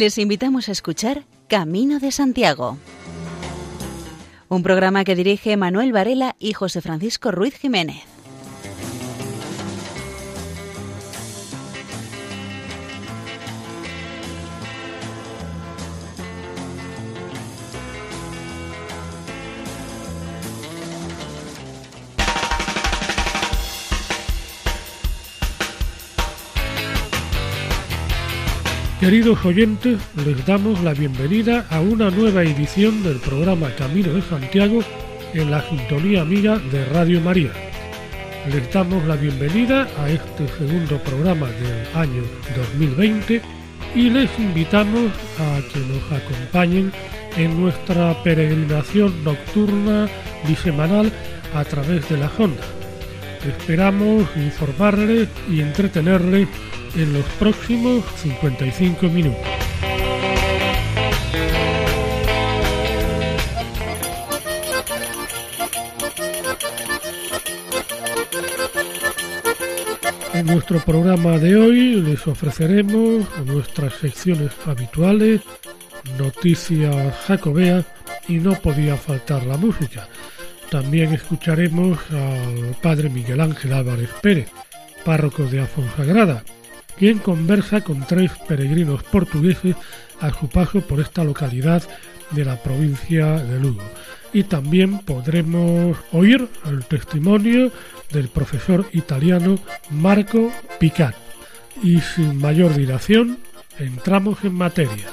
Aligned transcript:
Les 0.00 0.16
invitamos 0.16 0.70
a 0.70 0.72
escuchar 0.72 1.26
Camino 1.46 1.98
de 1.98 2.10
Santiago, 2.10 2.78
un 4.48 4.62
programa 4.62 5.04
que 5.04 5.14
dirige 5.14 5.58
Manuel 5.58 5.92
Varela 5.92 6.36
y 6.38 6.54
José 6.54 6.80
Francisco 6.80 7.30
Ruiz 7.30 7.54
Jiménez. 7.58 8.09
Queridos 29.00 29.42
oyentes, 29.46 29.98
les 30.26 30.44
damos 30.44 30.82
la 30.82 30.92
bienvenida 30.92 31.64
a 31.70 31.80
una 31.80 32.10
nueva 32.10 32.42
edición 32.42 33.02
del 33.02 33.16
programa 33.16 33.74
Camino 33.74 34.12
de 34.12 34.20
Santiago 34.20 34.84
en 35.32 35.50
la 35.50 35.62
sintonía 35.62 36.20
amiga 36.20 36.58
de 36.58 36.84
Radio 36.84 37.18
María. 37.22 37.50
Les 38.52 38.70
damos 38.70 39.02
la 39.06 39.16
bienvenida 39.16 39.88
a 39.96 40.10
este 40.10 40.46
segundo 40.48 40.98
programa 40.98 41.46
del 41.48 41.86
año 41.94 42.22
2020 42.54 43.40
y 43.94 44.10
les 44.10 44.38
invitamos 44.38 45.10
a 45.38 45.60
que 45.72 45.80
nos 45.80 46.12
acompañen 46.12 46.92
en 47.38 47.58
nuestra 47.58 48.22
peregrinación 48.22 49.24
nocturna 49.24 50.10
bisemanal 50.46 51.10
a 51.54 51.64
través 51.64 52.06
de 52.10 52.18
la 52.18 52.30
ondas. 52.38 52.66
Esperamos 53.48 54.28
informarles 54.36 55.26
y 55.50 55.62
entretenerles 55.62 56.48
en 56.94 57.12
los 57.12 57.24
próximos 57.38 58.04
55 58.16 59.06
minutos. 59.08 59.46
En 70.32 70.46
nuestro 70.46 70.80
programa 70.80 71.38
de 71.38 71.56
hoy 71.56 72.00
les 72.00 72.26
ofreceremos 72.26 73.26
nuestras 73.44 73.94
secciones 73.94 74.52
habituales, 74.64 75.42
noticias 76.18 77.14
jacobeas 77.26 77.84
y 78.26 78.34
no 78.34 78.54
podía 78.54 78.96
faltar 78.96 79.44
la 79.44 79.56
música. 79.56 80.08
También 80.70 81.12
escucharemos 81.12 81.98
al 82.10 82.76
padre 82.80 83.10
Miguel 83.10 83.40
Ángel 83.40 83.72
Álvarez 83.72 84.10
Pérez, 84.22 84.48
párroco 85.04 85.44
de 85.44 85.60
Afonsagrada, 85.60 86.42
quien 87.00 87.16
conversa 87.16 87.80
con 87.80 88.06
tres 88.06 88.30
peregrinos 88.46 89.02
portugueses 89.04 89.74
a 90.20 90.38
su 90.38 90.50
paso 90.50 90.82
por 90.82 91.00
esta 91.00 91.24
localidad 91.24 91.82
de 92.30 92.44
la 92.44 92.62
provincia 92.62 93.38
de 93.38 93.58
Lugo. 93.58 93.80
Y 94.34 94.44
también 94.44 94.98
podremos 94.98 95.96
oír 96.12 96.46
el 96.66 96.84
testimonio 96.84 97.72
del 98.12 98.28
profesor 98.28 98.84
italiano 98.92 99.58
Marco 99.88 100.52
Picat. 100.78 101.14
Y 101.82 102.02
sin 102.02 102.36
mayor 102.36 102.74
dilación, 102.74 103.38
entramos 103.78 104.44
en 104.44 104.52
materia. 104.56 105.06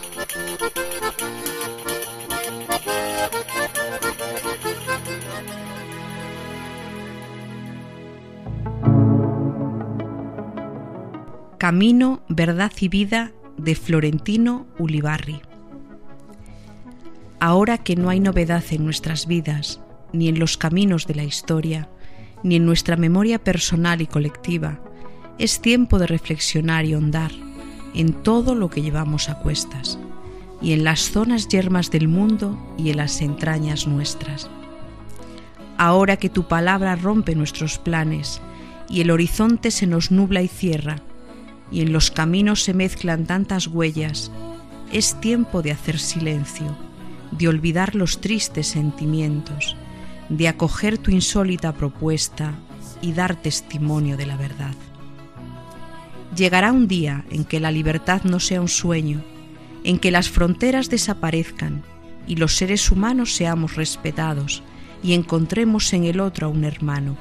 Camino, 11.67 12.21
Verdad 12.29 12.71
y 12.79 12.87
Vida 12.87 13.33
de 13.57 13.75
Florentino 13.75 14.67
Ulibarri. 14.79 15.41
Ahora 17.41 17.77
que 17.77 17.97
no 17.97 18.07
hay 18.07 18.21
novedad 18.21 18.63
en 18.71 18.85
nuestras 18.85 19.27
vidas, 19.27 19.81
ni 20.13 20.29
en 20.29 20.39
los 20.39 20.55
caminos 20.55 21.07
de 21.07 21.15
la 21.15 21.25
historia, 21.25 21.89
ni 22.41 22.55
en 22.55 22.65
nuestra 22.65 22.95
memoria 22.95 23.43
personal 23.43 23.99
y 23.99 24.07
colectiva, 24.07 24.79
es 25.39 25.59
tiempo 25.59 25.99
de 25.99 26.07
reflexionar 26.07 26.85
y 26.85 26.95
hondar 26.95 27.33
en 27.93 28.13
todo 28.13 28.55
lo 28.55 28.69
que 28.69 28.81
llevamos 28.81 29.27
a 29.27 29.39
cuestas, 29.39 29.99
y 30.61 30.71
en 30.71 30.85
las 30.85 31.11
zonas 31.11 31.49
yermas 31.49 31.91
del 31.91 32.07
mundo 32.07 32.57
y 32.77 32.91
en 32.91 32.95
las 32.95 33.19
entrañas 33.19 33.87
nuestras. 33.87 34.49
Ahora 35.77 36.15
que 36.15 36.29
tu 36.29 36.47
palabra 36.47 36.95
rompe 36.95 37.35
nuestros 37.35 37.77
planes 37.77 38.41
y 38.87 39.01
el 39.01 39.11
horizonte 39.11 39.69
se 39.69 39.85
nos 39.85 40.11
nubla 40.11 40.41
y 40.41 40.47
cierra, 40.47 41.01
y 41.71 41.81
en 41.81 41.91
los 41.93 42.11
caminos 42.11 42.63
se 42.63 42.73
mezclan 42.73 43.25
tantas 43.25 43.67
huellas, 43.67 44.31
es 44.91 45.19
tiempo 45.19 45.61
de 45.61 45.71
hacer 45.71 45.99
silencio, 45.99 46.77
de 47.31 47.47
olvidar 47.47 47.95
los 47.95 48.21
tristes 48.21 48.67
sentimientos, 48.67 49.75
de 50.29 50.47
acoger 50.47 50.97
tu 50.97 51.11
insólita 51.11 51.73
propuesta 51.73 52.53
y 53.01 53.13
dar 53.13 53.35
testimonio 53.35 54.17
de 54.17 54.25
la 54.25 54.37
verdad. 54.37 54.73
Llegará 56.35 56.71
un 56.71 56.87
día 56.87 57.25
en 57.29 57.45
que 57.45 57.59
la 57.59 57.71
libertad 57.71 58.23
no 58.23 58.39
sea 58.39 58.61
un 58.61 58.67
sueño, 58.67 59.23
en 59.83 59.99
que 59.99 60.11
las 60.11 60.29
fronteras 60.29 60.89
desaparezcan 60.89 61.83
y 62.27 62.35
los 62.35 62.55
seres 62.55 62.91
humanos 62.91 63.33
seamos 63.33 63.75
respetados 63.75 64.63
y 65.03 65.13
encontremos 65.13 65.93
en 65.93 66.03
el 66.03 66.19
otro 66.19 66.47
a 66.47 66.49
un 66.49 66.63
hermano 66.63 67.17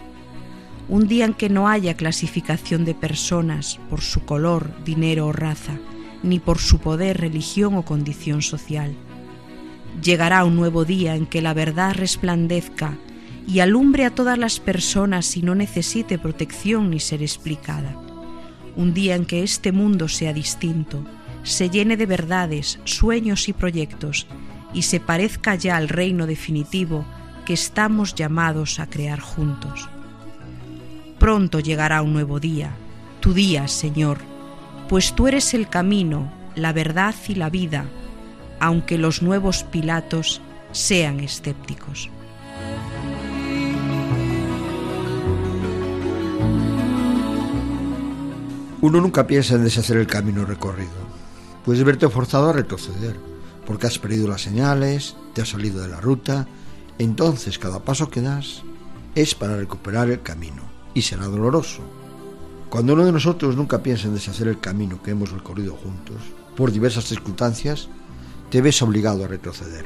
un 0.88 1.08
día 1.08 1.24
en 1.24 1.34
que 1.34 1.48
no 1.48 1.68
haya 1.68 1.96
clasificación 1.96 2.84
de 2.84 2.94
personas 2.94 3.80
por 3.90 4.00
su 4.00 4.24
color, 4.24 4.72
dinero 4.84 5.26
o 5.26 5.32
raza, 5.32 5.78
ni 6.22 6.38
por 6.38 6.58
su 6.58 6.78
poder, 6.78 7.20
religión 7.20 7.74
o 7.74 7.82
condición 7.82 8.40
social. 8.40 8.94
Llegará 10.02 10.44
un 10.44 10.54
nuevo 10.56 10.84
día 10.84 11.16
en 11.16 11.26
que 11.26 11.42
la 11.42 11.54
verdad 11.54 11.94
resplandezca 11.94 12.96
y 13.48 13.60
alumbre 13.60 14.04
a 14.04 14.14
todas 14.14 14.38
las 14.38 14.60
personas 14.60 15.36
y 15.36 15.42
no 15.42 15.54
necesite 15.54 16.18
protección 16.18 16.90
ni 16.90 17.00
ser 17.00 17.22
explicada. 17.22 17.96
Un 18.76 18.94
día 18.94 19.16
en 19.16 19.24
que 19.24 19.42
este 19.42 19.72
mundo 19.72 20.08
sea 20.08 20.32
distinto, 20.32 21.04
se 21.42 21.70
llene 21.70 21.96
de 21.96 22.06
verdades, 22.06 22.78
sueños 22.84 23.48
y 23.48 23.52
proyectos 23.52 24.26
y 24.74 24.82
se 24.82 25.00
parezca 25.00 25.54
ya 25.54 25.76
al 25.76 25.88
reino 25.88 26.26
definitivo 26.26 27.04
que 27.44 27.54
estamos 27.54 28.14
llamados 28.14 28.80
a 28.80 28.88
crear 28.88 29.20
juntos. 29.20 29.88
Pronto 31.26 31.58
llegará 31.58 32.02
un 32.02 32.12
nuevo 32.12 32.38
día, 32.38 32.70
tu 33.18 33.34
día, 33.34 33.66
Señor, 33.66 34.18
pues 34.88 35.12
tú 35.12 35.26
eres 35.26 35.54
el 35.54 35.68
camino, 35.68 36.32
la 36.54 36.72
verdad 36.72 37.16
y 37.26 37.34
la 37.34 37.50
vida, 37.50 37.86
aunque 38.60 38.96
los 38.96 39.22
nuevos 39.22 39.64
Pilatos 39.64 40.40
sean 40.70 41.18
escépticos. 41.18 42.10
Uno 48.80 49.00
nunca 49.00 49.26
piensa 49.26 49.56
en 49.56 49.64
deshacer 49.64 49.96
el 49.96 50.06
camino 50.06 50.44
recorrido. 50.44 50.92
Puedes 51.64 51.82
verte 51.82 52.08
forzado 52.08 52.50
a 52.50 52.52
retroceder, 52.52 53.16
porque 53.66 53.88
has 53.88 53.98
perdido 53.98 54.28
las 54.28 54.42
señales, 54.42 55.16
te 55.34 55.42
has 55.42 55.48
salido 55.48 55.82
de 55.82 55.88
la 55.88 56.00
ruta, 56.00 56.46
entonces 57.00 57.58
cada 57.58 57.80
paso 57.80 58.10
que 58.10 58.20
das 58.20 58.62
es 59.16 59.34
para 59.34 59.56
recuperar 59.56 60.08
el 60.08 60.22
camino 60.22 60.65
y 60.96 61.02
será 61.02 61.26
doloroso. 61.26 61.82
Cuando 62.70 62.94
uno 62.94 63.04
de 63.04 63.12
nosotros 63.12 63.54
nunca 63.54 63.82
piensa 63.82 64.08
en 64.08 64.14
deshacer 64.14 64.48
el 64.48 64.58
camino 64.58 65.02
que 65.02 65.10
hemos 65.10 65.30
recorrido 65.30 65.76
juntos, 65.76 66.16
por 66.56 66.72
diversas 66.72 67.04
circunstancias, 67.04 67.88
te 68.48 68.62
ves 68.62 68.80
obligado 68.80 69.22
a 69.22 69.28
retroceder. 69.28 69.84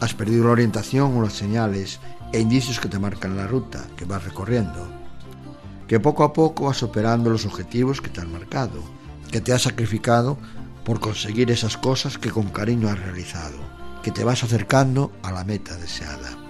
Has 0.00 0.12
perdido 0.12 0.46
la 0.46 0.50
orientación 0.50 1.16
o 1.16 1.22
las 1.22 1.34
señales 1.34 2.00
e 2.32 2.40
indicios 2.40 2.80
que 2.80 2.88
te 2.88 2.98
marcan 2.98 3.36
la 3.36 3.46
ruta 3.46 3.86
que 3.96 4.06
vas 4.06 4.24
recorriendo. 4.24 4.88
Que 5.86 6.00
poco 6.00 6.24
a 6.24 6.32
poco 6.32 6.64
vas 6.64 6.78
superando 6.78 7.30
los 7.30 7.46
objetivos 7.46 8.00
que 8.00 8.10
te 8.10 8.20
han 8.20 8.32
marcado, 8.32 8.82
que 9.30 9.40
te 9.40 9.52
has 9.52 9.62
sacrificado 9.62 10.36
por 10.84 10.98
conseguir 10.98 11.52
esas 11.52 11.76
cosas 11.76 12.18
que 12.18 12.30
con 12.30 12.48
cariño 12.48 12.88
has 12.88 12.98
realizado, 12.98 13.58
que 14.02 14.10
te 14.10 14.24
vas 14.24 14.42
acercando 14.42 15.12
a 15.22 15.30
la 15.30 15.44
meta 15.44 15.76
deseada. 15.76 16.49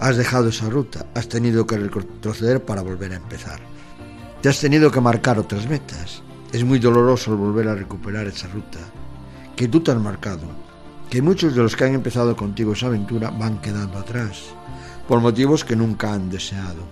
Has 0.00 0.16
dejado 0.16 0.48
esa 0.48 0.70
ruta, 0.70 1.06
has 1.14 1.28
tenido 1.28 1.66
que 1.66 1.76
retroceder 1.76 2.64
para 2.64 2.82
volver 2.82 3.12
a 3.12 3.16
empezar. 3.16 3.58
Te 4.40 4.48
has 4.48 4.60
tenido 4.60 4.92
que 4.92 5.00
marcar 5.00 5.40
otras 5.40 5.68
metas. 5.68 6.22
Es 6.52 6.62
muy 6.62 6.78
doloroso 6.78 7.36
volver 7.36 7.66
a 7.66 7.74
recuperar 7.74 8.28
esa 8.28 8.46
ruta 8.46 8.78
que 9.56 9.66
tú 9.66 9.80
te 9.80 9.90
has 9.90 10.00
marcado, 10.00 10.46
que 11.10 11.20
muchos 11.20 11.56
de 11.56 11.62
los 11.62 11.74
que 11.74 11.82
han 11.82 11.94
empezado 11.94 12.36
contigo 12.36 12.74
esa 12.74 12.86
aventura 12.86 13.30
van 13.30 13.60
quedando 13.60 13.98
atrás, 13.98 14.44
por 15.08 15.20
motivos 15.20 15.64
que 15.64 15.74
nunca 15.74 16.12
han 16.12 16.30
deseado 16.30 16.84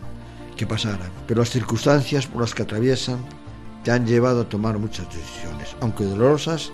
que 0.57 0.67
pasaran, 0.67 1.13
pero 1.29 1.41
las 1.41 1.51
circunstancias 1.51 2.27
por 2.27 2.41
las 2.41 2.55
que 2.55 2.63
atraviesan 2.63 3.19
te 3.85 3.93
han 3.93 4.05
llevado 4.05 4.41
a 4.41 4.49
tomar 4.49 4.79
muchas 4.79 5.07
decisiones, 5.15 5.77
aunque 5.81 6.03
dolorosas, 6.03 6.73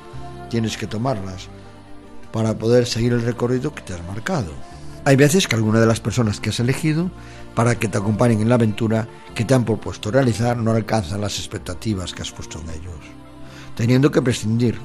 tienes 0.49 0.79
que 0.79 0.87
tomarlas 0.87 1.49
para 2.33 2.57
poder 2.57 2.87
seguir 2.87 3.13
el 3.13 3.23
recorrido 3.23 3.75
que 3.75 3.83
te 3.83 3.93
has 3.93 4.07
marcado. 4.07 4.53
Hay 5.05 5.17
veces 5.17 5.49
que 5.49 5.57
alguna 5.57 5.81
de 5.81 5.87
las 5.87 6.01
personas 6.01 6.39
que 6.39 6.51
has 6.51 6.61
elegido 6.61 7.11
para 7.57 7.77
que 7.77 7.89
te 7.89 7.99
acompañen 7.99 8.41
en 8.41 8.49
la 8.49 8.55
aventura 8.55 9.09
que 9.35 9.45
te 9.45 9.53
han 9.53 9.65
propuesto 9.65 10.13
realizar 10.13 10.57
no 10.57 10.71
alcanzan 10.71 11.21
las 11.21 11.39
expectativas 11.39 12.13
que 12.13 12.23
has 12.23 12.31
puesto 12.31 12.61
en 12.61 12.71
ellos, 12.71 13.01
teniendo 13.75 14.11
que 14.11 14.23
prescindir. 14.23 14.79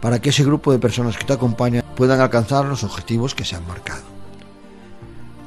para 0.00 0.20
que 0.20 0.28
ese 0.28 0.44
grupo 0.44 0.70
de 0.70 0.78
personas 0.78 1.16
que 1.16 1.24
te 1.24 1.32
acompañan 1.32 1.82
puedan 1.96 2.20
alcanzar 2.20 2.66
los 2.66 2.84
objetivos 2.84 3.34
que 3.34 3.46
se 3.46 3.56
han 3.56 3.66
marcado. 3.66 4.02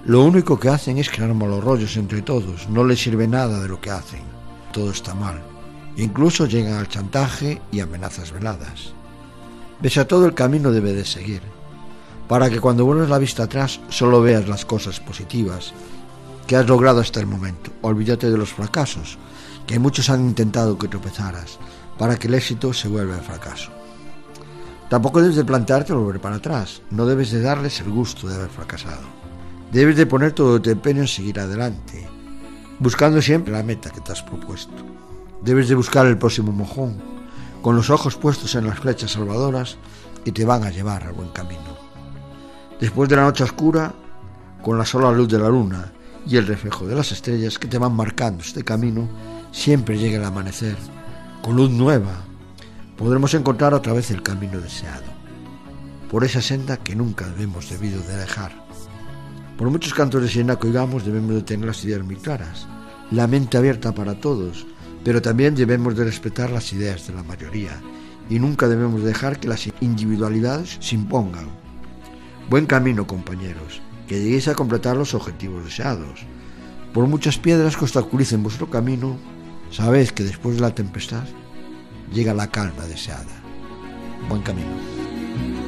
Lo 0.04 0.24
único 0.24 0.60
que 0.60 0.69
hacen 0.69 0.98
es 0.98 1.12
crear 1.12 1.31
malos 1.36 1.63
rollos 1.63 1.95
entre 1.95 2.24
todos, 2.24 2.68
no 2.68 2.83
les 2.83 3.00
sirve 3.00 3.28
nada 3.28 3.60
de 3.60 3.68
lo 3.68 3.80
que 3.80 3.92
hacen, 3.92 4.22
todo 4.74 4.90
está 4.90 5.13
mal. 5.13 5.44
Incluso 5.95 6.48
llegan 6.48 6.74
al 6.74 6.88
chantaje 6.88 7.62
y 7.72 7.81
amenazas 7.81 8.31
veladas. 8.31 8.94
Ves 9.80 9.98
a 10.00 10.07
todo 10.07 10.25
el 10.25 10.33
camino 10.33 10.72
debe 10.72 10.94
de 10.94 11.06
seguir, 11.06 11.44
para 12.27 12.50
que 12.50 12.59
cuando 12.59 12.85
vuelvas 12.85 13.09
la 13.09 13.19
vista 13.19 13.44
atrás 13.44 13.79
solo 13.89 14.21
veas 14.21 14.47
las 14.47 14.65
cosas 14.65 15.00
positivas 15.00 15.74
que 16.45 16.56
has 16.56 16.68
logrado 16.68 17.01
hasta 17.01 17.19
el 17.19 17.27
momento. 17.27 17.71
Olvídate 17.81 18.29
de 18.29 18.38
los 18.38 18.53
fracasos, 18.53 19.18
que 19.65 19.79
muchos 19.79 20.09
han 20.09 20.21
intentado 20.21 20.77
que 20.77 20.88
tropezaras, 20.88 21.59
para 21.97 22.18
que 22.18 22.27
el 22.27 22.35
éxito 22.35 22.74
se 22.74 22.88
vuelva 22.88 23.15
el 23.15 23.21
fracaso. 23.21 23.71
Tampoco 24.89 25.21
debes 25.21 25.35
de 25.35 25.44
plantearte 25.44 25.91
volver 25.91 26.21
para 26.21 26.38
atrás, 26.38 26.81
no 26.91 27.06
debes 27.06 27.31
de 27.31 27.41
darles 27.41 27.81
el 27.81 27.89
gusto 27.89 28.27
de 28.27 28.35
haber 28.35 28.50
fracasado. 28.50 29.03
Debes 29.71 29.97
de 29.97 30.06
poner 30.06 30.31
todo 30.31 30.62
tu 30.62 30.69
empeño 30.69 31.01
en 31.01 31.09
seguir 31.09 31.41
adelante, 31.41 32.07
buscando 32.80 33.21
siempre 33.21 33.51
la 33.51 33.63
meta 33.63 33.89
que 33.89 34.00
te 34.00 34.13
has 34.13 34.23
propuesto. 34.23 34.85
Debes 35.44 35.68
de 35.68 35.75
buscar 35.75 36.06
el 36.06 36.18
próximo 36.18 36.53
mojón, 36.53 36.95
con 37.62 37.75
los 37.75 37.89
ojos 37.89 38.15
puestos 38.15 38.56
en 38.56 38.65
las 38.65 38.80
flechas 38.80 39.12
salvadoras 39.12 39.77
que 40.23 40.31
te 40.31 40.45
van 40.45 40.63
a 40.63 40.71
llevar 40.71 41.03
al 41.03 41.13
buen 41.13 41.30
camino. 41.30 41.76
Después 42.79 43.09
de 43.09 43.15
la 43.15 43.24
noche 43.24 43.44
oscura, 43.44 43.91
con 44.62 44.77
la 44.77 44.85
sola 44.85 45.12
luz 45.12 45.27
de 45.27 45.39
la 45.39 45.50
luna 45.50 45.91
y 46.27 46.38
el 46.38 46.45
reflejo 46.45 46.85
de 46.85 46.94
las 46.94 47.12
estrellas 47.12 47.57
que 47.57 47.68
te 47.68 47.79
van 47.79 47.95
marcando 47.95 48.44
este 48.44 48.63
camino, 48.63 49.09
siempre 49.51 49.97
llega 49.97 50.18
el 50.18 50.25
amanecer, 50.25 50.75
con 51.41 51.56
luz 51.56 51.71
nueva, 51.71 52.24
podremos 52.95 53.33
encontrar 53.33 53.74
otra 53.74 53.94
vez 53.94 54.12
el 54.12 54.21
camino 54.21 54.59
deseado, 54.59 55.06
por 56.12 56.24
esa 56.24 56.39
senda 56.39 56.77
que 56.77 56.95
nunca 56.95 57.25
debemos 57.27 57.68
debido 57.68 58.00
de 58.03 58.15
dejar. 58.15 58.51
Por 59.57 59.71
muchos 59.71 59.95
cantos 59.95 60.21
de 60.21 60.27
sirena 60.27 60.57
que 60.57 60.68
oigamos 60.68 61.03
debemos 61.03 61.33
de 61.33 61.41
tener 61.41 61.65
las 61.65 61.83
ideas 61.83 62.03
muy 62.03 62.18
claras, 62.18 62.68
la 63.09 63.25
mente 63.25 63.57
abierta 63.57 63.91
para 63.91 64.19
todos, 64.19 64.68
pero 65.03 65.19
también 65.19 65.56
debemos 65.56 65.95
de 65.95 66.03
respetar 66.03 66.51
las 66.51 66.71
ideas 66.73 67.07
de 67.07 67.13
la 67.13 67.23
mayoría 67.23 67.81
y 68.30 68.38
nunca 68.38 68.68
debemos 68.68 69.03
dejar 69.03 69.39
que 69.39 69.47
las 69.47 69.68
individualidades 69.81 70.77
se 70.80 70.94
impongan. 70.94 71.67
Buen 72.49 72.65
camino, 72.65 73.05
compañeros, 73.05 73.81
que 74.07 74.21
lleguéis 74.21 74.47
a 74.47 74.55
completar 74.55 74.95
los 74.95 75.13
objetivos 75.13 75.65
deseados. 75.65 76.25
Por 76.94 77.05
muchas 77.05 77.38
piedras 77.38 77.75
que 77.75 77.83
obstaculicen 77.83 78.41
vuestro 78.41 78.69
camino, 78.69 79.17
sabed 79.69 80.07
que 80.11 80.23
después 80.23 80.55
de 80.55 80.61
la 80.61 80.73
tempestad 80.73 81.25
llega 82.13 82.33
la 82.33 82.49
calma 82.49 82.85
deseada. 82.85 83.44
Buen 84.29 84.44
camino. 84.44 85.67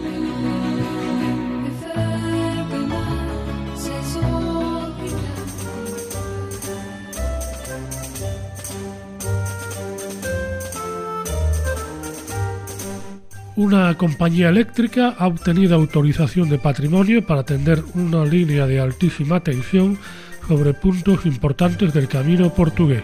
Una 13.59 13.93
compañía 13.97 14.47
eléctrica 14.47 15.15
ha 15.19 15.27
obtenido 15.27 15.75
autorización 15.75 16.47
de 16.47 16.57
patrimonio 16.57 17.27
para 17.27 17.41
atender 17.41 17.83
una 17.93 18.23
línea 18.23 18.65
de 18.65 18.79
altísima 18.79 19.41
tensión 19.41 19.99
sobre 20.47 20.73
puntos 20.73 21.25
importantes 21.25 21.93
del 21.93 22.07
camino 22.07 22.53
portugués. 22.53 23.03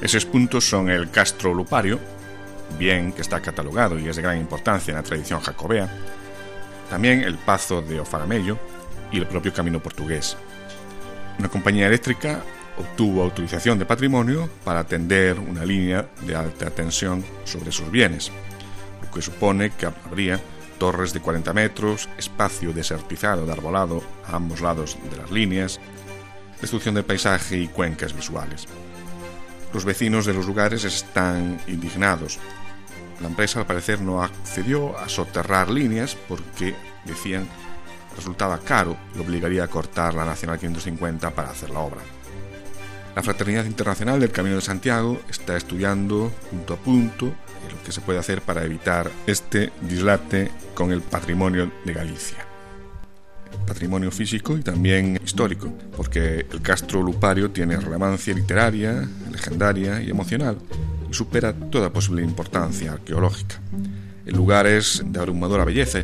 Esos 0.00 0.24
puntos 0.24 0.64
son 0.64 0.88
el 0.88 1.10
Castro 1.10 1.52
Lupario, 1.52 1.98
bien 2.78 3.12
que 3.12 3.20
está 3.20 3.42
catalogado 3.42 3.98
y 3.98 4.08
es 4.08 4.16
de 4.16 4.22
gran 4.22 4.38
importancia 4.38 4.92
en 4.92 4.96
la 4.96 5.02
tradición 5.02 5.40
jacobea, 5.40 5.86
también 6.88 7.20
el 7.20 7.34
Pazo 7.34 7.82
de 7.82 8.00
Ofaramello 8.00 8.58
y 9.12 9.18
el 9.18 9.26
propio 9.26 9.52
Camino 9.52 9.82
Portugués. 9.82 10.34
Una 11.38 11.50
compañía 11.50 11.88
eléctrica 11.88 12.40
obtuvo 12.78 13.22
autorización 13.22 13.78
de 13.78 13.84
patrimonio 13.84 14.48
para 14.64 14.80
atender 14.80 15.38
una 15.38 15.62
línea 15.66 16.08
de 16.26 16.36
alta 16.36 16.70
tensión 16.70 17.22
sobre 17.44 17.70
sus 17.70 17.90
bienes, 17.90 18.32
que 19.10 19.22
supone 19.22 19.70
que 19.70 19.86
habría 19.86 20.40
torres 20.78 21.12
de 21.12 21.20
40 21.20 21.52
metros, 21.52 22.08
espacio 22.18 22.72
desertizado 22.72 23.46
de 23.46 23.52
arbolado 23.52 24.02
a 24.26 24.36
ambos 24.36 24.60
lados 24.60 24.98
de 25.10 25.16
las 25.16 25.30
líneas, 25.30 25.80
destrucción 26.60 26.94
del 26.94 27.04
paisaje 27.04 27.58
y 27.58 27.68
cuencas 27.68 28.14
visuales. 28.14 28.66
Los 29.72 29.84
vecinos 29.84 30.26
de 30.26 30.34
los 30.34 30.46
lugares 30.46 30.84
están 30.84 31.60
indignados 31.66 32.38
la 33.22 33.28
empresa 33.28 33.60
al 33.60 33.66
parecer 33.66 34.00
no 34.00 34.20
accedió 34.20 34.98
a 34.98 35.08
soterrar 35.08 35.70
líneas 35.70 36.16
porque, 36.28 36.74
decían, 37.04 37.46
resultaba 38.16 38.58
caro 38.58 38.96
y 39.14 39.20
obligaría 39.20 39.62
a 39.62 39.68
cortar 39.68 40.14
la 40.14 40.24
Nacional 40.24 40.58
550 40.58 41.30
para 41.30 41.50
hacer 41.50 41.70
la 41.70 41.78
obra. 41.78 42.00
La 43.14 43.22
Fraternidad 43.22 43.64
Internacional 43.64 44.18
del 44.18 44.32
Camino 44.32 44.56
de 44.56 44.62
Santiago 44.62 45.20
está 45.30 45.56
estudiando 45.56 46.32
punto 46.50 46.74
a 46.74 46.76
punto 46.76 47.32
lo 47.70 47.82
que 47.82 47.92
se 47.92 48.00
puede 48.00 48.18
hacer 48.18 48.42
para 48.42 48.64
evitar 48.64 49.10
este 49.26 49.72
dislate 49.82 50.50
con 50.74 50.92
el 50.92 51.00
patrimonio 51.00 51.70
de 51.84 51.92
Galicia. 51.92 52.38
Patrimonio 53.66 54.10
físico 54.10 54.56
y 54.56 54.62
también 54.62 55.20
histórico, 55.24 55.72
porque 55.96 56.46
el 56.50 56.62
Castro 56.62 57.02
Lupario 57.02 57.50
tiene 57.50 57.76
relevancia 57.76 58.34
literaria, 58.34 59.08
legendaria 59.30 60.02
y 60.02 60.10
emocional, 60.10 60.58
supera 61.10 61.52
toda 61.52 61.92
posible 61.92 62.22
importancia 62.22 62.92
arqueológica. 62.92 63.60
El 64.24 64.36
lugar 64.36 64.66
es 64.66 65.02
de 65.04 65.18
abrumadora 65.18 65.64
belleza 65.64 66.00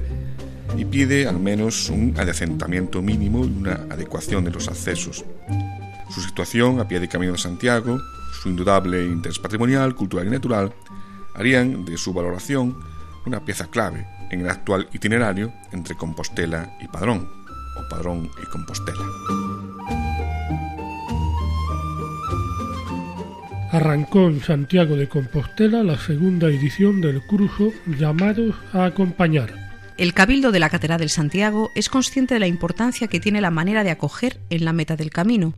y 0.76 0.84
pide 0.84 1.26
al 1.26 1.38
menos 1.38 1.88
un 1.88 2.14
adecentamiento 2.18 3.00
mínimo 3.00 3.44
y 3.44 3.48
una 3.48 3.86
adecuación 3.90 4.44
de 4.44 4.50
los 4.50 4.68
accesos. 4.68 5.24
Su 6.10 6.20
situación 6.20 6.80
a 6.80 6.88
pie 6.88 7.00
de 7.00 7.08
Camino 7.08 7.32
de 7.32 7.38
Santiago, 7.38 8.00
su 8.42 8.48
indudable 8.48 9.04
interés 9.04 9.38
patrimonial, 9.38 9.94
cultural 9.94 10.26
y 10.26 10.30
natural 10.30 10.72
harían 11.38 11.84
de 11.84 11.96
su 11.96 12.12
valoración 12.12 12.76
una 13.24 13.44
pieza 13.44 13.66
clave 13.66 14.06
en 14.30 14.40
el 14.40 14.50
actual 14.50 14.88
itinerario 14.92 15.52
entre 15.72 15.94
Compostela 15.96 16.76
y 16.80 16.88
Padrón, 16.88 17.28
o 17.76 17.88
Padrón 17.88 18.30
y 18.42 18.46
Compostela. 18.50 19.04
arrancó 23.70 24.28
en 24.28 24.40
Santiago 24.40 24.96
de 24.96 25.08
Compostela 25.08 25.82
la 25.82 25.98
segunda 25.98 26.48
edición 26.48 27.00
del 27.00 27.24
curso 27.26 27.72
Llamados 27.86 28.54
a 28.72 28.86
Acompañar. 28.86 29.54
El 29.96 30.14
Cabildo 30.14 30.52
de 30.52 30.60
la 30.60 30.70
Catedral 30.70 31.00
del 31.00 31.10
Santiago 31.10 31.70
es 31.74 31.88
consciente 31.88 32.34
de 32.34 32.40
la 32.40 32.46
importancia 32.46 33.08
que 33.08 33.20
tiene 33.20 33.40
la 33.40 33.50
manera 33.50 33.84
de 33.84 33.90
acoger 33.90 34.40
en 34.48 34.64
la 34.64 34.72
meta 34.72 34.96
del 34.96 35.10
camino, 35.10 35.54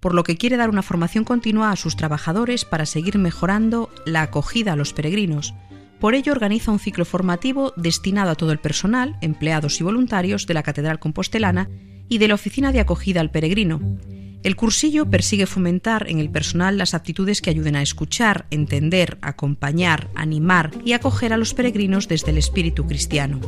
por 0.00 0.14
lo 0.14 0.24
que 0.24 0.36
quiere 0.36 0.56
dar 0.56 0.70
una 0.70 0.82
formación 0.82 1.24
continua 1.24 1.70
a 1.70 1.76
sus 1.76 1.96
trabajadores 1.96 2.64
para 2.64 2.86
seguir 2.86 3.18
mejorando 3.18 3.90
la 4.06 4.22
acogida 4.22 4.72
a 4.72 4.76
los 4.76 4.92
peregrinos. 4.92 5.54
Por 6.00 6.14
ello 6.14 6.32
organiza 6.32 6.72
un 6.72 6.78
ciclo 6.78 7.04
formativo 7.04 7.72
destinado 7.76 8.30
a 8.30 8.34
todo 8.34 8.52
el 8.52 8.58
personal, 8.58 9.16
empleados 9.20 9.80
y 9.80 9.84
voluntarios 9.84 10.46
de 10.46 10.54
la 10.54 10.62
Catedral 10.62 10.98
Compostelana 10.98 11.68
y 12.08 12.18
de 12.18 12.28
la 12.28 12.34
Oficina 12.34 12.72
de 12.72 12.80
Acogida 12.80 13.20
al 13.20 13.30
Peregrino, 13.30 13.80
el 14.42 14.56
cursillo 14.56 15.10
persigue 15.10 15.44
fomentar 15.44 16.08
en 16.08 16.18
el 16.18 16.30
personal 16.30 16.78
las 16.78 16.94
actitudes 16.94 17.42
que 17.42 17.50
ayuden 17.50 17.76
a 17.76 17.82
escuchar, 17.82 18.46
entender, 18.50 19.18
acompañar, 19.20 20.08
animar 20.14 20.70
y 20.82 20.94
acoger 20.94 21.34
a 21.34 21.36
los 21.36 21.52
peregrinos 21.52 22.08
desde 22.08 22.30
el 22.30 22.38
espíritu 22.38 22.86
cristiano. 22.86 23.38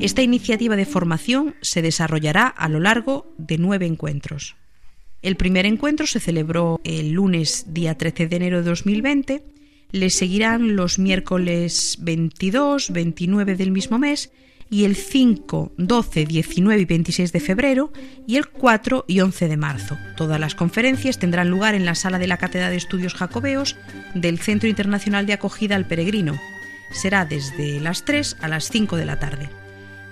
Esta 0.00 0.22
iniciativa 0.22 0.74
de 0.74 0.86
formación 0.86 1.54
se 1.60 1.82
desarrollará 1.82 2.46
a 2.46 2.70
lo 2.70 2.80
largo 2.80 3.34
de 3.36 3.58
nueve 3.58 3.84
encuentros. 3.84 4.56
El 5.22 5.36
primer 5.36 5.66
encuentro 5.66 6.06
se 6.08 6.18
celebró 6.18 6.80
el 6.82 7.12
lunes 7.12 7.66
día 7.68 7.96
13 7.96 8.26
de 8.26 8.36
enero 8.36 8.58
de 8.58 8.68
2020, 8.68 9.44
le 9.92 10.10
seguirán 10.10 10.74
los 10.74 10.98
miércoles 10.98 11.98
22, 12.00 12.90
29 12.90 13.54
del 13.54 13.70
mismo 13.70 14.00
mes 14.00 14.32
y 14.68 14.84
el 14.84 14.96
5, 14.96 15.72
12, 15.76 16.24
19 16.24 16.80
y 16.80 16.84
26 16.86 17.30
de 17.30 17.40
febrero 17.40 17.92
y 18.26 18.36
el 18.36 18.48
4 18.48 19.04
y 19.06 19.20
11 19.20 19.48
de 19.48 19.56
marzo. 19.56 19.98
Todas 20.16 20.40
las 20.40 20.56
conferencias 20.56 21.18
tendrán 21.18 21.50
lugar 21.50 21.74
en 21.74 21.84
la 21.84 21.94
sala 21.94 22.18
de 22.18 22.26
la 22.26 22.38
Cátedra 22.38 22.70
de 22.70 22.76
Estudios 22.76 23.14
Jacobeos 23.14 23.76
del 24.14 24.40
Centro 24.40 24.68
Internacional 24.68 25.26
de 25.26 25.34
Acogida 25.34 25.76
al 25.76 25.86
Peregrino. 25.86 26.40
Será 26.90 27.26
desde 27.26 27.80
las 27.80 28.04
3 28.04 28.38
a 28.40 28.48
las 28.48 28.70
5 28.70 28.96
de 28.96 29.04
la 29.04 29.20
tarde. 29.20 29.61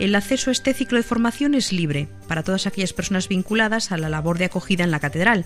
El 0.01 0.15
acceso 0.15 0.49
a 0.49 0.53
este 0.53 0.73
ciclo 0.73 0.97
de 0.97 1.05
formación 1.05 1.55
es 1.55 1.75
libre 1.75 2.09
para 2.27 2.43
todas 2.43 2.67
aquellas 2.67 2.95
personas 2.95 3.29
vinculadas 3.29 3.93
a 3.93 3.99
la 3.99 4.09
labor 4.09 4.39
de 4.39 4.47
acogida 4.47 4.83
en 4.83 4.91
la 4.91 4.99
catedral 4.99 5.45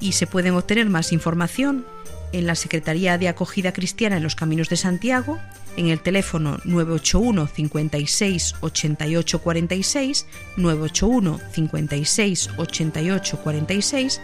y 0.00 0.12
se 0.12 0.26
pueden 0.26 0.54
obtener 0.54 0.90
más 0.90 1.12
información 1.12 1.86
en 2.32 2.48
la 2.48 2.56
Secretaría 2.56 3.18
de 3.18 3.28
Acogida 3.28 3.72
Cristiana 3.72 4.16
en 4.16 4.24
los 4.24 4.34
Caminos 4.34 4.68
de 4.68 4.76
Santiago, 4.76 5.38
en 5.76 5.90
el 5.90 6.00
teléfono 6.00 6.58
981 6.64 7.46
56 7.46 8.56
88 8.62 9.38
46, 9.40 10.26
981 10.56 11.40
56 11.52 12.50
88 12.58 13.40
46 13.44 14.20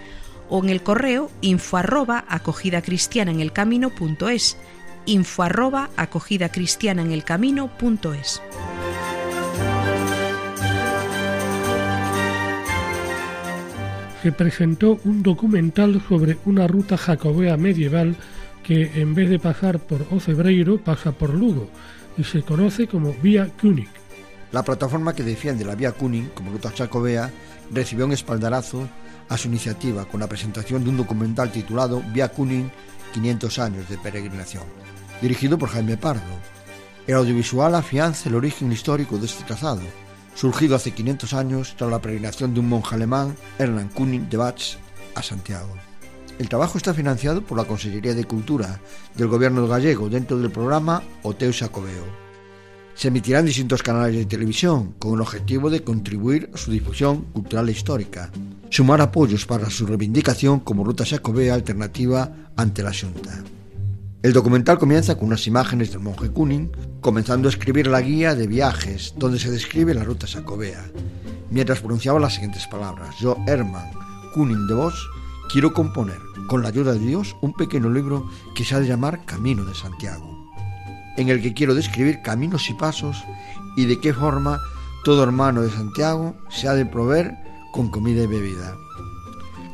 o 0.49 0.65
en 0.65 0.69
el 0.71 0.83
correo 0.83 1.31
info 1.43 1.77
arroba 1.77 2.19
en 2.19 2.25
el 2.25 2.35
acogida 2.35 2.83
cristiana 2.83 3.31
en 7.03 7.13
el. 7.13 7.23
Se 14.23 14.33
presentó 14.33 15.01
un 15.05 15.23
documental 15.23 16.03
sobre 16.07 16.37
una 16.45 16.67
ruta 16.67 16.99
jacobea 16.99 17.57
medieval 17.57 18.17
que 18.63 19.01
en 19.01 19.15
vez 19.15 19.31
de 19.31 19.39
pasar 19.39 19.79
por 19.79 20.07
Ocebreiro 20.11 20.79
pasa 20.79 21.13
por 21.13 21.33
Lugo 21.33 21.71
y 22.19 22.25
se 22.25 22.43
conoce 22.43 22.87
como 22.87 23.15
Vía 23.23 23.49
Cúnic. 23.61 23.89
La 24.53 24.63
plataforma 24.63 25.15
que 25.15 25.23
defiende 25.23 25.65
la 25.65 25.75
Vía 25.75 25.93
Cúnic 25.93 26.35
como 26.35 26.53
ruta 26.53 26.71
jacobea 26.77 27.31
recibió 27.73 28.05
un 28.05 28.13
espaldarazo 28.13 28.87
a 29.29 29.39
su 29.39 29.49
iniciativa 29.49 30.05
con 30.05 30.21
la 30.21 30.29
presentación 30.29 30.85
de 30.85 30.91
un 30.91 30.99
documental 30.99 31.51
titulado 31.51 32.03
Vía 32.13 32.29
Cúnic 32.29 32.67
500 33.15 33.59
años 33.59 33.89
de 33.89 33.97
peregrinación, 33.97 34.65
dirigido 35.23 35.57
por 35.57 35.71
Jaime 35.71 35.97
Pardo. 35.97 36.21
El 37.07 37.15
audiovisual 37.15 37.75
afianza 37.75 38.29
el 38.29 38.35
origen 38.35 38.71
histórico 38.71 39.19
de 39.19 39.27
este 39.27 39.45
trazado, 39.45 39.83
surgido 40.35 40.77
hace 40.77 40.93
500 40.93 41.33
años 41.35 41.75
tras 41.77 41.91
la 41.91 42.01
peregrinación 42.01 42.55
de 42.55 42.61
un 42.61 42.69
monje 42.69 42.95
alemán, 42.95 43.37
Hernán 43.59 43.89
Kuning 43.89 44.29
de 44.29 44.37
Bach, 44.37 44.79
a 45.15 45.23
Santiago. 45.23 45.75
El 46.39 46.49
trabajo 46.49 46.79
está 46.79 46.95
financiado 46.95 47.43
por 47.43 47.59
la 47.59 47.67
Consellería 47.67 48.15
de 48.15 48.25
Cultura 48.25 48.81
del 49.15 49.29
Gobierno 49.29 49.69
gallego 49.69 50.09
dentro 50.09 50.39
del 50.39 50.51
programa 50.51 51.03
Oteo 51.23 51.53
Xacobeo. 51.53 52.05
Se 52.95 53.09
emitirán 53.09 53.45
distintos 53.45 53.83
canales 53.83 54.17
de 54.17 54.25
televisión 54.25 54.95
con 54.99 55.15
el 55.15 55.21
objetivo 55.21 55.69
de 55.69 55.85
contribuir 55.85 56.51
a 56.55 56.57
su 56.57 56.71
difusión 56.71 57.27
cultural 57.33 57.69
e 57.69 57.73
histórica, 57.73 58.31
sumar 58.71 59.01
apoyos 59.01 59.45
para 59.45 59.69
su 59.69 59.87
reivindicación 59.87 60.61
como 60.61 60.85
ruta 60.85 61.05
xacobea 61.05 61.55
alternativa 61.55 62.31
ante 62.57 62.83
la 62.83 62.93
Xunta. 62.93 63.60
El 64.23 64.35
documental 64.35 64.79
comienza 64.79 65.17
con 65.17 65.29
unas 65.29 65.47
imágenes 65.47 65.93
del 65.93 66.01
monje 66.01 66.29
Kuning 66.29 66.71
comenzando 67.01 67.49
a 67.49 67.53
escribir 67.53 67.87
la 67.87 68.03
guía 68.03 68.35
de 68.35 68.47
viajes 68.47 69.15
donde 69.17 69.39
se 69.39 69.51
describe 69.51 69.95
la 69.95 70.05
ruta 70.05 70.27
sacobea, 70.27 70.85
mientras 71.51 71.81
pronunciaba 71.81 72.21
las 72.21 72.35
siguientes 72.35 72.67
palabras. 72.67 73.17
Yo, 73.19 73.39
Herman 73.47 73.91
Kuning 74.35 74.67
de 74.67 74.75
Vos, 74.75 75.09
quiero 75.51 75.73
componer, 75.73 76.19
con 76.49 76.61
la 76.61 76.69
ayuda 76.69 76.93
de 76.93 76.99
Dios, 76.99 77.35
un 77.41 77.55
pequeño 77.55 77.89
libro 77.89 78.29
que 78.55 78.63
se 78.63 78.75
ha 78.75 78.81
de 78.81 78.89
llamar 78.89 79.25
Camino 79.25 79.65
de 79.65 79.75
Santiago, 79.75 80.53
en 81.17 81.31
el 81.31 81.41
que 81.41 81.55
quiero 81.55 81.75
describir 81.75 82.21
caminos 82.21 82.69
y 82.69 82.75
pasos 82.75 83.25
y 83.75 83.87
de 83.87 83.99
qué 84.01 84.13
forma 84.13 84.61
todo 85.03 85.23
hermano 85.23 85.63
de 85.63 85.71
Santiago 85.71 86.37
se 86.51 86.69
ha 86.69 86.75
de 86.75 86.85
proveer 86.85 87.39
con 87.73 87.89
comida 87.89 88.23
y 88.23 88.27
bebida. 88.27 88.77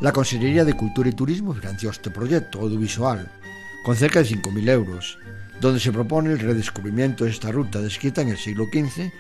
La 0.01 0.13
Consellería 0.13 0.65
de 0.65 0.75
Cultura 0.75 1.09
y 1.09 1.15
Turismo 1.15 1.53
financió 1.53 1.91
este 1.91 2.11
proyecto 2.11 2.61
audiovisual 2.61 3.33
con 3.87 3.95
cerca 3.95 4.21
de 4.21 4.29
5.000 4.29 4.69
euros, 4.71 5.17
donde 5.61 5.79
se 5.79 5.93
propone 5.93 6.33
el 6.33 6.41
redescubrimiento 6.41 7.23
de 7.23 7.31
esta 7.31 7.53
ruta 7.53 7.81
descrita 7.81 8.21
en 8.21 8.31
el 8.31 8.37
siglo 8.37 8.65
XV 8.65 9.13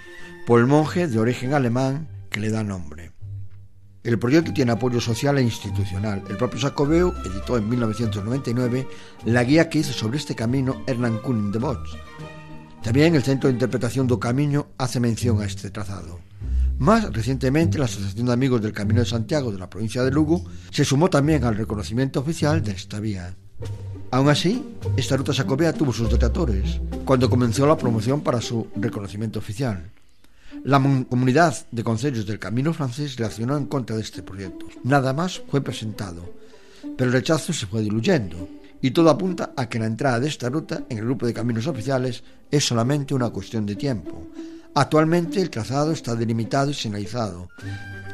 por 0.44 0.58
el 0.58 0.66
monje 0.66 1.06
de 1.06 1.20
origen 1.20 1.54
alemán 1.54 2.08
que 2.30 2.40
le 2.40 2.50
da 2.50 2.64
nombre. 2.64 3.12
El 4.02 4.18
proyecto 4.18 4.52
tiene 4.52 4.72
apoyo 4.72 5.00
social 5.00 5.38
e 5.38 5.42
institucional. 5.42 6.24
El 6.28 6.36
propio 6.36 6.58
Sacobeo 6.58 7.14
editó 7.24 7.56
en 7.56 7.68
1999 7.68 8.88
la 9.26 9.44
guía 9.44 9.68
que 9.70 9.78
hizo 9.78 9.92
sobre 9.92 10.18
este 10.18 10.34
camino 10.34 10.82
Hernán 10.88 11.18
Kuhn 11.18 11.52
de 11.52 11.60
Bosch. 11.60 11.94
También 12.82 13.14
el 13.14 13.22
Centro 13.22 13.46
de 13.46 13.54
Interpretación 13.54 14.08
do 14.08 14.18
Camino 14.18 14.74
hace 14.78 14.98
mención 14.98 15.40
a 15.40 15.44
este 15.44 15.70
trazado. 15.70 16.18
Más 16.80 17.12
recientemente, 17.12 17.78
la 17.78 17.84
Asociación 17.84 18.26
de 18.26 18.32
Amigos 18.32 18.60
del 18.62 18.72
Camino 18.72 18.98
de 18.98 19.06
Santiago 19.06 19.52
de 19.52 19.60
la 19.60 19.70
provincia 19.70 20.02
de 20.02 20.10
Lugo 20.10 20.42
se 20.72 20.84
sumó 20.84 21.08
también 21.08 21.44
al 21.44 21.56
reconocimiento 21.56 22.18
oficial 22.18 22.64
de 22.64 22.72
esta 22.72 22.98
vía. 22.98 23.36
Aún 24.10 24.28
así, 24.28 24.64
esta 24.96 25.16
ruta 25.16 25.32
sacobea 25.32 25.72
tuvo 25.72 25.92
sus 25.92 26.10
detractores 26.10 26.80
cuando 27.04 27.28
comenzó 27.28 27.66
la 27.66 27.76
promoción 27.76 28.20
para 28.20 28.40
su 28.40 28.68
reconocimiento 28.76 29.38
oficial. 29.38 29.90
La 30.64 30.80
comunidad 31.08 31.54
de 31.70 31.84
concellos 31.84 32.26
del 32.26 32.38
Camino 32.38 32.72
francés 32.72 33.16
reaccionó 33.16 33.56
en 33.56 33.66
contra 33.66 33.96
de 33.96 34.02
este 34.02 34.22
proyecto. 34.22 34.66
Nada 34.84 35.12
más 35.12 35.42
fue 35.48 35.60
presentado, 35.60 36.22
pero 36.96 37.10
el 37.10 37.12
rechazo 37.12 37.52
se 37.52 37.66
fue 37.66 37.82
diluyendo 37.82 38.48
y 38.80 38.90
todo 38.90 39.10
apunta 39.10 39.52
a 39.56 39.68
que 39.68 39.78
la 39.78 39.86
entrada 39.86 40.20
de 40.20 40.28
esta 40.28 40.48
ruta 40.48 40.84
en 40.88 40.98
el 40.98 41.04
grupo 41.04 41.26
de 41.26 41.34
caminos 41.34 41.66
oficiales 41.66 42.22
es 42.50 42.64
solamente 42.64 43.14
una 43.14 43.30
cuestión 43.30 43.66
de 43.66 43.76
tiempo. 43.76 44.28
Actualmente 44.74 45.40
el 45.40 45.50
trazado 45.50 45.92
está 45.92 46.14
delimitado 46.14 46.70
y 46.70 46.74
señalizado, 46.74 47.48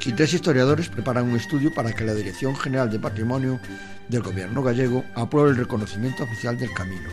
y 0.04 0.12
tres 0.12 0.34
historiadores 0.34 0.88
preparan 0.88 1.28
un 1.30 1.36
estudio 1.36 1.72
para 1.74 1.92
que 1.92 2.04
la 2.04 2.14
Dirección 2.14 2.56
General 2.56 2.90
de 2.90 2.98
Patrimonio 2.98 3.60
del 4.12 4.22
Gobierno 4.22 4.62
gallego 4.62 5.04
apruebe 5.16 5.50
el 5.50 5.56
reconocimiento 5.56 6.22
oficial 6.22 6.56
del 6.56 6.72
camino. 6.72 7.08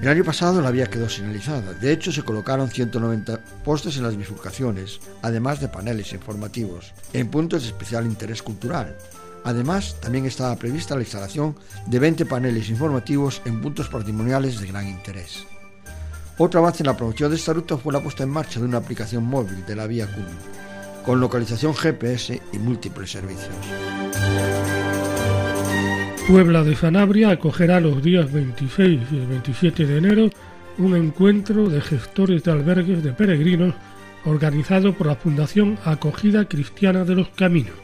El 0.00 0.08
año 0.08 0.24
pasado 0.24 0.62
la 0.62 0.70
vía 0.70 0.86
quedó 0.86 1.08
señalizada, 1.08 1.74
de 1.74 1.92
hecho 1.92 2.12
se 2.12 2.22
colocaron 2.22 2.70
190 2.70 3.38
postes 3.64 3.96
en 3.96 4.04
las 4.04 4.16
bifurcaciones, 4.16 5.00
además 5.20 5.60
de 5.60 5.68
paneles 5.68 6.12
informativos, 6.12 6.92
en 7.12 7.28
puntos 7.28 7.62
de 7.62 7.68
especial 7.68 8.06
interés 8.06 8.42
cultural. 8.42 8.96
Además, 9.44 9.96
también 10.00 10.26
estaba 10.26 10.56
prevista 10.56 10.94
la 10.94 11.02
instalación 11.02 11.56
de 11.86 11.98
20 11.98 12.26
paneles 12.26 12.68
informativos 12.70 13.42
en 13.44 13.60
puntos 13.60 13.88
patrimoniales 13.88 14.60
de 14.60 14.68
gran 14.68 14.86
interés. 14.86 15.44
Otro 16.38 16.60
avance 16.60 16.82
en 16.82 16.86
la 16.86 16.96
promoción 16.96 17.30
de 17.30 17.36
esta 17.36 17.52
ruta 17.52 17.76
fue 17.76 17.92
la 17.92 18.02
puesta 18.02 18.22
en 18.22 18.30
marcha 18.30 18.60
de 18.60 18.66
una 18.66 18.78
aplicación 18.78 19.24
móvil 19.24 19.66
de 19.66 19.76
la 19.76 19.86
vía 19.86 20.06
Cumi, 20.06 20.26
con 21.04 21.20
localización 21.20 21.74
GPS 21.74 22.40
y 22.52 22.58
múltiples 22.58 23.10
servicios. 23.10 24.89
Puebla 26.26 26.62
de 26.62 26.76
Sanabria 26.76 27.30
acogerá 27.30 27.80
los 27.80 28.02
días 28.02 28.32
26 28.32 29.00
y 29.10 29.16
27 29.16 29.86
de 29.86 29.98
enero 29.98 30.30
un 30.78 30.96
encuentro 30.96 31.68
de 31.68 31.80
gestores 31.80 32.44
de 32.44 32.52
albergues 32.52 33.02
de 33.02 33.12
peregrinos 33.12 33.74
organizado 34.24 34.94
por 34.94 35.08
la 35.08 35.16
Fundación 35.16 35.78
Acogida 35.84 36.46
Cristiana 36.46 37.04
de 37.04 37.16
los 37.16 37.28
Caminos. 37.30 37.74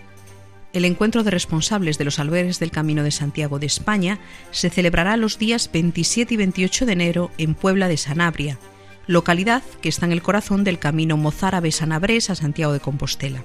El 0.73 0.85
encuentro 0.85 1.25
de 1.25 1.31
responsables 1.31 1.99
de 1.99 2.05
los 2.05 2.19
albergues 2.19 2.59
del 2.61 2.71
Camino 2.71 3.03
de 3.03 3.11
Santiago 3.11 3.59
de 3.59 3.67
España 3.67 4.19
se 4.51 4.71
celebrará 4.71 5.17
los 5.17 5.39
días 5.39 5.71
27 5.73 6.35
y 6.35 6.37
28 6.37 6.87
de 6.87 6.93
enero 6.93 7.31
en 7.39 7.55
Puebla 7.55 7.89
de 7.89 7.97
Sanabria, 7.97 8.59
localidad 9.07 9.63
que 9.81 9.89
está 9.89 10.07
en 10.07 10.13
el 10.13 10.23
corazón 10.23 10.65
del 10.65 10.79
camino 10.79 11.17
mozárabe-sanabrés 11.17 12.31
a 12.31 12.35
Santiago 12.35 12.73
de 12.73 12.81
Compostela. 12.81 13.43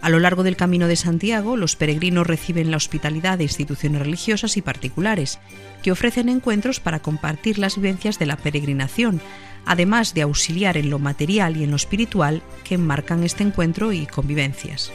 A 0.00 0.10
lo 0.10 0.18
largo 0.18 0.42
del 0.42 0.56
Camino 0.56 0.88
de 0.88 0.96
Santiago, 0.96 1.56
los 1.56 1.74
peregrinos 1.74 2.26
reciben 2.26 2.70
la 2.70 2.76
hospitalidad 2.76 3.38
de 3.38 3.44
instituciones 3.44 4.02
religiosas 4.02 4.56
y 4.56 4.62
particulares, 4.62 5.38
que 5.82 5.92
ofrecen 5.92 6.28
encuentros 6.28 6.80
para 6.80 7.00
compartir 7.00 7.58
las 7.58 7.76
vivencias 7.76 8.18
de 8.18 8.26
la 8.26 8.36
peregrinación, 8.36 9.20
además 9.64 10.14
de 10.14 10.22
auxiliar 10.22 10.76
en 10.76 10.90
lo 10.90 10.98
material 10.98 11.56
y 11.56 11.64
en 11.64 11.70
lo 11.70 11.76
espiritual 11.76 12.42
que 12.64 12.76
enmarcan 12.76 13.24
este 13.24 13.42
encuentro 13.42 13.92
y 13.92 14.06
convivencias. 14.06 14.92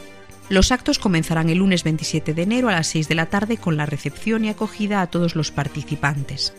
Los 0.49 0.71
actos 0.71 0.99
comenzarán 0.99 1.49
el 1.49 1.59
lunes 1.59 1.83
27 1.83 2.33
de 2.33 2.41
enero 2.41 2.69
a 2.69 2.73
las 2.73 2.87
6 2.87 3.07
de 3.07 3.15
la 3.15 3.27
tarde 3.27 3.57
con 3.57 3.77
la 3.77 3.85
recepción 3.85 4.43
y 4.43 4.49
acogida 4.49 5.01
a 5.01 5.07
todos 5.07 5.35
los 5.35 5.51
participantes. 5.51 6.53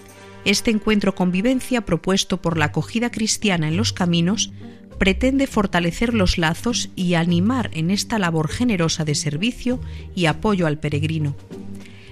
Este 0.45 0.71
encuentro 0.71 1.15
convivencia 1.15 1.83
propuesto 1.83 2.41
por 2.41 2.57
la 2.57 2.67
acogida 2.67 3.11
cristiana 3.11 3.69
en 3.69 3.77
los 3.77 3.93
caminos 3.93 4.51
pretende 5.03 5.49
fortalecer 5.49 6.15
los 6.15 6.39
lazos 6.39 6.89
y 6.95 7.15
animar 7.15 7.71
en 7.73 7.91
esta 7.91 8.21
labor 8.21 8.47
generosa 8.47 9.05
de 9.05 9.17
servicio 9.17 9.81
y 10.15 10.27
apoyo 10.27 10.69
al 10.69 10.79
peregrino. 10.79 11.35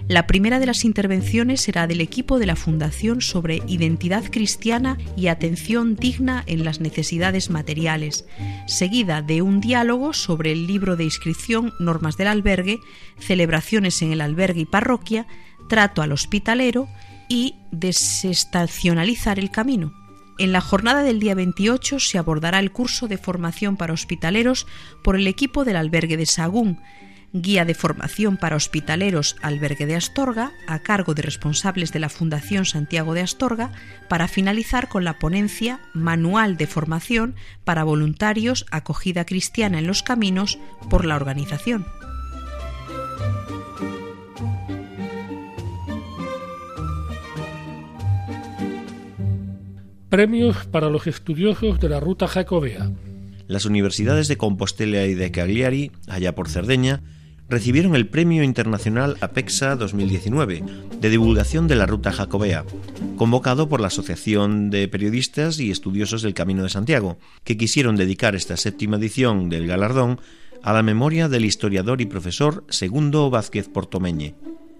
La 0.08 0.26
primera 0.26 0.58
de 0.58 0.66
las 0.66 0.84
intervenciones 0.84 1.60
será 1.60 1.86
del 1.86 2.00
equipo 2.00 2.40
de 2.40 2.46
la 2.46 2.56
Fundación 2.56 3.20
sobre 3.20 3.62
Identidad 3.68 4.24
Cristiana 4.28 4.98
y 5.16 5.28
Atención 5.28 5.94
Digna 5.94 6.42
en 6.48 6.64
las 6.64 6.80
Necesidades 6.80 7.48
Materiales, 7.48 8.24
seguida 8.66 9.22
de 9.22 9.40
un 9.40 9.60
diálogo 9.60 10.12
sobre 10.12 10.50
el 10.50 10.66
libro 10.66 10.96
de 10.96 11.04
inscripción 11.04 11.72
Normas 11.78 12.16
del 12.16 12.26
Albergue, 12.26 12.80
Celebraciones 13.20 14.02
en 14.02 14.10
el 14.10 14.20
Albergue 14.20 14.62
y 14.62 14.66
Parroquia, 14.66 15.28
Trato 15.68 16.02
al 16.02 16.10
Hospitalero 16.10 16.88
y 17.28 17.54
desestacionalizar 17.70 19.38
el 19.38 19.52
camino. 19.52 19.99
En 20.40 20.52
la 20.52 20.62
jornada 20.62 21.02
del 21.02 21.20
día 21.20 21.34
28 21.34 22.00
se 22.00 22.16
abordará 22.16 22.60
el 22.60 22.72
curso 22.72 23.08
de 23.08 23.18
formación 23.18 23.76
para 23.76 23.92
hospitaleros 23.92 24.66
por 25.04 25.16
el 25.16 25.26
equipo 25.26 25.66
del 25.66 25.76
albergue 25.76 26.16
de 26.16 26.24
Sagún, 26.24 26.80
guía 27.34 27.66
de 27.66 27.74
formación 27.74 28.38
para 28.38 28.56
hospitaleros 28.56 29.36
albergue 29.42 29.84
de 29.84 29.96
Astorga, 29.96 30.52
a 30.66 30.78
cargo 30.78 31.12
de 31.12 31.20
responsables 31.20 31.92
de 31.92 31.98
la 31.98 32.08
Fundación 32.08 32.64
Santiago 32.64 33.12
de 33.12 33.20
Astorga, 33.20 33.72
para 34.08 34.28
finalizar 34.28 34.88
con 34.88 35.04
la 35.04 35.18
ponencia 35.18 35.78
Manual 35.92 36.56
de 36.56 36.66
Formación 36.66 37.34
para 37.64 37.84
Voluntarios 37.84 38.64
Acogida 38.70 39.26
Cristiana 39.26 39.78
en 39.78 39.86
los 39.86 40.02
Caminos 40.02 40.58
por 40.88 41.04
la 41.04 41.16
organización. 41.16 41.84
Premios 50.10 50.66
para 50.66 50.90
los 50.90 51.06
estudiosos 51.06 51.78
de 51.78 51.88
la 51.88 52.00
ruta 52.00 52.26
jacobea. 52.26 52.90
Las 53.46 53.64
universidades 53.64 54.26
de 54.26 54.36
Compostela 54.36 55.06
y 55.06 55.14
de 55.14 55.30
Cagliari, 55.30 55.92
allá 56.08 56.34
por 56.34 56.48
Cerdeña, 56.48 57.00
recibieron 57.48 57.94
el 57.94 58.08
Premio 58.08 58.42
Internacional 58.42 59.16
APEXA 59.20 59.76
2019 59.76 60.64
de 61.00 61.10
divulgación 61.10 61.68
de 61.68 61.76
la 61.76 61.86
Ruta 61.86 62.10
Jacobea, 62.10 62.64
convocado 63.16 63.68
por 63.68 63.80
la 63.80 63.86
Asociación 63.86 64.70
de 64.70 64.88
Periodistas 64.88 65.60
y 65.60 65.70
Estudiosos 65.70 66.22
del 66.22 66.34
Camino 66.34 66.64
de 66.64 66.70
Santiago, 66.70 67.16
que 67.44 67.56
quisieron 67.56 67.94
dedicar 67.94 68.34
esta 68.34 68.56
séptima 68.56 68.96
edición 68.96 69.48
del 69.48 69.68
galardón 69.68 70.20
a 70.64 70.72
la 70.72 70.82
memoria 70.82 71.28
del 71.28 71.44
historiador 71.44 72.00
y 72.00 72.06
profesor 72.06 72.64
Segundo 72.68 73.30
Vázquez 73.30 73.68
Portomeñe. 73.68 74.34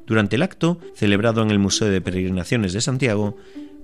Durante 0.09 0.35
el 0.35 0.43
acto, 0.43 0.81
celebrado 0.97 1.41
en 1.41 1.53
el 1.53 1.61
Museo 1.61 1.89
de 1.89 2.01
Peregrinaciones 2.01 2.73
de 2.73 2.81
Santiago, 2.81 3.37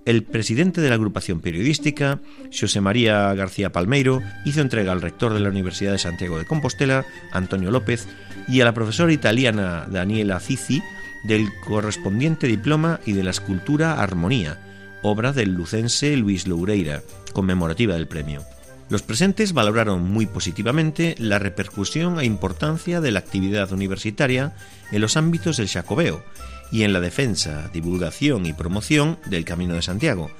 el 0.06 0.22
presidente 0.22 0.80
de 0.80 0.88
la 0.88 0.94
agrupación 0.94 1.40
periodística, 1.40 2.20
José 2.58 2.80
María 2.80 3.34
García 3.34 3.72
Palmeiro, 3.72 4.22
hizo 4.44 4.60
entrega 4.60 4.92
al 4.92 5.02
rector 5.02 5.34
de 5.34 5.40
la 5.40 5.48
Universidad 5.48 5.92
de 5.92 5.98
Santiago 5.98 6.38
de 6.38 6.46
Compostela, 6.46 7.04
Antonio 7.32 7.72
López, 7.72 8.06
y 8.48 8.60
a 8.60 8.64
la 8.64 8.72
profesora 8.72 9.12
italiana 9.12 9.86
Daniela 9.90 10.38
Cici 10.38 10.80
del 11.24 11.48
correspondiente 11.64 12.46
diploma 12.46 13.00
y 13.04 13.12
de 13.12 13.24
la 13.24 13.30
escultura 13.30 14.00
Armonía, 14.00 14.60
obra 15.02 15.32
del 15.32 15.52
lucense 15.54 16.16
Luis 16.16 16.46
Loureira, 16.46 17.02
conmemorativa 17.32 17.94
del 17.94 18.06
premio. 18.06 18.42
Los 18.88 19.02
presentes 19.02 19.52
valoraron 19.52 20.08
muy 20.08 20.26
positivamente 20.26 21.16
la 21.18 21.40
repercusión 21.40 22.20
e 22.20 22.24
importancia 22.24 23.00
de 23.00 23.10
la 23.10 23.18
actividad 23.18 23.72
universitaria 23.72 24.54
en 24.92 25.00
los 25.00 25.16
ámbitos 25.16 25.56
del 25.56 25.68
Jacobeo 25.68 26.22
y 26.70 26.82
en 26.82 26.92
la 26.92 27.00
defensa, 27.00 27.70
divulgación 27.72 28.46
y 28.46 28.52
promoción 28.52 29.18
del 29.26 29.44
Camino 29.44 29.74
de 29.74 29.82
Santiago, 29.82 30.30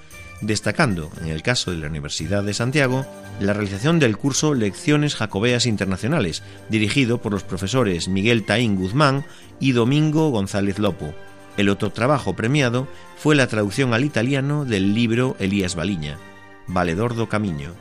destacando, 0.40 1.10
en 1.20 1.28
el 1.28 1.42
caso 1.42 1.70
de 1.70 1.78
la 1.78 1.88
Universidad 1.88 2.42
de 2.42 2.54
Santiago, 2.54 3.06
la 3.40 3.52
realización 3.52 3.98
del 3.98 4.16
curso 4.16 4.54
Lecciones 4.54 5.14
Jacobeas 5.14 5.66
Internacionales, 5.66 6.42
dirigido 6.68 7.22
por 7.22 7.32
los 7.32 7.42
profesores 7.42 8.08
Miguel 8.08 8.44
Taín 8.44 8.76
Guzmán 8.76 9.24
y 9.60 9.72
Domingo 9.72 10.30
González 10.30 10.78
Lopo. 10.78 11.14
El 11.56 11.70
otro 11.70 11.90
trabajo 11.90 12.36
premiado 12.36 12.86
fue 13.16 13.34
la 13.34 13.46
traducción 13.46 13.94
al 13.94 14.04
italiano 14.04 14.64
del 14.64 14.94
libro 14.94 15.36
Elías 15.38 15.74
Baliña, 15.74 16.18
Valedor 16.66 17.14
do 17.14 17.28
Camino, 17.28 17.72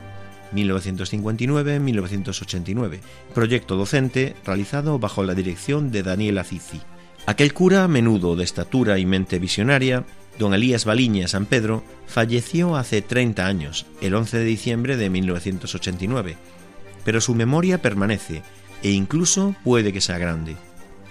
1959-1989, 0.54 3.00
proyecto 3.34 3.76
docente 3.76 4.36
realizado 4.44 4.98
bajo 4.98 5.24
la 5.24 5.34
dirección 5.34 5.90
de 5.90 6.02
Daniel 6.02 6.38
Azizi. 6.38 6.80
Aquel 7.26 7.52
cura, 7.52 7.88
menudo 7.88 8.36
de 8.36 8.44
estatura 8.44 9.00
y 9.00 9.04
mente 9.04 9.40
visionaria, 9.40 10.04
don 10.38 10.54
Elías 10.54 10.84
Baliña 10.84 11.26
San 11.26 11.44
Pedro, 11.46 11.82
falleció 12.06 12.76
hace 12.76 13.02
30 13.02 13.44
años, 13.44 13.86
el 14.00 14.14
11 14.14 14.38
de 14.38 14.44
diciembre 14.44 14.96
de 14.96 15.10
1989, 15.10 16.36
pero 17.04 17.20
su 17.20 17.34
memoria 17.34 17.82
permanece 17.82 18.42
e 18.84 18.90
incluso 18.90 19.56
puede 19.64 19.92
que 19.92 20.00
sea 20.00 20.18
grande. 20.18 20.56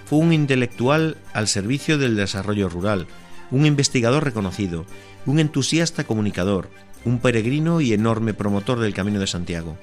Fue 0.06 0.20
un 0.20 0.32
intelectual 0.32 1.18
al 1.34 1.50
servicio 1.50 1.98
del 1.98 2.16
desarrollo 2.16 2.70
rural, 2.70 3.08
un 3.52 3.66
investigador 3.66 4.24
reconocido, 4.24 4.86
un 5.26 5.40
entusiasta 5.40 6.06
comunicador, 6.06 6.70
un 7.04 7.20
peregrino 7.20 7.82
y 7.82 7.92
enorme 7.92 8.34
promotor 8.34 8.80
del 8.80 8.94
Camino 8.94 9.20
de 9.20 9.28
Santiago. 9.28 9.78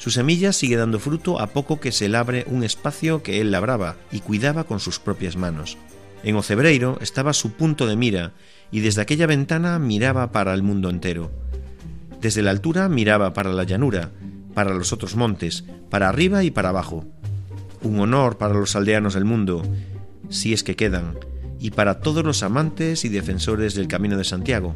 Su 0.00 0.10
semilla 0.10 0.54
sigue 0.54 0.78
dando 0.78 0.98
fruto 0.98 1.38
a 1.38 1.48
poco 1.48 1.78
que 1.78 1.92
se 1.92 2.08
labre 2.08 2.46
un 2.48 2.64
espacio 2.64 3.22
que 3.22 3.42
él 3.42 3.50
labraba 3.50 3.96
y 4.10 4.20
cuidaba 4.20 4.64
con 4.64 4.80
sus 4.80 4.98
propias 4.98 5.36
manos. 5.36 5.76
En 6.22 6.36
Ocebreiro 6.36 6.96
estaba 7.02 7.34
su 7.34 7.52
punto 7.52 7.86
de 7.86 7.96
mira 7.96 8.32
y 8.72 8.80
desde 8.80 9.02
aquella 9.02 9.26
ventana 9.26 9.78
miraba 9.78 10.32
para 10.32 10.54
el 10.54 10.62
mundo 10.62 10.88
entero. 10.88 11.30
Desde 12.18 12.40
la 12.40 12.50
altura 12.50 12.88
miraba 12.88 13.34
para 13.34 13.52
la 13.52 13.64
llanura, 13.64 14.10
para 14.54 14.72
los 14.72 14.94
otros 14.94 15.16
montes, 15.16 15.64
para 15.90 16.08
arriba 16.08 16.44
y 16.44 16.50
para 16.50 16.70
abajo. 16.70 17.04
Un 17.82 18.00
honor 18.00 18.38
para 18.38 18.54
los 18.54 18.76
aldeanos 18.76 19.12
del 19.12 19.26
mundo, 19.26 19.62
si 20.30 20.54
es 20.54 20.64
que 20.64 20.76
quedan, 20.76 21.18
y 21.58 21.72
para 21.72 22.00
todos 22.00 22.24
los 22.24 22.42
amantes 22.42 23.04
y 23.04 23.10
defensores 23.10 23.74
del 23.74 23.86
Camino 23.86 24.16
de 24.16 24.24
Santiago. 24.24 24.72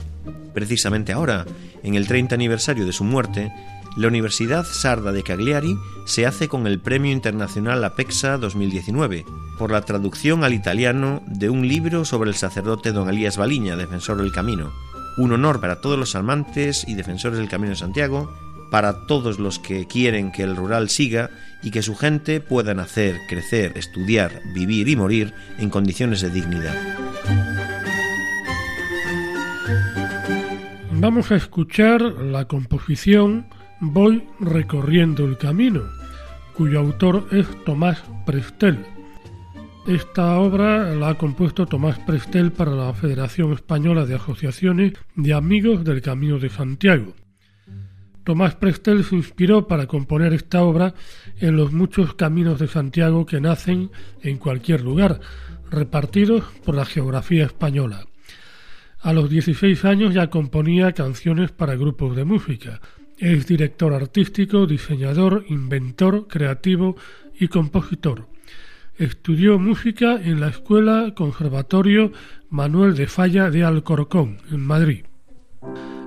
Precisamente 0.52 1.14
ahora, 1.14 1.46
en 1.82 1.94
el 1.94 2.06
30 2.06 2.34
aniversario 2.34 2.84
de 2.84 2.92
su 2.92 3.04
muerte, 3.04 3.50
la 3.96 4.08
Universidad 4.08 4.64
Sarda 4.64 5.12
de 5.12 5.22
Cagliari 5.22 5.78
se 6.04 6.26
hace 6.26 6.48
con 6.48 6.66
el 6.66 6.80
Premio 6.80 7.12
Internacional 7.12 7.84
APEXA 7.84 8.38
2019 8.38 9.24
por 9.58 9.70
la 9.70 9.82
traducción 9.82 10.42
al 10.42 10.52
italiano 10.52 11.22
de 11.26 11.48
un 11.48 11.68
libro 11.68 12.04
sobre 12.04 12.30
el 12.30 12.36
sacerdote 12.36 12.92
don 12.92 13.08
Elías 13.08 13.36
Baliña, 13.36 13.76
defensor 13.76 14.16
del 14.20 14.32
camino. 14.32 14.72
Un 15.16 15.32
honor 15.32 15.60
para 15.60 15.80
todos 15.80 15.98
los 15.98 16.16
amantes 16.16 16.84
y 16.88 16.94
defensores 16.94 17.38
del 17.38 17.48
Camino 17.48 17.70
de 17.70 17.76
Santiago, 17.76 18.34
para 18.70 19.06
todos 19.06 19.38
los 19.38 19.60
que 19.60 19.86
quieren 19.86 20.32
que 20.32 20.42
el 20.42 20.56
rural 20.56 20.88
siga 20.88 21.30
y 21.62 21.70
que 21.70 21.82
su 21.82 21.94
gente 21.94 22.40
pueda 22.40 22.74
nacer, 22.74 23.20
crecer, 23.28 23.72
estudiar, 23.76 24.42
vivir 24.52 24.88
y 24.88 24.96
morir 24.96 25.32
en 25.58 25.70
condiciones 25.70 26.20
de 26.20 26.30
dignidad. 26.30 26.74
Vamos 30.90 31.30
a 31.30 31.36
escuchar 31.36 32.00
la 32.02 32.46
composición 32.46 33.46
Voy 33.86 34.24
recorriendo 34.40 35.26
el 35.26 35.36
camino, 35.36 35.82
cuyo 36.54 36.80
autor 36.80 37.28
es 37.32 37.46
Tomás 37.64 38.02
Prestel. 38.24 38.78
Esta 39.86 40.38
obra 40.38 40.94
la 40.94 41.10
ha 41.10 41.18
compuesto 41.18 41.66
Tomás 41.66 41.98
Prestel 41.98 42.50
para 42.50 42.70
la 42.70 42.94
Federación 42.94 43.52
Española 43.52 44.06
de 44.06 44.14
Asociaciones 44.14 44.94
de 45.16 45.34
Amigos 45.34 45.84
del 45.84 46.00
Camino 46.00 46.38
de 46.38 46.48
Santiago. 46.48 47.14
Tomás 48.24 48.54
Prestel 48.54 49.04
se 49.04 49.16
inspiró 49.16 49.68
para 49.68 49.86
componer 49.86 50.32
esta 50.32 50.62
obra 50.62 50.94
en 51.38 51.54
los 51.56 51.72
muchos 51.72 52.14
caminos 52.14 52.58
de 52.58 52.68
Santiago 52.68 53.26
que 53.26 53.42
nacen 53.42 53.90
en 54.22 54.38
cualquier 54.38 54.80
lugar, 54.80 55.20
repartidos 55.70 56.42
por 56.64 56.74
la 56.74 56.86
geografía 56.86 57.44
española. 57.44 58.06
A 59.04 59.12
los 59.12 59.28
16 59.28 59.84
años 59.84 60.14
ya 60.14 60.30
componía 60.30 60.92
canciones 60.92 61.52
para 61.52 61.76
grupos 61.76 62.16
de 62.16 62.24
música. 62.24 62.80
Es 63.18 63.46
director 63.46 63.94
artístico, 63.94 64.66
diseñador, 64.66 65.44
inventor, 65.48 66.26
creativo 66.26 66.96
y 67.38 67.48
compositor. 67.48 68.26
Estudió 68.96 69.58
música 69.58 70.20
en 70.22 70.40
la 70.40 70.48
Escuela 70.48 71.12
Conservatorio 71.16 72.12
Manuel 72.50 72.94
de 72.94 73.06
Falla 73.06 73.50
de 73.50 73.64
Alcorcón, 73.64 74.38
en 74.50 74.60
Madrid. 74.60 75.04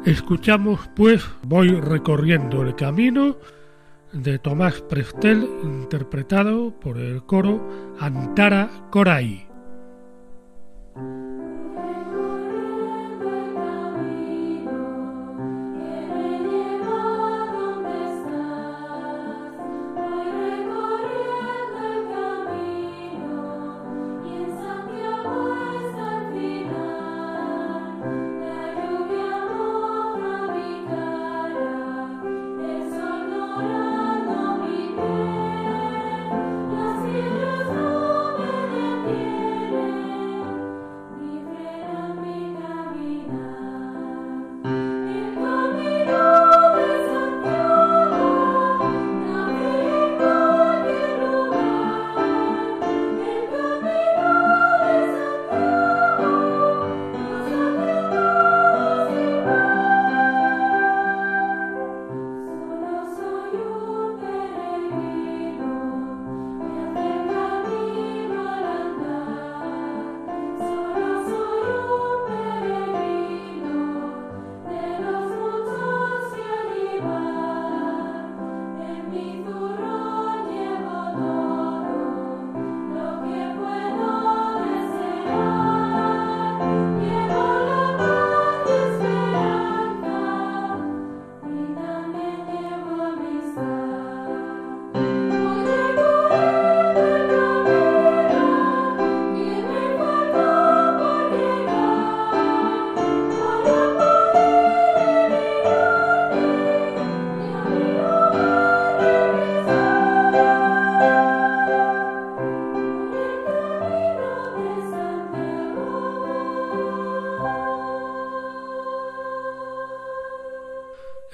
Escuchamos 0.05 0.89
pues 0.95 1.25
Voy 1.43 1.69
recorriendo 1.69 2.61
el 2.61 2.75
camino 2.75 3.37
de 4.13 4.39
Tomás 4.39 4.81
Prestel, 4.81 5.47
interpretado 5.63 6.71
por 6.79 6.97
el 6.97 7.23
coro 7.23 7.95
Antara 7.99 8.69
Coray. 8.89 9.46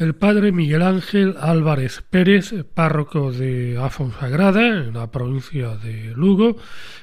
El 0.04 0.16
padre 0.16 0.52
Miguel 0.52 0.82
Ángel 0.82 1.36
Álvarez 1.40 2.04
Pérez, 2.10 2.54
párroco 2.74 3.32
de 3.32 3.78
Afonsagrada, 3.82 4.68
en 4.68 4.94
la 4.94 5.10
provincia 5.10 5.78
de 5.78 6.12
Lugo, 6.16 6.58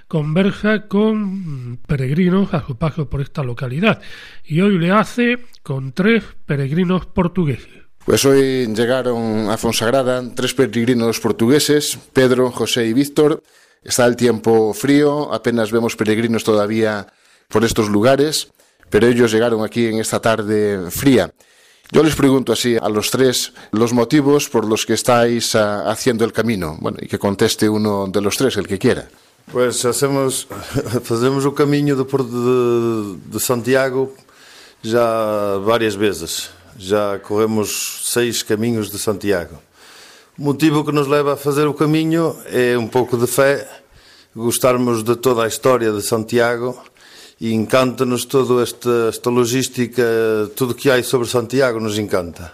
conversa 0.06 0.86
con 0.86 1.78
peregrinos 1.86 2.52
a 2.52 2.66
su 2.66 2.76
paso 2.76 3.08
por 3.08 3.22
esta 3.22 3.42
localidad 3.42 4.02
y 4.44 4.60
hoy 4.60 4.78
le 4.78 4.90
hace 4.90 5.38
con 5.62 5.92
tres 5.92 6.24
peregrinos 6.44 7.06
portugueses. 7.06 7.70
Pues 8.04 8.24
hoy 8.26 8.66
llegaron 8.74 9.48
a 9.48 9.56
Fonsagrada 9.56 10.22
tres 10.34 10.52
peregrinos 10.52 11.20
portugueses, 11.20 11.98
Pedro, 12.12 12.50
José 12.50 12.86
y 12.86 12.92
Víctor. 12.92 13.42
Está 13.82 14.04
el 14.04 14.16
tiempo 14.16 14.74
frío, 14.74 15.32
apenas 15.32 15.72
vemos 15.72 15.96
peregrinos 15.96 16.44
todavía 16.44 17.06
por 17.48 17.64
estos 17.64 17.88
lugares, 17.88 18.52
pero 18.90 19.06
ellos 19.06 19.32
llegaron 19.32 19.64
aquí 19.64 19.86
en 19.86 20.00
esta 20.00 20.20
tarde 20.20 20.90
fría. 20.90 21.32
Yo 21.92 22.05
les 22.05 22.14
pregunto 22.14 22.53
así 22.53 22.76
a 22.81 22.88
los 22.88 23.11
tres 23.11 23.53
los 23.72 23.92
motivos 23.92 24.48
por 24.48 24.64
los 24.64 24.87
que 24.87 24.94
estáis 24.94 25.57
ah, 25.57 25.90
haciendo 25.90 26.24
el 26.24 26.33
camino. 26.33 26.76
Bueno, 26.81 26.98
y 27.00 27.09
que 27.09 27.18
conteste 27.18 27.68
uno 27.68 28.07
de 28.07 28.20
los 28.20 28.37
tres, 28.37 28.57
el 28.57 28.68
que 28.68 28.79
quiera. 28.79 29.09
Pues 29.53 29.85
hacemos, 29.85 30.46
fazemos 31.03 31.44
o 31.44 31.53
caminho 31.53 31.96
de, 31.96 32.05
de, 32.05 33.18
de 33.26 33.40
Santiago 33.40 34.14
já 34.83 35.59
várias 35.59 35.94
vezes. 35.94 36.50
Já 36.79 37.18
corremos 37.18 38.03
seis 38.07 38.42
caminhos 38.42 38.90
de 38.90 38.98
Santiago. 38.98 39.59
O 40.38 40.42
motivo 40.42 40.85
que 40.85 40.92
nos 40.92 41.09
leva 41.09 41.35
a 41.35 41.37
fazer 41.37 41.66
o 41.66 41.74
caminho 41.74 42.37
é 42.46 42.79
um 42.79 42.87
pouco 42.87 43.16
de 43.16 43.26
fé, 43.26 43.68
gostarmos 44.35 45.03
de 45.03 45.16
toda 45.16 45.44
a 45.44 45.48
história 45.48 45.92
de 45.92 46.00
Santiago 46.00 46.81
e 47.40 47.55
encanta-nos 47.55 48.26
toda 48.26 48.62
esta, 48.62 49.09
esta 49.09 49.31
logística, 49.31 50.03
tudo 50.55 50.74
que 50.74 50.90
há 50.90 51.03
sobre 51.03 51.26
Santiago 51.26 51.81
nos 51.81 51.98
encanta. 51.98 52.53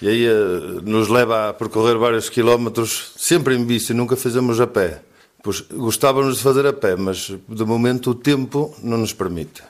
E 0.00 0.08
aí 0.08 0.24
eh, 0.24 0.80
nos 0.82 1.08
leva 1.10 1.50
a 1.50 1.52
percorrer 1.52 1.98
vários 1.98 2.30
quilómetros, 2.30 3.12
sempre 3.18 3.54
em 3.54 3.64
bici, 3.64 3.92
nunca 3.92 4.16
fazemos 4.16 4.58
a 4.58 4.66
pé. 4.66 5.02
Pois 5.42 5.60
gostávamos 5.70 6.38
de 6.38 6.42
fazer 6.42 6.66
a 6.66 6.72
pé, 6.72 6.96
mas 6.96 7.30
de 7.46 7.64
momento 7.64 8.12
o 8.12 8.14
tempo 8.14 8.74
não 8.82 8.96
nos 8.96 9.12
permite. 9.12 9.62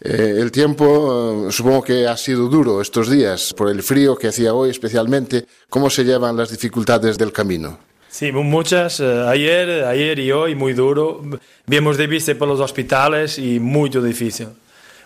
Eh, 0.00 0.38
el 0.38 0.52
tiempo 0.52 1.48
eh, 1.48 1.52
supongo 1.52 1.82
que 1.82 2.06
ha 2.06 2.16
sido 2.16 2.48
duro 2.48 2.80
estos 2.80 3.10
días 3.10 3.52
por 3.52 3.68
el 3.68 3.82
frío 3.82 4.16
que 4.16 4.28
hacía 4.28 4.54
hoy 4.54 4.70
especialmente. 4.70 5.46
¿Cómo 5.68 5.90
se 5.90 6.04
llevan 6.04 6.36
las 6.36 6.50
dificultades 6.50 7.18
del 7.18 7.32
camino? 7.32 7.89
Sí, 8.10 8.32
muchas. 8.32 8.98
Eh, 8.98 9.24
ayer, 9.28 9.84
ayer 9.84 10.18
y 10.18 10.32
hoy 10.32 10.56
muy 10.56 10.72
duro. 10.72 11.22
Vimos 11.66 11.96
de 11.96 12.08
bici 12.08 12.34
por 12.34 12.48
los 12.48 12.58
hospitales 12.58 13.38
y 13.38 13.60
muy 13.60 13.88
difícil. 13.88 14.48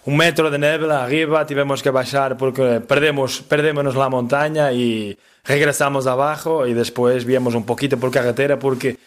Un 0.07 0.17
metro 0.17 0.51
de 0.51 0.59
nebla 0.59 1.05
arriba, 1.05 1.47
tuvimos 1.47 1.83
que 1.83 1.91
bajar 1.91 2.37
porque 2.37 2.81
perdemos, 2.81 3.43
perdemos 3.43 3.95
la 3.95 4.09
montaña 4.09 4.73
y 4.73 5.17
regresamos 5.45 6.07
abajo 6.07 6.67
y 6.67 6.75
después 6.75 7.25
vimos 7.25 7.55
un 7.55 7.65
poquito 7.65 7.99
por 7.99 8.11
carretera 8.11 8.59
porque 8.59 8.99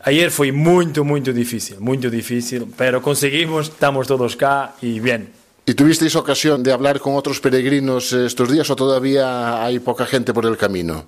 ayer 0.00 0.30
fue 0.30 0.52
muy, 0.52 0.86
muy 0.86 1.20
difícil, 1.20 1.80
muy 1.80 1.96
difícil, 1.96 2.72
pero 2.76 3.02
conseguimos, 3.02 3.68
estamos 3.68 4.06
todos 4.06 4.34
acá 4.34 4.74
y 4.80 5.00
bien. 5.00 5.30
¿Y 5.66 5.74
tuvisteis 5.74 6.14
ocasión 6.16 6.62
de 6.62 6.72
hablar 6.72 7.00
con 7.00 7.16
otros 7.16 7.40
peregrinos 7.40 8.12
estos 8.12 8.50
días 8.50 8.68
o 8.70 8.76
todavía 8.76 9.64
hay 9.64 9.78
poca 9.78 10.06
gente 10.06 10.32
por 10.32 10.46
el 10.46 10.56
camino? 10.56 11.06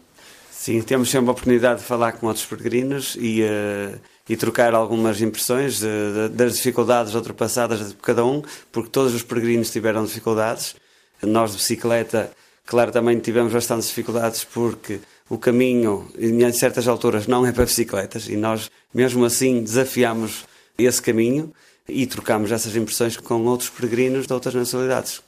Sim, 0.60 0.82
temos 0.82 1.08
sempre 1.08 1.28
a 1.28 1.30
oportunidade 1.30 1.78
de 1.78 1.86
falar 1.86 2.12
com 2.12 2.26
outros 2.26 2.44
peregrinos 2.44 3.16
e, 3.20 3.42
uh, 3.42 3.96
e 4.28 4.36
trocar 4.36 4.74
algumas 4.74 5.22
impressões 5.22 5.78
de, 5.78 5.86
de, 5.86 6.28
das 6.30 6.56
dificuldades 6.56 7.14
ultrapassadas 7.14 7.90
de 7.90 7.94
cada 7.94 8.24
um, 8.24 8.42
porque 8.72 8.90
todos 8.90 9.14
os 9.14 9.22
peregrinos 9.22 9.70
tiveram 9.70 10.04
dificuldades. 10.04 10.74
Nós 11.22 11.52
de 11.52 11.58
bicicleta, 11.58 12.32
claro, 12.66 12.90
também 12.90 13.20
tivemos 13.20 13.52
bastantes 13.52 13.86
dificuldades 13.86 14.42
porque 14.42 14.98
o 15.30 15.38
caminho, 15.38 16.08
em 16.18 16.52
certas 16.52 16.88
alturas, 16.88 17.28
não 17.28 17.46
é 17.46 17.52
para 17.52 17.64
bicicletas 17.64 18.28
e 18.28 18.36
nós, 18.36 18.68
mesmo 18.92 19.24
assim, 19.24 19.62
desafiamos 19.62 20.44
esse 20.76 21.00
caminho 21.00 21.52
e 21.88 22.04
trocamos 22.04 22.50
essas 22.50 22.74
impressões 22.74 23.16
com 23.16 23.44
outros 23.44 23.70
peregrinos 23.70 24.26
de 24.26 24.32
outras 24.32 24.56
nacionalidades. 24.56 25.22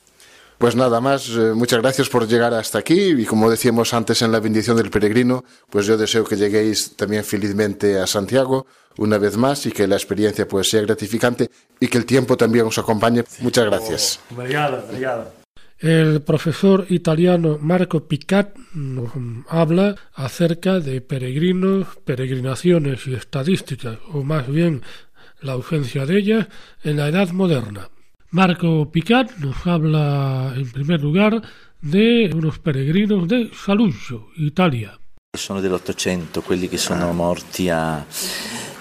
Pues 0.61 0.77
nada 0.77 1.01
más, 1.01 1.31
eh, 1.31 1.55
muchas 1.55 1.81
gracias 1.81 2.11
por 2.11 2.29
llegar 2.29 2.53
hasta 2.53 2.79
aquí 2.79 3.15
y 3.19 3.25
como 3.25 3.51
decíamos 3.51 3.95
antes 3.95 4.21
en 4.21 4.31
la 4.31 4.41
bendición 4.41 4.77
del 4.77 4.91
peregrino, 4.91 5.43
pues 5.71 5.87
yo 5.87 5.97
deseo 5.97 6.23
que 6.23 6.37
lleguéis 6.37 6.97
también 6.97 7.25
felizmente 7.25 7.99
a 7.99 8.07
Santiago 8.07 8.67
una 8.99 9.17
vez 9.17 9.39
más 9.39 9.65
y 9.65 9.73
que 9.73 9.87
la 9.87 9.97
experiencia 9.97 10.47
pues 10.47 10.69
sea 10.69 10.83
gratificante 10.83 11.51
y 11.81 11.89
que 11.89 11.97
el 11.97 12.05
tiempo 12.05 12.37
también 12.37 12.67
os 12.67 12.77
acompañe. 12.77 13.25
Muchas 13.41 13.65
gracias. 13.65 14.21
El 15.79 16.21
profesor 16.21 16.85
italiano 16.91 17.57
Marco 17.59 18.07
Picat 18.07 18.55
nos 18.75 19.13
habla 19.49 19.95
acerca 20.13 20.79
de 20.79 21.01
peregrinos, 21.01 21.87
peregrinaciones 22.05 23.07
y 23.07 23.15
estadísticas, 23.15 23.97
o 24.13 24.23
más 24.25 24.47
bien 24.47 24.83
la 25.41 25.53
ausencia 25.53 26.05
de 26.05 26.19
ellas, 26.19 26.49
en 26.85 26.99
la 26.99 27.09
edad 27.09 27.31
moderna. 27.31 27.89
Marco 28.33 28.89
Picat 28.93 29.39
nos 29.39 29.67
habla 29.67 30.55
in 30.57 30.71
primer 30.71 31.01
lugar 31.01 31.43
de 31.83 32.31
unos 32.33 32.61
peregrinos 32.61 33.27
de 33.27 33.51
Saluzzo, 33.53 34.29
Italia. 34.37 34.97
Sono 35.37 35.61
dell'Ottocento 35.61 36.41
quelli 36.41 36.69
che 36.69 36.79
sono 36.79 37.13
morti 37.13 37.69
a 37.69 38.05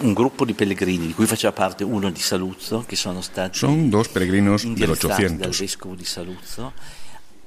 un 0.02 0.14
gruppo 0.14 0.46
di 0.46 0.54
pellegrini 0.54 1.08
di 1.08 1.14
cui 1.14 1.26
faceva 1.26 1.52
parte 1.52 1.84
uno 1.84 2.12
di 2.12 2.20
Saluzzo 2.20 2.84
che 2.86 2.96
sono 2.96 3.22
stati 3.22 3.58
Son 3.58 3.90
dos 3.90 4.08
peregrinos 4.10 4.66
dell'800. 4.66 5.38
dal 5.38 5.50
vescovo 5.50 5.96
di 5.96 6.06
Saluzzo 6.06 6.74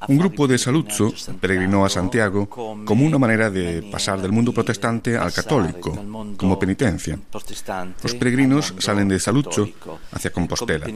Un 0.08 0.18
grupo 0.18 0.46
de 0.46 0.58
Saluzzo 0.58 1.12
peregrinó 1.40 1.84
a 1.84 1.88
Santiago 1.88 2.48
como 2.48 3.04
una 3.04 3.18
manera 3.18 3.50
de 3.50 3.82
pasar 3.82 4.20
del 4.20 4.32
mundo 4.32 4.52
protestante 4.52 5.16
al 5.16 5.32
católico, 5.32 5.92
como 6.36 6.58
penitencia. 6.58 7.18
Los 8.02 8.14
peregrinos 8.14 8.74
salen 8.78 9.08
de 9.08 9.18
Saluzzo 9.18 9.68
hacia 10.10 10.30
Compostela. 10.30 10.86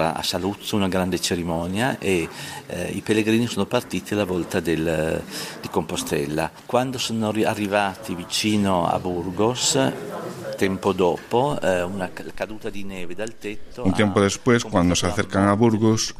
A 0.00 0.22
Saluzzo, 0.22 0.76
una 0.76 0.88
grande 0.88 1.18
cerimonia 1.18 1.98
e 1.98 2.28
eh, 2.68 2.92
i 2.94 3.00
pellegrini 3.00 3.46
sono 3.46 3.66
partiti 3.66 4.14
alla 4.14 4.24
volta 4.24 4.60
di 4.60 5.68
Compostela. 5.70 6.50
Quando 6.66 6.98
sono 6.98 7.28
arrivati 7.28 8.14
vicino 8.14 8.86
a 8.86 8.98
Burgos, 8.98 9.78
eh. 12.92 13.58
Un 13.82 13.92
tiempo 13.94 14.20
después, 14.20 14.64
cuando 14.64 14.94
se 14.94 15.06
acercan 15.06 15.48
a 15.48 15.54
Burgos, 15.54 16.14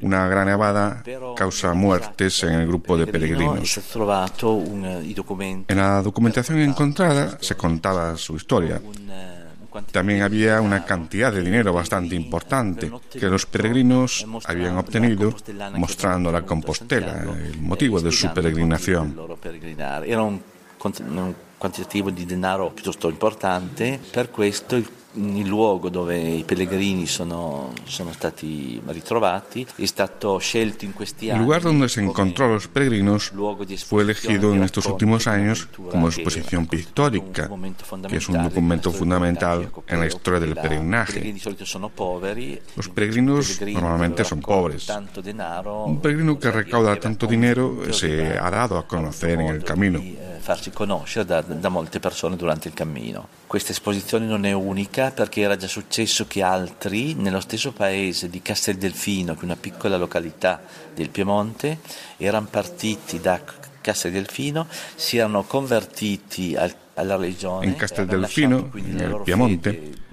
una 0.00 0.28
gran 0.28 0.46
nevada 0.46 1.02
causa 1.36 1.74
muertes 1.74 2.42
en 2.44 2.54
el 2.54 2.66
grupo 2.66 2.96
de 2.96 3.06
peregrinos. 3.06 3.80
En 5.68 5.76
la 5.76 6.02
documentación 6.02 6.58
encontrada 6.60 7.38
se 7.40 7.56
contaba 7.56 8.16
su 8.16 8.36
historia. 8.36 8.80
También 9.92 10.22
había 10.22 10.60
una 10.60 10.84
cantidad 10.84 11.32
de 11.32 11.42
dinero 11.42 11.72
bastante 11.72 12.14
importante 12.14 12.90
que 13.10 13.26
los 13.26 13.46
peregrinos 13.46 14.26
habían 14.46 14.76
obtenido 14.76 15.34
mostrando 15.74 16.32
la 16.32 16.42
Compostela, 16.42 17.22
el 17.22 17.60
motivo 17.60 18.00
de 18.00 18.12
su 18.12 18.32
peregrinación. 18.32 19.14
Quantitativo 21.58 22.10
di 22.10 22.24
denaro 22.24 22.70
piuttosto 22.70 23.08
importante, 23.08 23.98
per 24.10 24.30
questo 24.30 24.76
il 24.76 24.88
il 25.16 25.46
luogo 25.46 25.88
dove 25.88 26.18
i 26.18 26.44
pellegrini 26.44 27.06
sono, 27.06 27.72
sono 27.84 28.12
stati 28.12 28.80
ritrovati 28.86 29.66
è 29.76 29.86
stato 29.86 30.38
scelto 30.38 30.84
in 30.84 30.92
questi 30.92 31.30
anni. 31.30 31.40
El 31.40 31.44
lugar 31.44 31.62
donde 31.62 31.88
se 31.88 32.00
encontró 32.00 32.46
a 32.46 32.48
los 32.48 32.68
peregrinos 32.68 33.32
fue 33.86 34.02
elegido 34.02 34.52
en 34.54 34.62
estos 34.62 34.86
últimos 34.86 35.26
años 35.26 35.68
como 35.90 36.08
exposición 36.08 36.66
pictórica, 36.66 37.48
que 38.08 38.16
es 38.16 38.28
un 38.28 38.42
documento 38.42 38.92
fundamental 38.92 39.70
en 39.86 40.00
la 40.00 40.06
historia 40.06 40.40
del 40.40 40.54
peregrinaje. 40.54 41.34
Los 42.76 42.88
peregrinos 42.88 43.60
normalmente 43.60 44.24
son 44.24 44.40
pobres. 44.40 44.88
Un 45.86 46.00
peregrino 46.00 46.38
que 46.38 46.50
recauda 46.50 46.96
tanto 46.96 47.26
dinero 47.26 47.92
se 47.92 48.38
ha 48.38 48.50
dado 48.50 48.78
a 48.78 48.86
conocer 48.86 49.40
en 49.40 49.48
el 49.48 49.64
camino. 49.64 50.00
farsi 50.46 50.70
conoscere 50.70 51.24
da, 51.24 51.40
da 51.40 51.68
molte 51.68 51.98
persone 51.98 52.36
durante 52.36 52.68
il 52.68 52.74
cammino. 52.74 53.26
Questa 53.48 53.72
esposizione 53.72 54.26
non 54.26 54.44
è 54.44 54.52
unica 54.52 55.05
perché 55.10 55.40
era 55.40 55.56
già 55.56 55.66
successo 55.66 56.26
che 56.26 56.42
altri 56.42 57.14
nello 57.14 57.40
stesso 57.40 57.72
paese 57.72 58.28
di 58.28 58.42
Casteldelfino, 58.42 59.34
che 59.34 59.40
è 59.40 59.44
una 59.44 59.56
piccola 59.56 59.96
località 59.96 60.62
del 60.94 61.10
Piemonte, 61.10 61.78
erano 62.16 62.46
partiti 62.50 63.20
da 63.20 63.40
Casteldelfino, 63.80 64.66
si 64.94 65.16
erano 65.16 65.44
convertiti 65.44 66.56
al, 66.56 66.74
alla 66.94 67.16
religione. 67.16 67.66
In 67.66 67.76
Casteldelfino, 67.76 68.70
nel 68.74 69.20
Piemonte, 69.24 70.04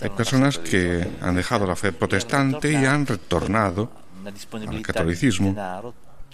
hay 0.00 0.10
personas 0.10 0.58
que 0.58 1.06
han 1.20 1.34
dejado 1.34 1.66
la 1.66 1.76
fe 1.76 1.92
protestante 1.92 2.72
y 2.72 2.84
han 2.86 3.06
retornado 3.06 3.90
al 4.66 4.80
catolicismo 4.82 5.54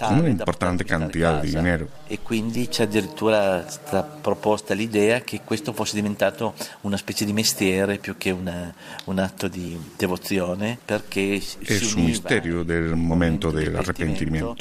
una 0.00 0.28
importante 0.28 0.84
cantidad 0.84 1.40
di 1.40 1.50
dinero. 1.50 1.88
E 2.06 2.20
quindi 2.20 2.68
c'è 2.68 2.84
addirittura 2.84 3.68
stata 3.68 4.02
proposta 4.02 4.74
l'idea 4.74 5.20
che 5.20 5.40
questo 5.44 5.72
fosse 5.72 5.94
diventato 5.94 6.54
una 6.82 6.96
specie 6.96 7.24
di 7.24 7.32
mestiere 7.32 7.98
più 7.98 8.16
che 8.16 8.30
una, 8.30 8.72
un 9.04 9.18
atto 9.18 9.48
di 9.48 9.78
devozione 9.96 10.78
perché 10.84 11.34
es 11.34 11.94
un 11.94 12.04
misterio 12.04 12.62
del 12.62 12.94
momento 12.94 13.50
del 13.50 13.74
arrepentimiento. 13.74 14.56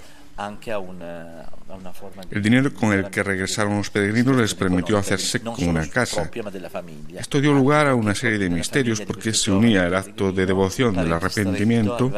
El 2.32 2.42
dinero 2.42 2.74
con 2.74 2.94
el 2.94 3.10
que 3.10 3.24
regresaron 3.24 3.78
los 3.78 3.90
peregrinos 3.90 4.36
les 4.38 4.56
permitió 4.56 4.98
hacerse 4.98 5.40
con 5.42 5.68
una 5.68 5.88
casa. 5.88 6.30
Esto 7.18 7.42
dio 7.42 7.54
lugar 7.54 7.88
a 7.88 7.96
una 7.96 8.16
serie 8.16 8.38
de 8.38 8.50
misterios 8.50 9.02
porque 9.02 9.34
se 9.34 9.52
unía 9.52 9.86
el 9.86 9.96
acto 9.96 10.32
de 10.32 10.46
devoción 10.46 10.96
del 10.96 11.12
arrepentimiento 11.14 12.12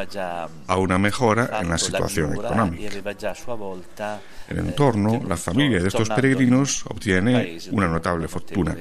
a 0.67 0.77
una 0.77 0.97
mejora 0.97 1.59
en 1.61 1.69
la 1.69 1.77
situación 1.77 2.33
económica. 2.33 2.91
El 4.47 4.59
entorno, 4.59 5.21
la 5.27 5.37
familia 5.37 5.81
de 5.81 5.87
estos 5.87 6.09
peregrinos 6.09 6.85
obtiene 6.87 7.57
una 7.71 7.87
notable 7.87 8.27
fortuna. 8.27 8.75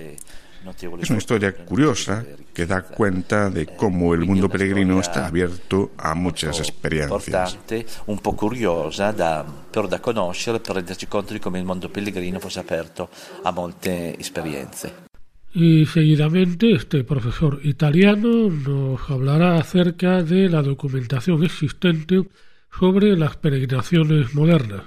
Es 1.00 1.11
una 1.11 1.18
historia 1.18 1.52
curiosa 1.52 2.24
que 2.52 2.66
da 2.66 2.83
cuenta 2.83 3.50
de 3.50 3.66
cómo 3.66 4.14
el 4.14 4.24
mundo 4.24 4.48
peregrino 4.48 4.98
está 5.00 5.26
abierto 5.26 5.92
a 5.96 6.14
muchas 6.14 6.59
experiencias. 6.59 7.59
Un 8.07 8.18
po' 8.18 8.35
curiosa, 8.35 9.12
da, 9.12 9.44
però 9.70 9.87
da 9.87 10.00
conoscere 10.00 10.59
per 10.61 10.76
renderci 10.76 11.07
conto 11.07 11.33
di 11.33 11.38
come 11.38 11.59
il 11.59 11.64
mondo 11.64 11.88
pellegrino 11.88 12.40
fosse 12.40 12.61
aperto 12.61 13.09
a 13.42 13.50
molte 13.52 14.18
esperienze. 14.18 15.05
Y 15.52 15.87
seguidamente 15.87 16.72
este 16.72 17.02
profesor 17.05 17.61
italiano 17.62 18.50
nos 18.50 19.00
hablará 19.09 19.57
acerca 19.57 20.22
de 20.22 20.50
la 20.50 20.61
documentación 20.61 21.44
existente 21.44 22.29
sobre 22.70 23.16
las 23.16 23.37
peregrinaciones 23.37 24.35
modernas. 24.35 24.83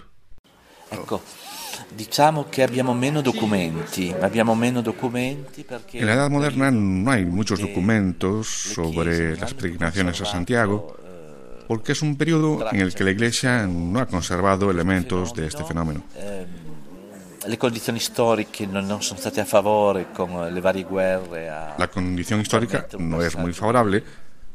Ecco, 0.92 1.24
Diciamo 1.92 2.46
che 2.50 2.64
abbiamo 2.64 2.94
meno 2.94 3.22
documenti, 3.22 4.14
abbiamo 4.20 4.56
meno 4.56 4.82
documenti 4.82 5.64
perché... 5.64 5.98
En 5.98 6.06
la 6.06 6.14
Edad 6.14 6.30
Moderna 6.30 6.70
no 6.70 7.12
hay 7.12 7.26
muchos 7.26 7.60
documentos 7.60 8.48
sobre 8.48 9.36
las 9.36 9.54
peregrinaciones 9.54 10.22
a 10.22 10.26
Santiago 10.26 10.96
porque 11.68 11.92
es 11.92 12.02
un 12.02 12.16
periodo 12.16 12.68
en 12.72 12.80
el 12.82 12.94
que 12.94 13.04
la 13.04 13.12
Iglesia 13.12 13.68
no 13.68 14.00
ha 14.00 14.06
conservado 14.06 14.72
elementos 14.72 15.34
de 15.34 15.48
este 15.48 15.64
fenómeno. 15.64 16.04
Le 17.46 17.58
condizioni 17.58 18.00
storiche 18.00 18.66
non 18.68 19.02
sono 19.02 19.20
state 19.20 19.40
a 19.40 19.46
favore 19.46 20.08
con 20.12 20.52
le 20.52 20.62
varie 20.62 20.84
guerre. 20.84 21.48
La 21.78 21.88
condición 21.88 22.42
histórica 22.42 22.88
no 22.98 23.22
es 23.22 23.36
muy 23.38 23.54
favorable, 23.54 24.04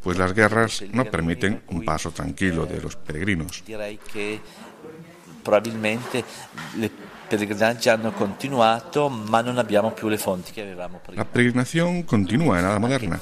pues 0.03 0.19
las 0.19 0.35
guerras 0.35 0.85
no 0.93 1.05
permiten 1.07 1.63
un 1.69 1.85
paso 1.85 2.11
tranquilo 2.11 2.67
de 2.67 2.81
los 2.83 2.97
peregrinos. 2.97 3.63
Direi 3.65 3.99
che 4.05 4.41
probabilmente 5.43 6.25
le 6.77 6.91
pellegrinaggi 7.37 7.89
hanno 7.89 8.13
continuato, 8.13 9.09
ma 9.09 9.41
non 9.41 9.59
abbiamo 9.59 9.91
più 9.91 10.09
le 10.09 10.19
fonti 10.19 10.53
che 10.53 10.63
avevamo 10.63 11.01
prima. 11.05 11.23
La 11.23 11.29
peregrinación 11.29 12.05
continúa 12.05 12.59
en 12.59 12.65
la 12.65 12.79
Moderna, 12.79 13.21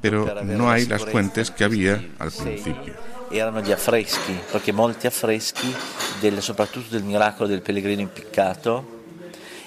pero 0.00 0.42
no 0.42 0.70
hay 0.70 0.86
las 0.86 1.04
fuentes 1.04 1.50
que 1.50 1.64
había 1.64 2.02
al 2.18 2.32
principio. 2.32 2.94
Erano 3.30 3.60
gli 3.60 3.72
affreschi, 3.72 4.38
perché 4.50 4.72
molti 4.72 5.06
affreschi, 5.06 5.74
del, 6.20 6.42
soprattutto 6.42 6.90
del 6.90 7.02
miracolo 7.02 7.48
del 7.48 7.62
pellegrino 7.62 8.02
impiccato, 8.02 9.00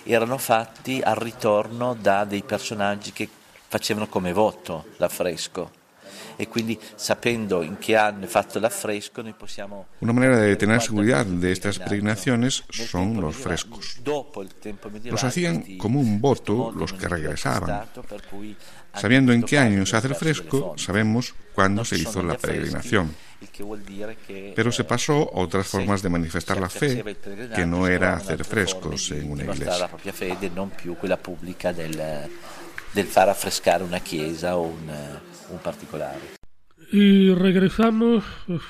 erano 0.04 0.38
fatti 0.38 1.02
al 1.04 1.16
ritorno 1.16 1.96
da 2.00 2.26
dei 2.26 2.44
personaggi 2.44 3.12
che 3.12 3.28
facevano 3.68 4.08
come 4.08 4.34
voto 4.34 4.86
l'affresco. 4.98 5.84
Y 6.38 6.46
quindi 6.48 6.80
sapendo 6.96 7.64
en 7.64 7.78
qué 7.78 7.98
han 7.98 8.28
fatto 8.28 8.60
l'affresco 8.60 9.22
noi 9.22 9.34
possiamo 9.34 9.88
Una 10.00 10.14
manera 10.14 10.38
de 10.38 10.56
tener 10.56 10.82
seguridad 10.82 11.26
de 11.26 11.52
estas 11.52 11.80
peregrinaciones 11.80 12.64
son 12.70 13.22
los 13.22 13.36
frescos. 13.36 14.00
Los 15.04 15.24
hacían 15.24 15.78
como 15.78 16.00
un 16.00 16.20
voto 16.20 16.72
los 16.72 16.94
que 16.94 17.08
regresaban. 17.08 17.88
Sabiendo 18.94 19.34
en 19.34 19.44
qué 19.44 19.58
año 19.58 19.86
se 19.86 19.98
hace 19.98 20.08
el 20.08 20.16
fresco, 20.16 20.74
sabemos 20.78 21.34
cuándo 21.54 21.84
se 21.84 21.98
hizo 21.98 22.24
la 22.24 22.38
peregrinación. 22.38 23.14
Pero 24.56 24.72
se 24.72 24.84
pasó 24.84 25.30
a 25.34 25.40
otras 25.40 25.68
formas 25.68 26.02
de 26.02 26.10
manifestar 26.10 26.60
la 26.60 26.70
fe, 26.70 27.04
que 27.56 27.66
no 27.66 27.88
era 27.88 28.14
hacer 28.16 28.44
frescos 28.44 29.12
en 29.12 29.32
una 29.32 29.44
iglesia. 29.44 29.90
del 32.94 33.08
far 33.08 33.30
affrescare 33.30 33.84
una 33.84 34.02
chiesa 34.02 34.56
o 34.56 34.62
un, 34.62 34.90
Y 36.92 37.34
regresamos 37.34 38.24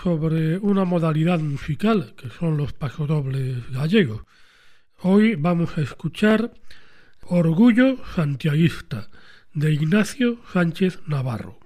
sobre 0.04 0.58
una 0.58 0.86
modalidad 0.86 1.40
musical, 1.40 2.14
que 2.18 2.30
son 2.30 2.58
los 2.58 2.74
pasodobles 2.74 3.70
gallegos. 3.72 4.22
Hoy 5.02 5.36
vamos 5.36 5.78
a 5.78 5.82
escuchar 5.82 6.54
Orgullo 7.24 7.98
Santiaguista, 8.16 9.10
de 9.54 9.74
Ignacio 9.74 10.38
Sánchez 10.52 11.00
Navarro. 11.08 11.60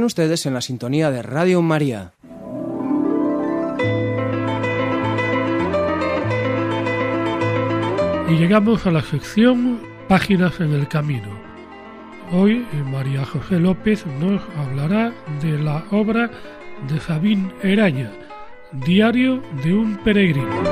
Están 0.00 0.06
ustedes 0.06 0.46
en 0.46 0.54
la 0.54 0.62
sintonía 0.62 1.10
de 1.10 1.20
Radio 1.20 1.60
María. 1.60 2.14
Y 8.26 8.32
llegamos 8.32 8.86
a 8.86 8.92
la 8.92 9.02
sección 9.02 9.82
Páginas 10.08 10.58
en 10.58 10.72
el 10.72 10.88
Camino. 10.88 11.28
Hoy 12.32 12.66
eh, 12.72 12.82
María 12.82 13.26
José 13.26 13.60
López 13.60 14.06
nos 14.06 14.40
hablará 14.56 15.12
de 15.42 15.58
la 15.58 15.84
obra 15.90 16.30
de 16.88 16.98
Sabín 16.98 17.52
Eraña, 17.62 18.10
Diario 18.72 19.42
de 19.62 19.74
un 19.74 19.98
peregrino. 19.98 20.62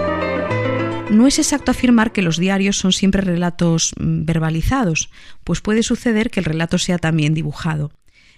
No 1.11 1.27
es 1.27 1.39
exacto 1.39 1.71
afirmar 1.71 2.13
que 2.13 2.23
los 2.23 2.39
diarios 2.39 2.79
son 2.79 2.93
siempre 2.93 3.21
relatos 3.21 3.93
mm, 3.99 4.25
verbalizados, 4.25 5.11
pues 5.45 5.61
puede 5.61 5.83
suceder 5.83 6.31
que 6.31 6.41
el 6.41 6.47
relato 6.47 6.79
sea 6.79 6.97
también 6.97 7.35
dibujado, 7.35 7.91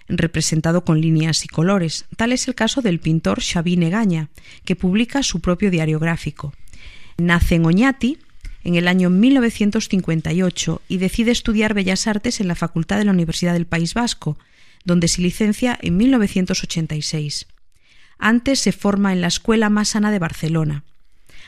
representado 0.07 0.83
con 0.83 1.01
líneas 1.01 1.45
y 1.45 1.47
colores. 1.47 2.05
Tal 2.15 2.31
es 2.31 2.47
el 2.47 2.55
caso 2.55 2.81
del 2.81 2.99
pintor 2.99 3.41
Xavín 3.41 3.83
Egaña, 3.83 4.29
que 4.65 4.75
publica 4.75 5.23
su 5.23 5.39
propio 5.39 5.71
diario 5.71 5.99
gráfico. 5.99 6.53
Nace 7.17 7.55
en 7.55 7.65
Oñati, 7.65 8.17
en 8.63 8.75
el 8.75 8.87
año 8.87 9.09
1958 9.09 10.81
y 10.87 10.97
decide 10.97 11.31
estudiar 11.31 11.73
Bellas 11.73 12.07
Artes 12.07 12.39
en 12.39 12.47
la 12.47 12.55
Facultad 12.55 12.97
de 12.97 13.05
la 13.05 13.11
Universidad 13.11 13.53
del 13.53 13.65
País 13.65 13.93
Vasco, 13.93 14.37
donde 14.85 15.07
se 15.07 15.21
licencia 15.21 15.77
en 15.81 15.97
1986. 15.97 17.47
Antes 18.17 18.59
se 18.59 18.71
forma 18.71 19.13
en 19.13 19.21
la 19.21 19.27
Escuela 19.27 19.69
Masana 19.69 20.11
de 20.11 20.19
Barcelona. 20.19 20.83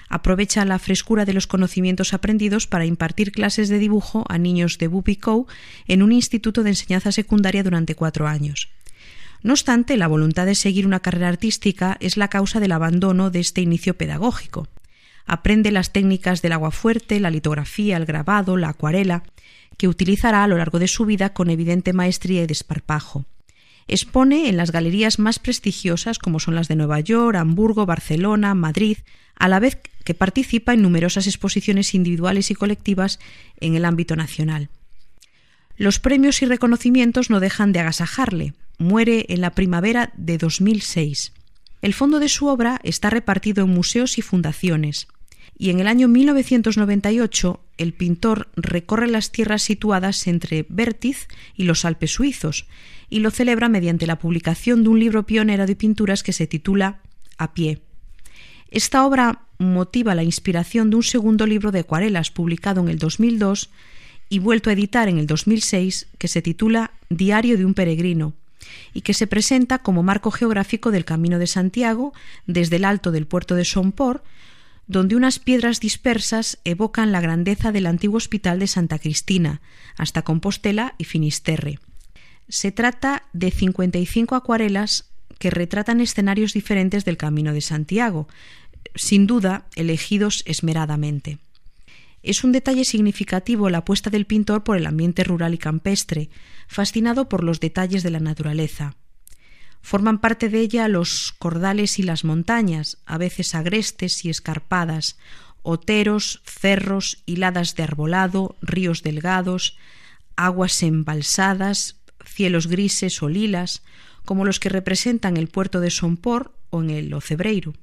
Aprovecha 0.10 0.66
la 0.66 0.80
frescura 0.80 1.26
de 1.26 1.34
los 1.34 1.48
conocimientos 1.48 2.14
aprendidos 2.14 2.68
para 2.68 2.86
impartir 2.86 3.32
clases 3.32 3.70
de 3.70 3.80
dibujo 3.80 4.26
a 4.30 4.38
niños 4.38 4.78
de 4.78 4.88
Bupicou 4.88 5.48
en 5.88 6.04
un 6.04 6.12
instituto 6.12 6.64
de 6.64 6.70
enseñanza 6.70 7.12
secundaria 7.12 7.64
durante 7.64 7.96
cuatro 7.96 8.28
años. 8.28 8.70
No 9.44 9.54
obstante, 9.54 9.98
la 9.98 10.08
voluntad 10.08 10.46
de 10.46 10.56
seguir 10.56 10.88
una 10.88 11.02
carrera 11.02 11.28
artística 11.28 11.98
es 12.00 12.16
la 12.16 12.30
causa 12.30 12.60
del 12.60 12.72
abandono 12.72 13.30
de 13.30 13.42
este 13.42 13.62
inicio 13.62 13.98
pedagógico. 13.98 14.68
Aprende 15.26 15.72
las 15.72 15.92
técnicas 15.92 16.42
del 16.42 16.54
agua 16.54 16.72
fuerte, 16.72 17.20
la 17.20 17.30
litografía, 17.30 17.98
el 17.98 18.06
grabado, 18.06 18.58
la 18.58 18.70
acuarela, 18.70 19.24
que 19.78 19.88
utilizará 19.88 20.44
a 20.44 20.48
lo 20.48 20.58
largo 20.58 20.80
de 20.80 20.88
su 20.88 21.06
vida 21.06 21.34
con 21.34 21.50
evidente 21.50 21.94
maestría 21.94 22.44
y 22.44 22.48
desparpajo. 22.48 23.26
Expone 23.88 24.50
en 24.50 24.58
las 24.58 24.72
galerías 24.72 25.20
más 25.20 25.40
prestigiosas 25.40 26.20
como 26.20 26.40
son 26.40 26.56
las 26.56 26.68
de 26.68 26.76
Nueva 26.76 27.00
York, 27.00 27.36
Hamburgo, 27.38 27.86
Barcelona, 27.86 28.54
Madrid, 28.56 28.98
a 29.36 29.48
la 29.48 29.60
vez 29.60 29.80
que 30.04 30.14
participa 30.14 30.74
en 30.74 30.82
numerosas 30.82 31.28
exposiciones 31.28 31.94
individuales 31.94 32.52
y 32.52 32.56
colectivas 32.56 33.20
en 33.60 33.76
el 33.76 33.86
ámbito 33.86 34.16
nacional. 34.16 34.70
Los 35.78 36.00
premios 36.00 36.42
y 36.42 36.46
reconocimientos 36.46 37.30
no 37.30 37.40
dejan 37.40 37.72
de 37.72 37.80
agasajarle. 37.80 38.54
Muere 38.78 39.26
en 39.30 39.42
la 39.42 39.52
primavera 39.52 40.12
de 40.18 40.38
2006. 40.38 41.34
El 41.82 41.94
fondo 41.94 42.20
de 42.20 42.30
su 42.30 42.48
obra 42.48 42.80
está 42.84 43.10
repartido 43.10 43.66
en 43.66 43.72
museos 43.72 44.18
y 44.18 44.22
fundaciones, 44.22 45.08
y 45.58 45.70
en 45.70 45.80
el 45.80 45.88
año 45.88 46.08
1998 46.08 47.60
el 47.78 47.94
pintor 47.94 48.50
recorre 48.56 49.08
las 49.08 49.32
tierras 49.32 49.62
situadas 49.64 50.28
entre 50.28 50.66
Bertiz 50.70 51.28
y 51.56 51.64
los 51.64 51.86
Alpes 51.86 52.12
suizos, 52.12 52.68
y 53.10 53.20
lo 53.20 53.32
celebra 53.32 53.70
mediante 53.70 54.08
la 54.08 54.18
publicación 54.18 54.84
de 54.84 54.90
un 54.90 55.00
libro 55.00 55.26
pionero 55.26 55.68
de 55.68 55.76
pinturas 55.76 56.24
que 56.24 56.34
se 56.34 56.48
titula 56.48 57.00
A 57.38 57.54
pie. 57.54 57.82
Esta 58.72 59.06
obra 59.06 59.44
motiva 59.60 60.16
la 60.16 60.24
inspiración 60.24 60.90
de 60.90 60.96
un 60.96 61.04
segundo 61.04 61.46
libro 61.46 61.72
de 61.72 61.80
acuarelas 61.80 62.32
publicado 62.32 62.82
en 62.82 62.90
el 62.90 62.98
2002 62.98 63.70
y 64.30 64.40
vuelto 64.40 64.70
a 64.70 64.74
editar 64.74 65.10
en 65.10 65.20
el 65.20 65.28
2006 65.28 66.08
que 66.18 66.28
se 66.28 66.42
titula 66.42 66.92
Diario 67.10 67.58
de 67.58 67.66
un 67.66 67.76
peregrino, 67.76 68.34
y 68.94 69.02
que 69.02 69.14
se 69.14 69.28
presenta 69.28 69.80
como 69.80 70.02
marco 70.02 70.32
geográfico 70.32 70.90
del 70.90 71.06
Camino 71.06 71.38
de 71.38 71.48
Santiago 71.48 72.14
desde 72.48 72.78
el 72.78 72.86
alto 72.86 73.12
del 73.12 73.28
puerto 73.28 73.56
de 73.56 73.66
Somport, 73.66 74.24
donde 74.88 75.16
unas 75.16 75.40
piedras 75.40 75.80
dispersas 75.80 76.60
evocan 76.66 77.12
la 77.12 77.22
grandeza 77.22 77.72
del 77.72 77.86
antiguo 77.86 78.18
hospital 78.18 78.60
de 78.60 78.68
Santa 78.68 79.00
Cristina, 79.00 79.62
hasta 79.96 80.24
Compostela 80.24 80.96
y 80.98 81.06
Finisterre. 81.06 81.80
Se 82.50 82.72
trata 82.72 83.24
de 83.34 83.52
55 83.52 84.36
acuarelas 84.36 85.10
que 85.40 85.50
retratan 85.50 86.02
escenarios 86.02 86.54
diferentes 86.54 87.06
del 87.06 87.18
Camino 87.18 87.54
de 87.54 87.62
Santiago, 87.62 88.28
sin 88.96 89.28
duda 89.28 89.66
elegidos 89.76 90.44
esmeradamente. 90.46 91.40
Es 92.22 92.44
un 92.44 92.52
detalle 92.54 92.86
significativo 92.86 93.70
la 93.70 93.80
apuesta 93.80 94.10
del 94.10 94.26
pintor 94.26 94.64
por 94.64 94.78
el 94.78 94.86
ambiente 94.86 95.24
rural 95.24 95.54
y 95.54 95.58
campestre, 95.58 96.30
fascinado 96.68 97.28
por 97.28 97.44
los 97.44 97.60
detalles 97.60 98.04
de 98.04 98.12
la 98.12 98.20
naturaleza. 98.20 98.96
Forman 99.84 100.20
parte 100.20 100.48
de 100.48 100.62
ella 100.62 100.88
los 100.88 101.36
cordales 101.38 102.00
y 102.00 102.04
las 102.04 102.24
montañas, 102.24 103.00
a 103.06 103.18
veces 103.18 103.54
agrestes 103.54 104.24
y 104.24 104.30
escarpadas, 104.30 105.18
oteros, 105.62 106.42
cerros, 106.46 107.22
hiladas 107.26 107.76
de 107.76 107.84
arbolado, 107.84 108.56
ríos 108.62 109.04
delgados, 109.04 109.78
aguas 110.38 110.82
embalsadas, 110.84 111.98
cielos 112.26 112.68
grises 112.68 113.22
o 113.22 113.28
lilas, 113.28 113.84
como 114.24 114.46
los 114.46 114.62
que 114.62 114.70
representan 114.70 115.36
el 115.36 115.50
puerto 115.50 115.82
de 115.82 115.92
Somport 115.92 116.54
o 116.70 116.82
en 116.82 116.90
el 116.90 117.14
Ocebreiro. 117.14 117.74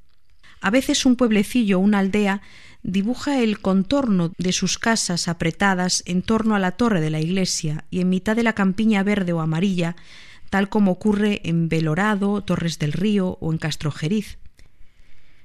A 0.62 0.70
veces 0.70 1.04
un 1.04 1.16
pueblecillo 1.16 1.78
o 1.78 1.82
una 1.82 1.98
aldea 1.98 2.40
dibuja 2.82 3.40
el 3.40 3.60
contorno 3.60 4.32
de 4.38 4.52
sus 4.52 4.78
casas 4.78 5.28
apretadas 5.28 6.02
en 6.06 6.22
torno 6.22 6.54
a 6.54 6.58
la 6.58 6.72
torre 6.72 7.02
de 7.02 7.10
la 7.10 7.20
iglesia 7.20 7.84
y 7.90 8.00
en 8.00 8.08
mitad 8.08 8.36
de 8.36 8.42
la 8.42 8.54
campiña 8.54 9.02
verde 9.02 9.34
o 9.34 9.40
amarilla, 9.40 9.96
tal 10.50 10.68
como 10.68 10.90
ocurre 10.90 11.40
en 11.44 11.68
Belorado, 11.68 12.42
Torres 12.42 12.78
del 12.78 12.92
Río 12.92 13.38
o 13.40 13.52
en 13.52 13.58
Castrojeriz. 13.58 14.38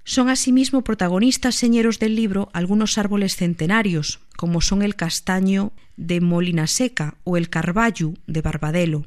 Son 0.03 0.29
asimismo 0.29 0.83
protagonistas 0.83 1.55
señeros 1.55 1.97
del 1.97 2.15
libro 2.15 2.49
algunos 2.53 2.97
árboles 2.97 3.35
centenarios, 3.35 4.19
como 4.35 4.61
son 4.61 4.81
el 4.81 4.95
castaño 4.95 5.71
de 5.97 6.21
Molina 6.21 6.67
Seca 6.67 7.15
o 7.23 7.37
el 7.37 7.49
carballo 7.49 8.13
de 8.27 8.41
Barbadelo. 8.41 9.05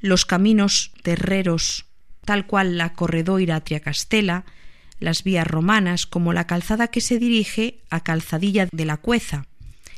Los 0.00 0.26
caminos 0.26 0.92
terreros, 1.02 1.86
tal 2.24 2.46
cual 2.46 2.76
la 2.76 2.92
corredoira 2.92 3.60
Triacastela, 3.60 4.44
las 4.98 5.24
vías 5.24 5.46
romanas 5.46 6.06
como 6.06 6.32
la 6.32 6.46
calzada 6.46 6.88
que 6.88 7.00
se 7.00 7.18
dirige 7.18 7.80
a 7.90 8.00
Calzadilla 8.02 8.68
de 8.70 8.84
la 8.84 8.98
Cueza 8.98 9.46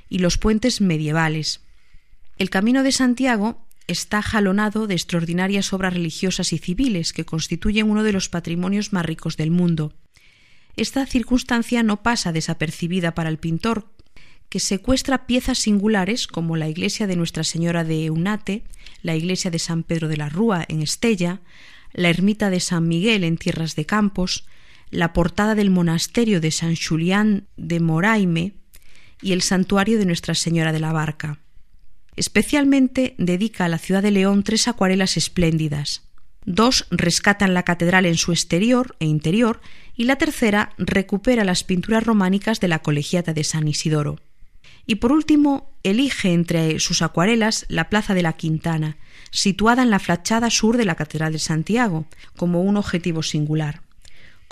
y 0.09 0.19
los 0.19 0.39
puentes 0.39 0.81
medievales. 0.81 1.61
El 2.39 2.51
Camino 2.51 2.83
de 2.83 2.93
Santiago 2.93 3.64
está 3.87 4.23
jalonado 4.23 4.87
de 4.87 4.95
extraordinarias 4.95 5.73
obras 5.73 5.95
religiosas 5.95 6.53
y 6.53 6.59
civiles 6.59 7.13
que 7.13 7.25
constituyen 7.25 7.91
uno 7.91 8.03
de 8.03 8.13
los 8.13 8.29
patrimonios 8.29 8.93
más 8.93 9.05
ricos 9.05 9.37
del 9.37 9.51
mundo. 9.51 9.93
Esta 10.77 11.07
circunstancia 11.07 11.83
no 11.83 12.03
pasa 12.03 12.33
desapercibida 12.33 13.15
para 13.15 13.29
el 13.29 13.39
pintor, 13.39 13.89
que 14.49 14.61
secuestra 14.61 15.27
piezas 15.27 15.59
singulares 15.59 16.27
como 16.27 16.57
la 16.57 16.69
iglesia 16.69 17.07
de 17.07 17.17
Nuestra 17.17 17.45
Señora 17.45 17.85
de 17.85 18.07
Eunate, 18.07 18.65
la 19.03 19.17
iglesia 19.17 19.51
de 19.51 19.59
San 19.59 19.83
Pedro 19.83 20.09
de 20.09 20.17
la 20.17 20.29
Rúa 20.29 20.65
en 20.69 20.83
Estella, 20.83 21.41
la 21.93 22.09
ermita 22.09 22.51
de 22.51 22.61
San 22.61 22.89
Miguel 22.89 23.25
en 23.25 23.37
Tierras 23.37 23.77
de 23.77 23.87
Campos, 23.87 24.47
la 24.91 25.13
portada 25.13 25.55
del 25.55 25.71
monasterio 25.71 26.41
de 26.41 26.51
San 26.51 26.77
Julián 26.77 27.47
de 27.57 27.81
Moraime 27.81 28.55
y 29.23 29.33
el 29.33 29.43
santuario 29.43 29.99
de 29.99 30.07
Nuestra 30.07 30.35
Señora 30.35 30.73
de 30.73 30.81
la 30.81 30.93
Barca. 30.93 31.41
Especialmente 32.17 33.15
dedica 33.19 33.65
a 33.65 33.69
la 33.69 33.79
ciudad 33.79 34.03
de 34.03 34.11
León 34.11 34.43
tres 34.43 34.69
acuarelas 34.69 35.17
espléndidas. 35.17 36.03
Dos 36.45 36.87
rescatan 36.91 37.55
la 37.55 37.63
catedral 37.63 38.07
en 38.07 38.17
su 38.17 38.33
exterior 38.33 38.97
e 39.01 39.07
interior 39.07 39.61
y 39.97 40.05
la 40.05 40.17
tercera 40.17 40.71
recupera 40.77 41.45
las 41.45 41.65
pinturas 41.65 42.05
románicas 42.05 42.61
de 42.61 42.69
la 42.69 42.81
colegiata 42.81 43.33
de 43.33 43.45
San 43.45 43.67
Isidoro. 43.67 44.21
Y 44.87 44.97
por 44.97 45.13
último, 45.13 45.73
elige 45.83 46.33
entre 46.33 46.79
sus 46.79 47.01
acuarelas 47.01 47.65
la 47.69 47.89
plaza 47.89 48.13
de 48.13 48.23
la 48.23 48.35
Quintana, 48.35 48.99
situada 49.31 49.83
en 49.83 49.91
la 49.91 49.99
fachada 49.99 50.51
sur 50.51 50.77
de 50.77 50.85
la 50.85 50.95
Catedral 50.95 51.33
de 51.33 51.39
Santiago, 51.39 52.07
como 52.37 52.63
un 52.63 52.77
objetivo 52.77 53.23
singular 53.23 53.85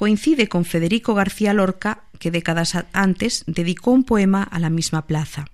coincide 0.02 0.48
con 0.48 0.64
Federico 0.64 1.14
García 1.14 1.54
Lorca, 1.54 2.04
que 2.18 2.32
décadas 2.32 2.76
antes 2.92 3.44
dedicó 3.46 3.92
un 3.92 4.02
poema 4.02 4.42
a 4.42 4.58
la 4.58 4.68
misma 4.68 5.06
plaza. 5.06 5.46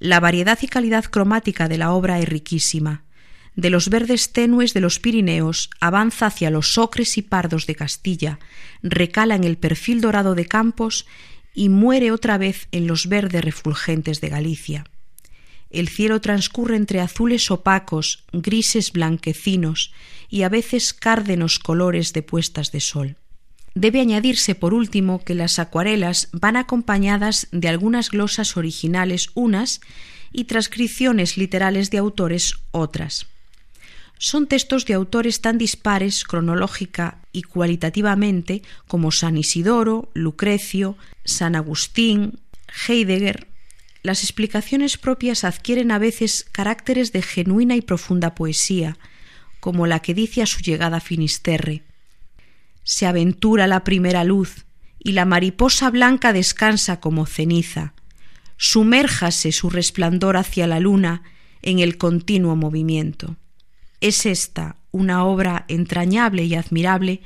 La 0.00 0.20
variedad 0.20 0.58
y 0.62 0.68
calidad 0.68 1.06
cromática 1.06 1.66
de 1.66 1.76
la 1.76 1.92
obra 1.92 2.20
es 2.20 2.28
riquísima. 2.28 3.02
De 3.56 3.68
los 3.68 3.88
verdes 3.88 4.32
tenues 4.32 4.72
de 4.72 4.80
los 4.80 5.00
Pirineos 5.00 5.70
avanza 5.80 6.26
hacia 6.26 6.50
los 6.50 6.78
ocres 6.78 7.18
y 7.18 7.22
pardos 7.22 7.66
de 7.66 7.74
Castilla, 7.74 8.38
recala 8.80 9.34
en 9.34 9.42
el 9.42 9.58
perfil 9.58 10.00
dorado 10.00 10.36
de 10.36 10.46
Campos 10.46 11.04
y 11.52 11.68
muere 11.68 12.12
otra 12.12 12.38
vez 12.38 12.68
en 12.70 12.86
los 12.86 13.08
verdes 13.08 13.44
refulgentes 13.44 14.20
de 14.20 14.28
Galicia. 14.28 14.84
El 15.70 15.88
cielo 15.88 16.20
transcurre 16.20 16.76
entre 16.76 17.00
azules 17.00 17.50
opacos, 17.50 18.22
grises 18.32 18.92
blanquecinos 18.92 19.92
y 20.28 20.42
a 20.42 20.48
veces 20.48 20.94
cárdenos 20.94 21.58
colores 21.58 22.12
de 22.12 22.22
puestas 22.22 22.70
de 22.70 22.80
sol. 22.80 23.16
Debe 23.80 24.00
añadirse, 24.00 24.56
por 24.56 24.74
último, 24.74 25.22
que 25.22 25.36
las 25.36 25.60
acuarelas 25.60 26.30
van 26.32 26.56
acompañadas 26.56 27.46
de 27.52 27.68
algunas 27.68 28.10
glosas 28.10 28.56
originales 28.56 29.30
unas 29.34 29.80
y 30.32 30.44
transcripciones 30.44 31.36
literales 31.36 31.92
de 31.92 31.98
autores 31.98 32.56
otras. 32.72 33.28
son 34.18 34.48
textos 34.48 34.84
de 34.84 34.94
autores 34.94 35.42
tan 35.42 35.58
dispares 35.58 36.24
cronológica 36.24 37.18
y 37.30 37.42
cualitativamente 37.42 38.62
como 38.88 39.12
San 39.12 39.38
Isidoro, 39.38 40.10
Lucrecio, 40.12 40.96
San 41.24 41.54
Agustín, 41.54 42.40
Heidegger, 42.88 43.46
las 44.02 44.24
explicaciones 44.24 44.98
propias 44.98 45.44
adquieren 45.44 45.92
a 45.92 46.00
veces 46.00 46.48
caracteres 46.50 47.12
de 47.12 47.22
genuina 47.22 47.76
y 47.76 47.80
profunda 47.80 48.34
poesía, 48.34 48.98
como 49.60 49.86
la 49.86 50.00
que 50.00 50.14
dice 50.14 50.42
a 50.42 50.46
su 50.46 50.62
llegada 50.62 50.96
a 50.96 51.00
Finisterre. 51.00 51.84
Se 52.88 53.04
aventura 53.04 53.66
la 53.66 53.84
primera 53.84 54.24
luz, 54.24 54.64
y 54.98 55.12
la 55.12 55.26
mariposa 55.26 55.90
blanca 55.90 56.32
descansa 56.32 57.00
como 57.00 57.26
ceniza. 57.26 57.92
Sumérjase 58.56 59.52
su 59.52 59.68
resplandor 59.68 60.38
hacia 60.38 60.66
la 60.66 60.80
luna 60.80 61.22
en 61.60 61.80
el 61.80 61.98
continuo 61.98 62.56
movimiento. 62.56 63.36
Es 64.00 64.24
esta 64.24 64.76
una 64.90 65.26
obra 65.26 65.66
entrañable 65.68 66.44
y 66.44 66.54
admirable 66.54 67.20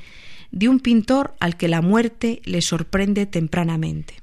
de 0.51 0.67
un 0.67 0.81
pintor 0.81 1.33
al 1.39 1.55
que 1.55 1.69
la 1.69 1.81
muerte 1.81 2.41
le 2.43 2.61
sorprende 2.61 3.25
tempranamente. 3.25 4.15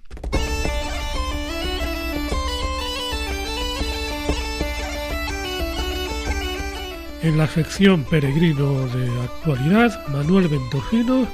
En 7.23 7.37
la 7.37 7.47
sección 7.47 8.05
Peregrino 8.05 8.87
de 8.87 9.21
Actualidad, 9.21 10.07
Manuel 10.09 10.49
Ventorcino 10.49 11.27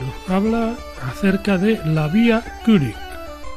nos 0.00 0.30
habla 0.30 0.74
acerca 1.02 1.58
de 1.58 1.84
la 1.84 2.08
vía 2.08 2.62
König. 2.64 2.96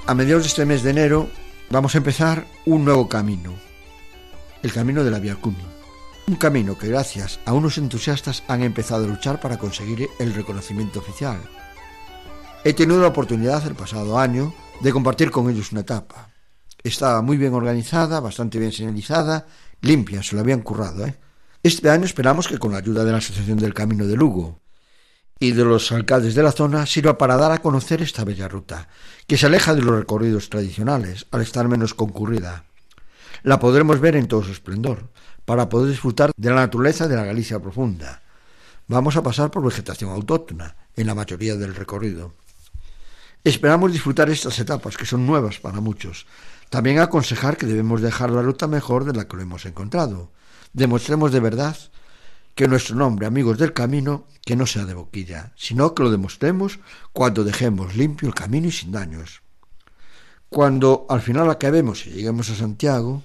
A 0.05 0.13
mediados 0.13 0.43
de 0.43 0.47
este 0.49 0.65
mes 0.65 0.83
de 0.83 0.89
enero 0.89 1.29
vamos 1.69 1.95
a 1.95 1.99
empezar 1.99 2.45
un 2.65 2.83
nuevo 2.83 3.07
camino, 3.07 3.53
el 4.63 4.73
camino 4.73 5.01
de 5.05 5.11
la 5.11 5.19
vía 5.19 5.38
König. 5.41 5.65
Un 6.27 6.35
camino 6.35 6.77
que 6.77 6.89
gracias 6.89 7.39
a 7.45 7.53
unos 7.53 7.77
entusiastas 7.77 8.43
han 8.49 8.63
empezado 8.63 9.05
a 9.05 9.07
luchar 9.07 9.39
para 9.39 9.57
conseguir 9.57 10.09
el 10.19 10.33
reconocimiento 10.33 10.99
oficial. 10.99 11.39
He 12.65 12.73
tenido 12.73 12.99
la 12.99 13.07
oportunidad 13.07 13.65
el 13.65 13.75
pasado 13.75 14.19
año 14.19 14.53
de 14.81 14.91
compartir 14.91 15.31
con 15.31 15.49
ellos 15.49 15.71
una 15.71 15.81
etapa. 15.81 16.31
Estaba 16.83 17.21
muy 17.21 17.38
bien 17.38 17.53
organizada, 17.53 18.19
bastante 18.19 18.59
bien 18.59 18.73
señalizada, 18.73 19.47
limpia, 19.79 20.21
se 20.21 20.35
lo 20.35 20.41
habían 20.41 20.63
currado, 20.63 21.05
¿eh? 21.05 21.15
Este 21.68 21.89
año 21.89 22.05
esperamos 22.05 22.47
que 22.47 22.59
con 22.59 22.72
la 22.72 22.78
ayuda 22.78 23.03
de 23.03 23.11
la 23.11 23.18
Asociación 23.18 23.57
del 23.57 23.74
Camino 23.74 24.07
de 24.07 24.15
Lugo 24.15 24.61
y 25.38 25.51
de 25.51 25.65
los 25.65 25.91
alcaldes 25.91 26.34
de 26.34 26.41
la 26.41 26.53
zona 26.53 26.86
sirva 26.86 27.18
para 27.18 27.36
dar 27.36 27.51
a 27.51 27.57
conocer 27.57 28.01
esta 28.01 28.24
bella 28.24 28.47
ruta, 28.47 28.88
que 29.28 29.36
se 29.36 29.47
aleja 29.47 29.76
de 29.76 29.82
los 29.82 29.99
recorridos 29.99 30.49
tradicionales 30.49 31.28
al 31.30 31.41
estar 31.41 31.68
menos 31.68 31.93
concurrida. 31.93 32.63
La 33.43 33.59
podremos 33.59 33.99
ver 33.99 34.15
en 34.15 34.30
todo 34.30 34.43
su 34.43 34.53
esplendor, 34.53 35.09
para 35.43 35.68
poder 35.68 35.89
disfrutar 35.89 36.32
de 36.38 36.49
la 36.49 36.55
naturaleza 36.55 37.09
de 37.09 37.18
la 37.18 37.26
Galicia 37.26 37.59
profunda. 37.59 38.22
Vamos 38.88 39.18
a 39.18 39.24
pasar 39.24 39.51
por 39.51 39.65
vegetación 39.65 40.11
autóctona 40.11 40.78
en 40.95 41.05
la 41.05 41.15
mayoría 41.15 41.57
del 41.57 41.76
recorrido. 41.76 42.34
Esperamos 43.43 43.91
disfrutar 43.91 44.30
estas 44.30 44.57
etapas, 44.59 44.95
que 44.95 45.05
son 45.05 45.28
nuevas 45.28 45.59
para 45.59 45.82
muchos. 45.82 46.28
También 46.70 46.99
aconsejar 46.99 47.57
que 47.57 47.65
debemos 47.65 48.01
dejar 48.01 48.32
la 48.32 48.41
ruta 48.41 48.68
mejor 48.68 49.03
de 49.03 49.11
la 49.11 49.28
que 49.28 49.36
lo 49.36 49.41
hemos 49.41 49.65
encontrado. 49.65 50.32
Demostremos 50.74 51.32
de 51.32 51.39
verdad 51.39 51.78
que 52.57 52.68
nuestro 52.68 52.95
nombre, 52.95 53.28
amigos 53.28 53.59
del 53.59 53.72
camino, 53.72 54.26
que 54.43 54.55
no 54.55 54.65
sea 54.65 54.86
de 54.86 54.95
boquilla, 54.95 55.53
sino 55.55 55.93
que 55.93 56.01
lo 56.01 56.09
demostremos 56.09 56.80
cuando 57.13 57.43
dejemos 57.43 57.95
limpio 57.95 58.28
el 58.28 58.34
camino 58.34 58.68
y 58.68 58.72
sin 58.72 58.91
daños. 58.91 59.43
Cuando 60.49 61.05
al 61.07 61.22
final 61.22 61.51
acabemos 61.51 62.07
y 62.07 62.11
lleguemos 62.11 62.49
a 62.49 62.55
Santiago, 62.55 63.22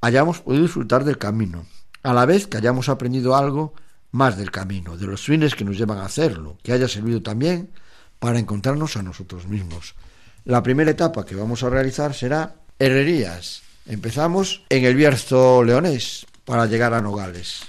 hayamos 0.00 0.40
podido 0.40 0.62
disfrutar 0.62 1.04
del 1.04 1.18
camino, 1.18 1.66
a 2.02 2.14
la 2.14 2.24
vez 2.24 2.46
que 2.46 2.56
hayamos 2.56 2.88
aprendido 2.88 3.36
algo 3.36 3.74
más 4.12 4.38
del 4.38 4.50
camino, 4.50 4.96
de 4.96 5.06
los 5.06 5.20
fines 5.20 5.54
que 5.54 5.64
nos 5.64 5.76
llevan 5.76 5.98
a 5.98 6.06
hacerlo, 6.06 6.56
que 6.62 6.72
haya 6.72 6.88
servido 6.88 7.22
también 7.22 7.70
para 8.18 8.38
encontrarnos 8.38 8.96
a 8.96 9.02
nosotros 9.02 9.46
mismos. 9.46 9.94
La 10.46 10.62
primera 10.62 10.90
etapa 10.90 11.26
que 11.26 11.34
vamos 11.34 11.62
a 11.62 11.68
realizar 11.68 12.14
será 12.14 12.56
herrerías. 12.78 13.60
Empezamos 13.84 14.64
en 14.70 14.84
el 14.84 14.94
Bierzo 14.94 15.62
Leonés 15.62 16.26
para 16.50 16.66
llegar 16.66 16.92
a 16.94 17.00
Nogales. 17.00 17.60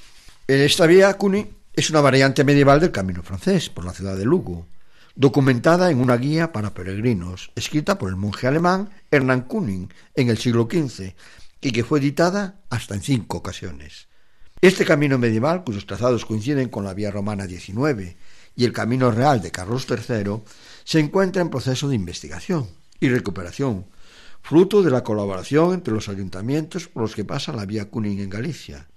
En 0.48 0.60
esta 0.60 0.88
vía, 0.88 1.14
Cuni 1.14 1.48
es 1.72 1.92
una 1.92 2.02
variante 2.02 2.44
medieval 2.44 2.80
del 2.80 2.90
camino 2.90 3.22
francés 3.22 3.70
por 3.70 3.86
la 3.86 3.94
ciudad 3.94 4.18
de 4.18 4.26
Lugo, 4.26 4.66
documentada 5.14 5.92
en 5.92 6.02
una 6.02 6.18
guía 6.18 6.52
para 6.52 6.74
peregrinos, 6.74 7.52
escrita 7.56 8.00
por 8.00 8.10
el 8.10 8.16
monje 8.16 8.48
alemán 8.48 8.90
Hernán 9.12 9.42
Kuning 9.42 9.94
en 10.16 10.30
el 10.32 10.40
siglo 10.40 10.68
XV 10.68 11.14
y 11.62 11.72
que 11.72 11.84
fue 11.84 12.00
editada 12.00 12.56
hasta 12.72 12.96
en 12.96 13.04
cinco 13.04 13.38
ocasiones. 13.38 14.08
Este 14.62 14.84
camino 14.84 15.20
medieval, 15.20 15.64
cuyos 15.64 15.86
trazados 15.86 16.26
coinciden 16.26 16.70
con 16.70 16.84
la 16.84 16.96
vía 16.96 17.12
romana 17.12 17.46
XIX 17.46 18.16
y 18.56 18.66
el 18.66 18.74
camino 18.74 19.12
real 19.12 19.44
de 19.44 19.52
Carlos 19.52 19.86
III, 19.88 20.42
se 20.86 21.00
encuentra 21.00 21.44
en 21.44 21.52
proceso 21.52 21.88
de 21.88 21.94
investigación 21.94 22.68
y 23.00 23.10
recuperación, 23.10 23.86
fruto 24.42 24.82
de 24.82 24.92
la 24.92 25.04
colaboración 25.04 25.74
entre 25.74 25.94
los 25.94 26.10
ayuntamientos 26.10 26.88
por 26.88 27.04
los 27.04 27.16
que 27.16 27.26
pasa 27.26 27.54
la 27.54 27.66
vía 27.66 27.90
Cunin 27.90 28.20
en 28.20 28.30
Galicia, 28.30 28.88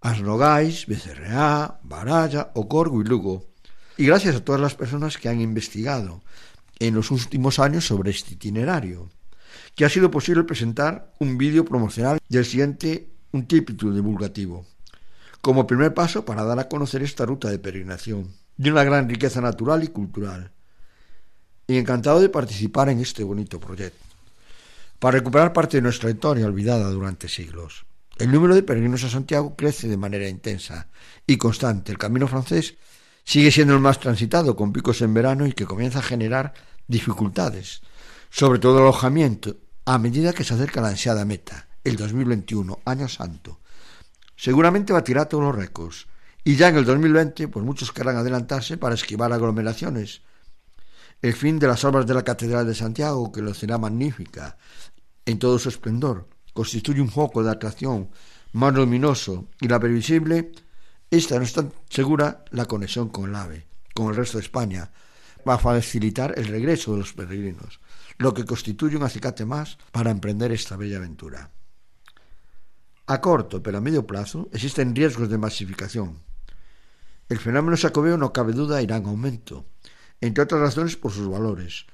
Asnogais, 0.00 0.86
Becerreá, 0.86 1.80
Baralla, 1.82 2.50
Ocorgo 2.54 3.00
y 3.00 3.04
Lugo, 3.04 3.46
y 3.96 4.06
gracias 4.06 4.36
a 4.36 4.44
todas 4.44 4.60
las 4.60 4.74
personas 4.74 5.18
que 5.18 5.28
han 5.28 5.40
investigado 5.40 6.22
en 6.78 6.94
los 6.94 7.10
últimos 7.10 7.58
años 7.58 7.86
sobre 7.86 8.10
este 8.10 8.34
itinerario 8.34 9.08
que 9.74 9.84
ha 9.84 9.88
sido 9.88 10.10
posible 10.10 10.44
presentar 10.44 11.12
un 11.18 11.38
vídeo 11.38 11.64
promocional 11.64 12.18
del 12.28 12.44
siguiente 12.44 13.10
un 13.32 13.46
título 13.46 13.92
divulgativo, 13.92 14.64
como 15.40 15.66
primer 15.66 15.92
paso 15.92 16.24
para 16.24 16.44
dar 16.44 16.58
a 16.60 16.68
conocer 16.68 17.02
esta 17.02 17.26
ruta 17.26 17.50
de 17.50 17.58
peregrinación, 17.58 18.32
de 18.56 18.70
una 18.70 18.84
gran 18.84 19.08
riqueza 19.08 19.40
natural 19.40 19.82
y 19.82 19.88
cultural. 19.88 20.52
Y 21.66 21.76
encantado 21.76 22.20
de 22.20 22.28
participar 22.28 22.90
en 22.90 23.00
este 23.00 23.24
bonito 23.24 23.58
proyecto, 23.58 24.03
para 25.04 25.18
recuperar 25.18 25.52
parte 25.52 25.76
de 25.76 25.82
nuestra 25.82 26.08
historia 26.08 26.46
olvidada 26.46 26.88
durante 26.88 27.28
siglos. 27.28 27.84
El 28.16 28.32
número 28.32 28.54
de 28.54 28.62
peregrinos 28.62 29.04
a 29.04 29.10
Santiago 29.10 29.54
crece 29.54 29.86
de 29.86 29.98
manera 29.98 30.26
intensa 30.30 30.88
y 31.26 31.36
constante. 31.36 31.92
El 31.92 31.98
camino 31.98 32.26
francés 32.26 32.76
sigue 33.22 33.50
siendo 33.50 33.74
el 33.74 33.80
más 33.80 34.00
transitado, 34.00 34.56
con 34.56 34.72
picos 34.72 35.02
en 35.02 35.12
verano 35.12 35.46
y 35.46 35.52
que 35.52 35.66
comienza 35.66 35.98
a 35.98 36.02
generar 36.02 36.54
dificultades, 36.88 37.82
sobre 38.30 38.58
todo 38.58 38.78
el 38.78 38.84
alojamiento 38.84 39.58
a 39.84 39.98
medida 39.98 40.32
que 40.32 40.42
se 40.42 40.54
acerca 40.54 40.80
la 40.80 40.88
ansiada 40.88 41.26
meta, 41.26 41.68
el 41.84 41.96
2021, 41.96 42.78
año 42.86 43.06
santo. 43.06 43.60
Seguramente 44.36 44.94
batirá 44.94 45.26
todos 45.26 45.44
los 45.44 45.54
récords. 45.54 46.06
Y 46.44 46.56
ya 46.56 46.68
en 46.68 46.76
el 46.76 46.86
2020, 46.86 47.48
pues 47.48 47.62
muchos 47.62 47.92
querrán 47.92 48.16
adelantarse 48.16 48.78
para 48.78 48.94
esquivar 48.94 49.34
aglomeraciones. 49.34 50.22
El 51.20 51.34
fin 51.34 51.58
de 51.58 51.66
las 51.66 51.84
obras 51.84 52.06
de 52.06 52.14
la 52.14 52.22
Catedral 52.22 52.66
de 52.66 52.74
Santiago, 52.74 53.32
que 53.32 53.42
lo 53.42 53.52
será 53.52 53.76
magnífica 53.76 54.56
en 55.26 55.38
todo 55.38 55.58
su 55.58 55.68
esplendor, 55.68 56.28
constituye 56.52 57.00
un 57.00 57.10
foco 57.10 57.42
de 57.42 57.50
atracción 57.50 58.10
más 58.52 58.74
luminoso 58.74 59.48
y 59.60 59.68
la 59.68 59.80
previsible, 59.80 60.52
esta 61.10 61.36
no 61.36 61.42
está 61.42 61.68
segura 61.88 62.44
la 62.50 62.66
conexión 62.66 63.08
con 63.08 63.30
el 63.30 63.36
AVE, 63.36 63.66
con 63.94 64.08
el 64.08 64.16
resto 64.16 64.38
de 64.38 64.44
España, 64.44 64.90
va 65.46 65.54
a 65.54 65.58
facilitar 65.58 66.34
el 66.38 66.46
regreso 66.46 66.92
de 66.92 66.98
los 66.98 67.12
peregrinos 67.12 67.80
lo 68.18 68.34
que 68.34 68.44
constituye 68.44 68.96
un 68.96 69.02
acicate 69.02 69.44
más 69.44 69.78
para 69.92 70.10
emprender 70.10 70.52
esta 70.52 70.76
bella 70.76 70.98
aventura. 70.98 71.50
A 73.06 73.20
corto 73.20 73.62
pero 73.62 73.78
a 73.78 73.80
medio 73.80 74.06
plazo 74.06 74.48
existen 74.52 74.94
riesgos 74.94 75.28
de 75.28 75.38
masificación. 75.38 76.18
El 77.28 77.38
fenómeno 77.38 77.76
sacobeo 77.76 78.16
no 78.16 78.32
cabe 78.32 78.52
duda 78.52 78.82
irá 78.82 78.96
en 78.96 79.06
aumento, 79.06 79.66
entre 80.20 80.44
otras 80.44 80.60
razones 80.60 80.96
por 80.96 81.12
sus 81.12 81.28
valores. 81.28 81.86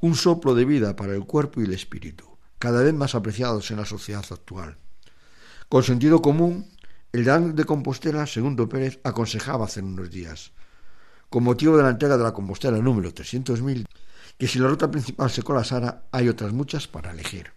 Un 0.00 0.14
soplo 0.14 0.54
de 0.54 0.64
vida 0.64 0.96
para 0.96 1.14
el 1.14 1.24
cuerpo 1.24 1.60
y 1.60 1.64
el 1.64 1.72
espíritu, 1.72 2.29
cada 2.60 2.82
vez 2.82 2.92
más 2.92 3.14
apreciados 3.14 3.70
en 3.70 3.78
la 3.78 3.86
sociedad 3.86 4.24
actual. 4.30 4.76
Con 5.70 5.82
sentido 5.82 6.20
común, 6.20 6.68
el 7.10 7.24
Dan 7.24 7.56
de 7.56 7.64
Compostela, 7.64 8.26
segundo 8.26 8.68
Pérez, 8.68 9.00
aconsejaba 9.02 9.64
hace 9.64 9.80
unos 9.80 10.10
días, 10.10 10.52
con 11.30 11.42
motivo 11.42 11.76
de 11.78 11.82
la 11.82 11.88
entrega 11.88 12.18
de 12.18 12.22
la 12.22 12.34
Compostela 12.34 12.76
número 12.78 13.14
300.000, 13.14 13.86
que 14.36 14.46
si 14.46 14.58
la 14.58 14.68
ruta 14.68 14.90
principal 14.90 15.30
se 15.30 15.42
colapsara, 15.42 16.04
hay 16.12 16.28
otras 16.28 16.52
muchas 16.52 16.86
para 16.86 17.12
elegir. 17.12 17.50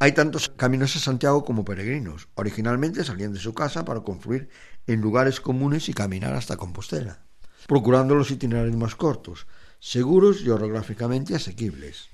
Hay 0.00 0.10
tantos 0.12 0.48
caminos 0.48 0.96
a 0.96 0.98
Santiago 0.98 1.44
como 1.44 1.64
peregrinos. 1.64 2.26
Originalmente 2.34 3.04
salían 3.04 3.32
de 3.32 3.38
su 3.38 3.54
casa 3.54 3.84
para 3.84 4.00
confluir 4.00 4.48
en 4.88 5.00
lugares 5.00 5.40
comunes 5.40 5.88
y 5.88 5.92
caminar 5.92 6.34
hasta 6.34 6.56
Compostela, 6.56 7.20
procurando 7.68 8.16
los 8.16 8.32
itinerarios 8.32 8.76
más 8.76 8.96
cortos, 8.96 9.46
seguros 9.78 10.40
y 10.40 10.50
orográficamente 10.50 11.36
asequibles. 11.36 12.08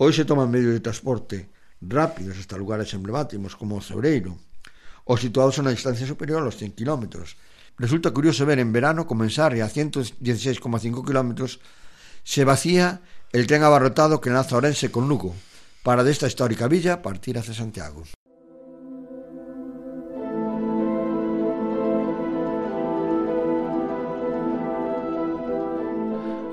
Hoy 0.00 0.12
se 0.12 0.24
toman 0.24 0.48
medios 0.48 0.72
de 0.72 0.78
transporte 0.78 1.48
rápidos 1.80 2.38
hasta 2.38 2.56
lugares 2.56 2.94
emblemáticos 2.94 3.56
como 3.56 3.80
Cebreiro 3.80 4.38
o 5.04 5.16
situados 5.16 5.58
a 5.58 5.62
una 5.62 5.72
distancia 5.72 6.06
superior 6.06 6.40
a 6.40 6.44
los 6.44 6.56
100 6.56 6.70
kilómetros. 6.72 7.36
Resulta 7.76 8.12
curioso 8.12 8.46
ver 8.46 8.60
en 8.60 8.72
verano 8.72 9.08
comenzar 9.08 9.56
y 9.56 9.60
a 9.60 9.68
116,5 9.68 11.04
kilómetros 11.04 11.58
se 12.22 12.44
vacía 12.44 13.00
el 13.32 13.48
tren 13.48 13.64
abarrotado 13.64 14.20
que 14.20 14.28
enlaza 14.28 14.56
Orense 14.56 14.92
con 14.92 15.08
Lugo 15.08 15.34
para 15.82 16.04
de 16.04 16.12
esta 16.12 16.28
histórica 16.28 16.68
villa 16.68 17.02
partir 17.02 17.36
hacia 17.36 17.54
Santiago. 17.54 18.04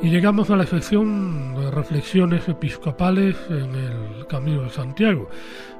Y 0.02 0.10
llegamos 0.10 0.50
a 0.50 0.56
la 0.56 0.66
sección 0.66 1.45
reflexiones 1.76 2.48
episcopales 2.48 3.36
en 3.50 3.76
el 3.76 4.28
Camino 4.28 4.64
de 4.64 4.70
Santiago, 4.70 5.30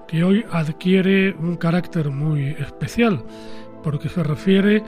que 0.08 0.24
hoy 0.24 0.46
adquiere 0.52 1.34
un 1.40 1.56
carácter 1.56 2.12
muy 2.12 2.50
especial, 2.50 3.24
porque 3.82 4.10
se 4.10 4.24
refiere 4.24 4.84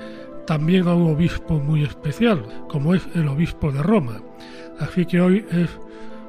también 0.45 0.87
a 0.87 0.93
un 0.93 1.11
obispo 1.13 1.55
muy 1.59 1.83
especial, 1.83 2.45
como 2.67 2.93
es 2.93 3.07
el 3.15 3.27
obispo 3.27 3.71
de 3.71 3.81
Roma. 3.81 4.21
Así 4.79 5.05
que 5.05 5.21
hoy 5.21 5.45
es 5.51 5.69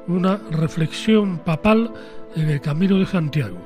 una 0.07 0.39
reflexión 0.49 1.39
papal 1.39 1.91
en 2.35 2.49
el 2.49 2.61
Camino 2.61 2.97
de 2.97 3.05
Santiago. 3.05 3.57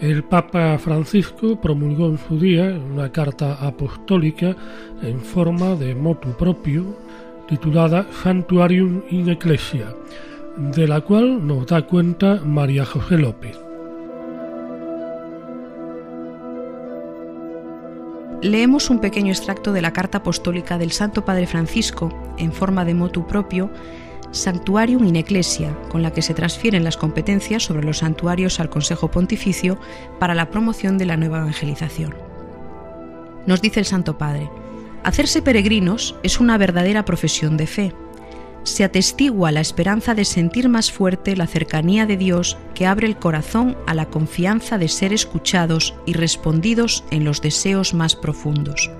El 0.00 0.24
Papa 0.24 0.78
Francisco 0.78 1.60
promulgó 1.60 2.06
en 2.06 2.18
su 2.18 2.38
día 2.38 2.64
una 2.64 3.12
carta 3.12 3.54
apostólica 3.54 4.56
en 5.02 5.20
forma 5.20 5.74
de 5.74 5.94
motu 5.94 6.30
propio 6.32 6.96
titulada 7.50 8.06
Santuarium 8.22 9.02
in 9.10 9.28
Ecclesia, 9.28 9.92
de 10.56 10.86
la 10.86 11.00
cual 11.00 11.44
nos 11.44 11.66
da 11.66 11.82
cuenta 11.82 12.40
María 12.44 12.86
José 12.86 13.18
López. 13.18 13.58
Leemos 18.40 18.88
un 18.88 19.00
pequeño 19.00 19.32
extracto 19.32 19.72
de 19.72 19.82
la 19.82 19.92
carta 19.92 20.18
apostólica 20.18 20.78
del 20.78 20.92
Santo 20.92 21.24
Padre 21.24 21.48
Francisco, 21.48 22.08
en 22.38 22.52
forma 22.52 22.84
de 22.84 22.94
motu 22.94 23.26
propio, 23.26 23.68
Sanctuarium 24.30 25.04
in 25.04 25.16
Ecclesia, 25.16 25.76
con 25.88 26.02
la 26.02 26.12
que 26.12 26.22
se 26.22 26.34
transfieren 26.34 26.84
las 26.84 26.96
competencias 26.96 27.64
sobre 27.64 27.82
los 27.82 27.98
santuarios 27.98 28.60
al 28.60 28.70
Consejo 28.70 29.10
Pontificio 29.10 29.76
para 30.20 30.36
la 30.36 30.50
promoción 30.50 30.98
de 30.98 31.06
la 31.06 31.16
nueva 31.16 31.38
evangelización. 31.38 32.14
Nos 33.44 33.60
dice 33.60 33.80
el 33.80 33.86
Santo 33.86 34.16
Padre, 34.18 34.48
Hacerse 35.02 35.40
peregrinos 35.40 36.14
es 36.22 36.40
una 36.40 36.58
verdadera 36.58 37.06
profesión 37.06 37.56
de 37.56 37.66
fe. 37.66 37.94
Se 38.64 38.84
atestigua 38.84 39.50
la 39.50 39.60
esperanza 39.60 40.14
de 40.14 40.26
sentir 40.26 40.68
más 40.68 40.92
fuerte 40.92 41.36
la 41.36 41.46
cercanía 41.46 42.04
de 42.04 42.18
Dios 42.18 42.58
que 42.74 42.86
abre 42.86 43.06
el 43.06 43.16
corazón 43.16 43.78
a 43.86 43.94
la 43.94 44.10
confianza 44.10 44.76
de 44.76 44.88
ser 44.88 45.14
escuchados 45.14 45.94
y 46.04 46.12
respondidos 46.12 47.04
en 47.10 47.24
los 47.24 47.40
deseos 47.40 47.94
más 47.94 48.14
profundos. 48.14 48.90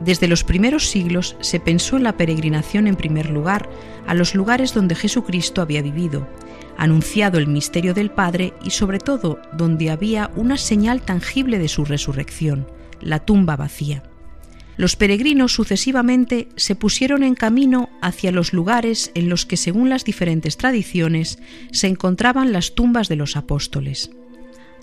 Desde 0.00 0.28
los 0.28 0.44
primeros 0.44 0.88
siglos 0.88 1.36
se 1.40 1.58
pensó 1.58 1.96
en 1.96 2.04
la 2.04 2.16
peregrinación 2.16 2.86
en 2.86 2.94
primer 2.94 3.30
lugar 3.30 3.68
a 4.06 4.14
los 4.14 4.36
lugares 4.36 4.74
donde 4.74 4.94
Jesucristo 4.94 5.60
había 5.60 5.82
vivido, 5.82 6.28
anunciado 6.76 7.38
el 7.38 7.48
misterio 7.48 7.94
del 7.94 8.10
Padre 8.10 8.52
y 8.62 8.70
sobre 8.70 9.00
todo 9.00 9.40
donde 9.54 9.90
había 9.90 10.30
una 10.36 10.56
señal 10.56 11.00
tangible 11.00 11.58
de 11.58 11.68
su 11.68 11.84
resurrección, 11.84 12.68
la 13.00 13.18
tumba 13.18 13.56
vacía 13.56 14.04
los 14.76 14.96
peregrinos 14.96 15.52
sucesivamente 15.52 16.48
se 16.56 16.74
pusieron 16.74 17.22
en 17.22 17.34
camino 17.34 17.88
hacia 18.02 18.30
los 18.30 18.52
lugares 18.52 19.10
en 19.14 19.28
los 19.28 19.46
que, 19.46 19.56
según 19.56 19.88
las 19.88 20.04
diferentes 20.04 20.56
tradiciones, 20.56 21.38
se 21.72 21.86
encontraban 21.86 22.52
las 22.52 22.74
tumbas 22.74 23.08
de 23.08 23.16
los 23.16 23.36
apóstoles. 23.36 24.10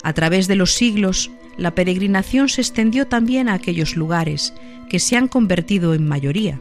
A 0.02 0.12
través 0.12 0.48
de 0.48 0.56
los 0.56 0.72
siglos, 0.72 1.30
la 1.56 1.74
peregrinación 1.74 2.48
se 2.48 2.60
extendió 2.60 3.06
también 3.06 3.48
a 3.48 3.54
aquellos 3.54 3.96
lugares 3.96 4.52
que 4.88 4.98
se 4.98 5.16
han 5.16 5.28
convertido 5.28 5.94
en 5.94 6.06
mayoría, 6.06 6.60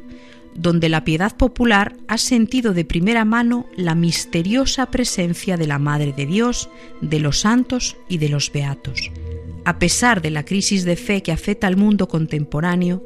donde 0.55 0.87
la 0.87 1.03
piedad 1.03 1.35
popular 1.35 1.95
ha 2.07 2.19
sentido 2.19 2.73
de 2.73 2.85
primera 2.85 3.25
mano 3.25 3.65
la 3.75 3.95
misteriosa 3.95 4.91
presencia 4.91 5.57
de 5.57 5.65
la 5.65 5.79
Madre 5.79 6.13
de 6.13 6.27
Dios, 6.27 6.69
de 7.01 7.19
los 7.19 7.39
santos 7.39 7.97
y 8.07 8.19
de 8.19 8.29
los 8.29 8.51
beatos. 8.51 9.11
A 9.65 9.79
pesar 9.79 10.21
de 10.21 10.29
la 10.29 10.45
crisis 10.45 10.83
de 10.83 10.95
fe 10.95 11.23
que 11.23 11.31
afecta 11.31 11.67
al 11.67 11.77
mundo 11.77 12.07
contemporáneo, 12.07 13.03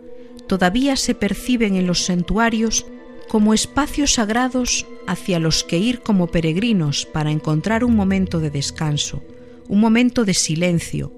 todavía 0.47 0.95
se 0.95 1.13
perciben 1.13 1.75
en 1.75 1.87
los 1.87 2.05
santuarios 2.05 2.85
como 3.27 3.53
espacios 3.53 4.13
sagrados 4.13 4.85
hacia 5.05 5.39
los 5.39 5.63
que 5.63 5.77
ir 5.77 5.99
como 5.99 6.27
peregrinos 6.27 7.05
para 7.05 7.31
encontrar 7.31 7.83
un 7.83 7.95
momento 7.95 8.39
de 8.39 8.49
descanso, 8.49 9.23
un 9.67 9.79
momento 9.79 10.25
de 10.25 10.33
silencio, 10.33 11.11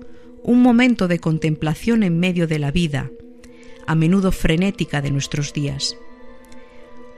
un 0.43 0.61
momento 0.61 1.07
de 1.07 1.19
contemplación 1.19 2.03
en 2.03 2.19
medio 2.19 2.47
de 2.47 2.59
la 2.59 2.71
vida, 2.71 3.11
a 3.85 3.95
menudo 3.95 4.31
frenética 4.31 5.01
de 5.01 5.11
nuestros 5.11 5.53
días. 5.53 5.95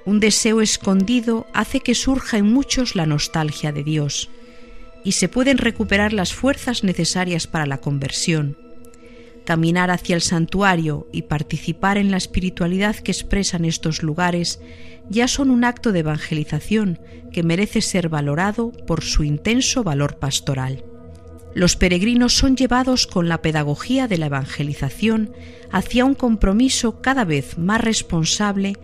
Un 0.05 0.19
deseo 0.19 0.61
escondido 0.61 1.47
hace 1.53 1.79
que 1.79 1.95
surja 1.95 2.37
en 2.37 2.51
muchos 2.51 2.95
la 2.95 3.05
nostalgia 3.05 3.71
de 3.71 3.83
Dios, 3.83 4.29
y 5.03 5.13
se 5.13 5.29
pueden 5.29 5.57
recuperar 5.57 6.13
las 6.13 6.33
fuerzas 6.33 6.83
necesarias 6.83 7.47
para 7.47 7.65
la 7.65 7.79
conversión, 7.79 8.57
caminar 9.45 9.91
hacia 9.91 10.15
el 10.15 10.21
santuario 10.21 11.07
y 11.11 11.23
participar 11.23 11.97
en 11.97 12.11
la 12.11 12.17
espiritualidad 12.17 12.95
que 12.95 13.11
expresan 13.11 13.65
estos 13.65 14.03
lugares 14.03 14.59
ya 15.09 15.27
son 15.27 15.49
un 15.49 15.63
acto 15.63 15.91
de 15.91 15.99
evangelización 15.99 16.99
que 17.31 17.43
merece 17.43 17.81
ser 17.81 18.09
valorado 18.09 18.71
por 18.71 19.03
su 19.03 19.23
intenso 19.23 19.83
valor 19.83 20.17
pastoral. 20.17 20.83
Los 21.53 21.75
peregrinos 21.75 22.33
son 22.33 22.55
llevados 22.55 23.07
con 23.07 23.27
la 23.27 23.41
pedagogía 23.41 24.07
de 24.07 24.17
la 24.17 24.27
evangelización 24.27 25.33
hacia 25.71 26.05
un 26.05 26.15
compromiso 26.15 27.01
cada 27.01 27.25
vez 27.25 27.57
más 27.57 27.81
responsable 27.81 28.77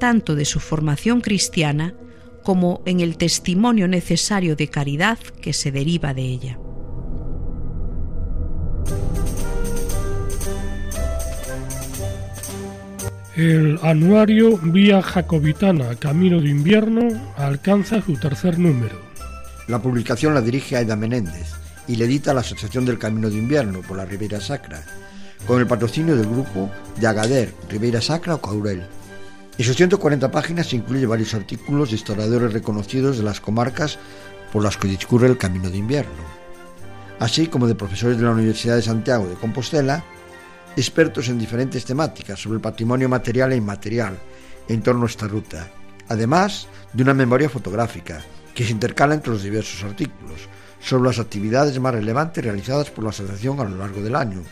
tanto 0.00 0.34
de 0.34 0.44
su 0.44 0.58
formación 0.58 1.20
cristiana 1.20 1.94
como 2.42 2.82
en 2.86 3.00
el 3.00 3.16
testimonio 3.16 3.88
necesario 3.88 4.56
de 4.56 4.68
caridad 4.68 5.18
que 5.18 5.52
se 5.52 5.70
deriva 5.70 6.14
de 6.14 6.22
ella. 6.22 6.58
El 13.38 13.78
anuario 13.84 14.58
Vía 14.58 15.00
Jacobitana 15.00 15.94
Camino 15.94 16.40
de 16.40 16.48
Invierno 16.48 17.06
alcanza 17.36 18.02
su 18.02 18.16
tercer 18.16 18.58
número. 18.58 19.00
La 19.68 19.80
publicación 19.80 20.34
la 20.34 20.40
dirige 20.40 20.76
Aida 20.76 20.96
Menéndez 20.96 21.52
y 21.86 21.94
le 21.94 22.06
edita 22.06 22.34
la 22.34 22.40
Asociación 22.40 22.84
del 22.84 22.98
Camino 22.98 23.30
de 23.30 23.38
Invierno 23.38 23.82
por 23.82 23.96
la 23.96 24.04
Ribera 24.04 24.40
Sacra, 24.40 24.82
con 25.46 25.60
el 25.60 25.68
patrocinio 25.68 26.16
del 26.16 26.26
grupo 26.26 26.68
de 26.96 27.06
Agader, 27.06 27.54
Ribeira 27.68 28.00
Sacra 28.00 28.34
o 28.34 28.40
Caurel. 28.40 28.82
En 29.56 29.64
sus 29.64 29.76
140 29.76 30.32
páginas 30.32 30.72
incluye 30.72 31.06
varios 31.06 31.32
artículos 31.32 31.90
de 31.90 31.94
historiadores 31.94 32.52
reconocidos 32.52 33.18
de 33.18 33.22
las 33.22 33.40
comarcas 33.40 34.00
por 34.52 34.64
las 34.64 34.76
que 34.76 34.88
discurre 34.88 35.28
el 35.28 35.38
Camino 35.38 35.70
de 35.70 35.78
Invierno, 35.78 36.24
así 37.20 37.46
como 37.46 37.68
de 37.68 37.76
profesores 37.76 38.18
de 38.18 38.24
la 38.24 38.32
Universidad 38.32 38.74
de 38.74 38.82
Santiago 38.82 39.28
de 39.28 39.36
Compostela 39.36 40.02
expertos 40.76 41.28
en 41.28 41.38
diferentes 41.38 41.84
temáticas 41.84 42.40
sobre 42.40 42.56
el 42.56 42.62
patrimonio 42.62 43.08
material 43.08 43.52
e 43.52 43.56
inmaterial 43.56 44.18
en 44.68 44.82
torno 44.82 45.04
a 45.04 45.08
esta 45.08 45.26
ruta, 45.26 45.68
además 46.08 46.68
de 46.92 47.02
una 47.02 47.14
memoria 47.14 47.48
fotográfica 47.48 48.20
que 48.54 48.64
se 48.64 48.72
intercala 48.72 49.14
entre 49.14 49.32
los 49.32 49.42
diversos 49.42 49.82
artículos 49.84 50.48
sobre 50.80 51.08
las 51.08 51.18
actividades 51.18 51.78
más 51.80 51.94
relevantes 51.94 52.44
realizadas 52.44 52.90
por 52.90 53.04
la 53.04 53.10
asociación 53.10 53.60
a 53.60 53.64
lo 53.64 53.76
largo 53.76 54.02
del 54.02 54.16
año, 54.16 54.42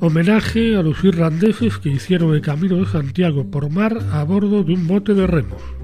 Homenaje 0.00 0.76
a 0.76 0.82
los 0.82 1.02
irlandeses 1.02 1.78
que 1.78 1.88
hicieron 1.88 2.32
el 2.34 2.40
Camino 2.40 2.76
de 2.76 2.86
Santiago 2.86 3.50
por 3.50 3.68
mar 3.68 3.98
a 4.12 4.22
bordo 4.22 4.62
de 4.62 4.74
un 4.74 4.86
bote 4.86 5.12
de 5.14 5.26
remos. 5.26 5.77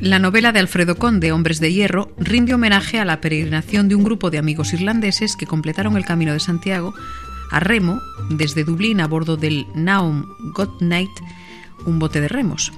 La 0.00 0.18
novela 0.18 0.52
de 0.52 0.60
Alfredo 0.60 0.96
Conde, 0.96 1.32
Hombres 1.32 1.60
de 1.60 1.72
Hierro, 1.72 2.12
rinde 2.18 2.54
homenaje 2.54 3.00
a 3.00 3.04
la 3.04 3.20
peregrinación 3.20 3.88
de 3.88 3.94
un 3.94 4.04
grupo 4.04 4.30
de 4.30 4.38
amigos 4.38 4.72
irlandeses 4.72 5.36
que 5.36 5.46
completaron 5.46 5.96
el 5.96 6.04
Camino 6.04 6.32
de 6.32 6.40
Santiago 6.40 6.94
a 7.50 7.60
remo 7.60 8.00
desde 8.30 8.64
Dublín 8.64 9.00
a 9.00 9.06
bordo 9.06 9.36
del 9.36 9.66
Naum 9.74 10.26
Night, 10.80 11.10
un 11.84 11.98
bote 11.98 12.20
de 12.20 12.28
remos. 12.28 12.72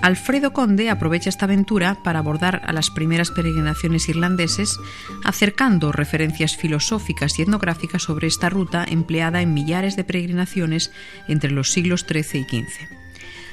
Alfredo 0.00 0.52
Conde 0.52 0.90
aprovecha 0.90 1.28
esta 1.28 1.46
aventura 1.46 2.02
para 2.04 2.20
abordar 2.20 2.62
a 2.64 2.72
las 2.72 2.90
primeras 2.90 3.30
peregrinaciones 3.30 4.08
irlandeses, 4.08 4.78
acercando 5.24 5.90
referencias 5.90 6.56
filosóficas 6.56 7.38
y 7.38 7.42
etnográficas 7.42 8.02
sobre 8.02 8.28
esta 8.28 8.48
ruta 8.48 8.84
empleada 8.88 9.42
en 9.42 9.54
millares 9.54 9.96
de 9.96 10.04
peregrinaciones 10.04 10.92
entre 11.26 11.50
los 11.50 11.72
siglos 11.72 12.06
XIII 12.08 12.40
y 12.40 12.44
XV. 12.44 12.97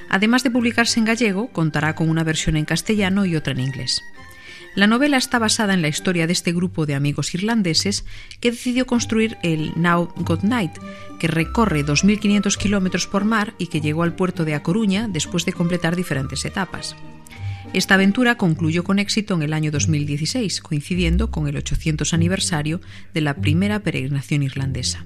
Además 0.10 0.44
de 0.44 0.52
publicarse 0.52 1.00
en 1.00 1.06
gallego, 1.06 1.52
contará 1.52 1.96
con 1.96 2.10
una 2.10 2.24
versión 2.24 2.58
en 2.58 2.66
castellano 2.66 3.26
y 3.26 3.36
otra 3.36 3.54
en 3.54 3.60
inglés. 3.60 4.04
La 4.76 4.88
novela 4.88 5.16
está 5.16 5.40
basada 5.40 5.74
en 5.74 5.82
la 5.82 5.88
historia 5.88 6.28
de 6.28 6.34
este 6.34 6.52
grupo 6.52 6.86
de 6.86 6.96
amigos 6.96 7.34
irlandeses 7.34 8.04
que 8.42 8.52
decidió 8.52 8.86
construir 8.86 9.38
el 9.42 9.72
Now 9.78 10.14
Good 10.18 10.44
Night, 10.44 10.74
que 11.18 11.28
recorre 11.28 11.86
2.500 11.86 12.58
kilómetros 12.58 13.08
por 13.08 13.24
mar 13.24 13.54
y 13.58 13.68
que 13.68 13.80
llegó 13.80 14.04
al 14.04 14.16
puerto 14.16 14.44
de 14.44 14.54
A 14.54 14.64
Coruña 14.64 15.08
después 15.08 15.46
de 15.46 15.54
completar 15.54 15.96
diferentes 15.96 16.44
etapas. 16.44 16.96
Esta 17.72 17.96
aventura 17.96 18.36
concluyó 18.36 18.84
con 18.84 19.00
éxito 19.00 19.34
en 19.34 19.44
el 19.44 19.54
año 19.54 19.72
2016, 19.72 20.62
coincidiendo 20.62 21.32
con 21.32 21.48
el 21.48 21.56
800 21.56 22.14
aniversario 22.14 22.82
de 23.14 23.22
la 23.22 23.36
primera 23.36 23.80
peregrinación 23.80 24.44
irlandesa. 24.44 25.06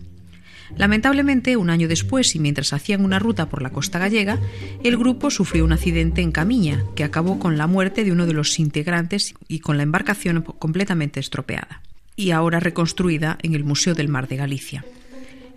Lamentablemente, 0.78 1.58
un 1.58 1.70
año 1.70 1.88
después 1.88 2.36
y 2.36 2.40
mientras 2.40 2.74
hacían 2.74 3.04
una 3.04 3.20
ruta 3.20 3.50
por 3.50 3.62
la 3.62 3.72
costa 3.72 4.00
gallega, 4.00 4.40
el 4.84 4.98
grupo 4.98 5.30
sufrió 5.30 5.66
un 5.66 5.74
accidente 5.74 6.22
en 6.22 6.32
Camiña 6.32 6.84
que 6.96 7.04
acabó 7.04 7.40
con 7.40 7.58
la 7.58 7.68
muerte 7.68 8.04
de 8.04 8.12
uno 8.12 8.26
de 8.26 8.34
los 8.34 8.60
integrantes 8.60 9.34
y 9.48 9.60
con 9.60 9.78
la 9.78 9.84
embarcación 9.84 10.42
completamente 10.42 11.20
estropeada, 11.20 11.82
y 12.16 12.32
ahora 12.32 12.60
reconstruida 12.60 13.38
en 13.42 13.56
el 13.56 13.64
Museo 13.64 13.94
del 13.94 14.10
Mar 14.10 14.28
de 14.28 14.38
Galicia. 14.38 14.86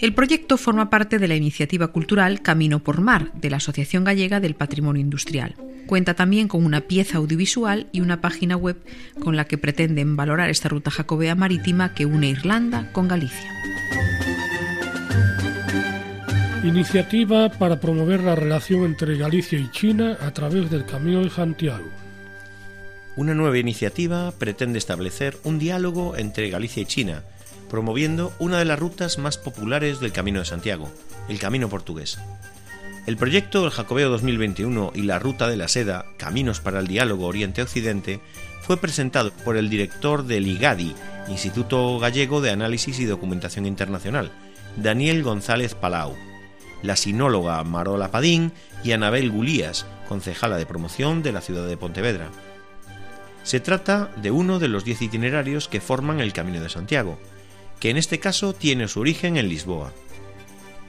El 0.03 0.15
proyecto 0.15 0.57
forma 0.57 0.91
parte 0.91 1.21
de 1.21 1.29
la 1.29 1.37
iniciativa 1.37 1.89
cultural 1.89 2.43
Camino 2.43 2.81
por 2.81 3.01
Mar 3.01 3.31
de 3.35 3.51
la 3.51 3.59
Asociación 3.59 4.03
Gallega 4.03 4.41
del 4.41 4.57
Patrimonio 4.57 5.01
Industrial. 5.01 5.55
Cuenta 5.87 6.15
también 6.15 6.49
con 6.49 6.65
una 6.65 6.81
pieza 6.81 7.19
audiovisual 7.19 7.87
y 7.93 8.01
una 8.01 8.21
página 8.21 8.57
web 8.57 8.77
con 9.21 9.37
la 9.37 9.45
que 9.45 9.59
pretenden 9.59 10.17
valorar 10.17 10.51
esta 10.51 10.69
ruta 10.69 10.91
jacobea 10.91 11.37
marítima 11.37 11.95
que 11.95 12.07
une 12.07 12.31
Irlanda 12.31 12.91
con 12.91 13.07
Galicia. 13.07 13.49
Iniciativa 16.65 17.49
para 17.49 17.81
promover 17.81 18.23
la 18.23 18.37
relación 18.37 18.85
entre 18.85 19.17
Galicia 19.17 19.59
y 19.59 19.69
China 19.73 20.17
a 20.21 20.31
través 20.31 20.71
del 20.71 20.87
Camino 20.87 21.21
de 21.25 21.29
Santiago. 21.29 21.89
Una 23.17 23.35
nueva 23.35 23.59
iniciativa 23.59 24.31
pretende 24.31 24.79
establecer 24.79 25.37
un 25.43 25.59
diálogo 25.59 26.17
entre 26.17 26.51
Galicia 26.51 26.81
y 26.81 26.87
China, 26.87 27.25
promoviendo 27.69 28.33
una 28.39 28.61
de 28.61 28.65
las 28.65 28.79
rutas 28.79 29.19
más 29.19 29.39
populares 29.39 29.99
del 29.99 30.13
Camino 30.13 30.39
de 30.39 30.45
Santiago, 30.45 30.89
el 31.29 31.41
Camino 31.41 31.69
Portugués. 31.69 32.21
El 33.09 33.17
proyecto 33.17 33.63
del 33.63 33.73
Jacobeo 33.73 34.09
2021 34.11 34.93
y 34.95 35.03
la 35.03 35.19
Ruta 35.19 35.49
de 35.49 35.57
la 35.57 35.67
Seda, 35.67 36.05
Caminos 36.17 36.61
para 36.61 36.79
el 36.79 36.87
Diálogo 36.87 37.27
Oriente-Occidente, 37.27 38.21
fue 38.61 38.77
presentado 38.77 39.33
por 39.45 39.57
el 39.57 39.69
director 39.69 40.25
del 40.25 40.47
IGADI, 40.47 40.95
Instituto 41.29 41.99
Gallego 41.99 42.41
de 42.41 42.51
Análisis 42.51 43.01
y 43.01 43.05
Documentación 43.05 43.67
Internacional, 43.67 44.31
Daniel 44.77 45.25
González 45.25 45.75
Palau 45.75 46.15
la 46.83 46.97
sinóloga 46.97 47.63
Marola 47.65 48.11
Padín 48.11 48.53
y 48.85 48.93
Anabel 48.93 49.31
Gulías, 49.31 49.87
concejala 50.09 50.57
de 50.57 50.67
promoción 50.67 51.23
de 51.23 51.33
la 51.33 51.41
ciudad 51.41 51.67
de 51.67 51.77
Pontevedra. 51.77 52.29
Se 53.45 53.61
trata 53.61 54.11
de 54.17 54.31
uno 54.31 54.59
de 54.59 54.69
los 54.69 54.85
diez 54.85 55.03
itinerarios 55.03 55.69
que 55.69 55.81
forman 55.81 56.21
el 56.21 56.33
Camino 56.33 56.61
de 56.61 56.69
Santiago, 56.69 57.19
que 57.81 57.91
en 57.91 57.97
este 57.97 58.21
caso 58.21 58.53
tiene 58.53 58.89
su 58.89 59.01
origen 59.01 59.37
en 59.37 59.49
Lisboa. 59.49 59.93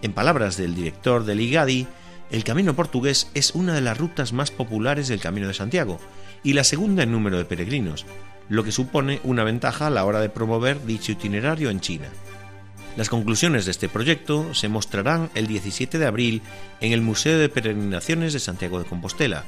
En 0.01 0.13
palabras 0.13 0.57
del 0.57 0.75
director 0.75 1.23
del 1.23 1.41
IGADI, 1.41 1.87
el 2.29 2.43
Camino 2.43 2.75
Portugués 2.75 3.29
es 3.33 3.51
una 3.55 3.73
de 3.73 3.81
las 3.81 3.97
rutas 3.97 4.33
más 4.33 4.51
populares 4.51 5.07
del 5.07 5.19
Camino 5.19 5.47
de 5.47 5.53
Santiago 5.53 5.99
y 6.43 6.53
la 6.53 6.63
segunda 6.63 7.03
en 7.03 7.11
número 7.11 7.37
de 7.37 7.45
peregrinos, 7.45 8.05
lo 8.49 8.63
que 8.63 8.71
supone 8.71 9.21
una 9.23 9.43
ventaja 9.43 9.87
a 9.87 9.89
la 9.89 10.05
hora 10.05 10.19
de 10.19 10.29
promover 10.29 10.85
dicho 10.85 11.11
itinerario 11.11 11.69
en 11.69 11.79
China. 11.79 12.09
Las 12.95 13.09
conclusiones 13.09 13.65
de 13.65 13.71
este 13.71 13.89
proyecto 13.89 14.53
se 14.53 14.69
mostrarán 14.69 15.31
el 15.33 15.47
17 15.47 15.97
de 15.97 16.05
abril 16.05 16.41
en 16.79 16.91
el 16.91 17.01
Museo 17.01 17.39
de 17.39 17.49
Peregrinaciones 17.49 18.33
de 18.33 18.39
Santiago 18.39 18.77
de 18.77 18.85
Compostela, 18.85 19.45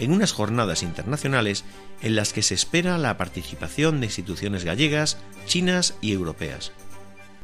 en 0.00 0.12
unas 0.12 0.32
jornadas 0.32 0.82
internacionales 0.82 1.64
en 2.02 2.16
las 2.16 2.32
que 2.32 2.42
se 2.42 2.54
espera 2.54 2.98
la 2.98 3.16
participación 3.16 4.00
de 4.00 4.06
instituciones 4.06 4.64
gallegas, 4.64 5.16
chinas 5.46 5.94
y 6.00 6.12
europeas. 6.12 6.72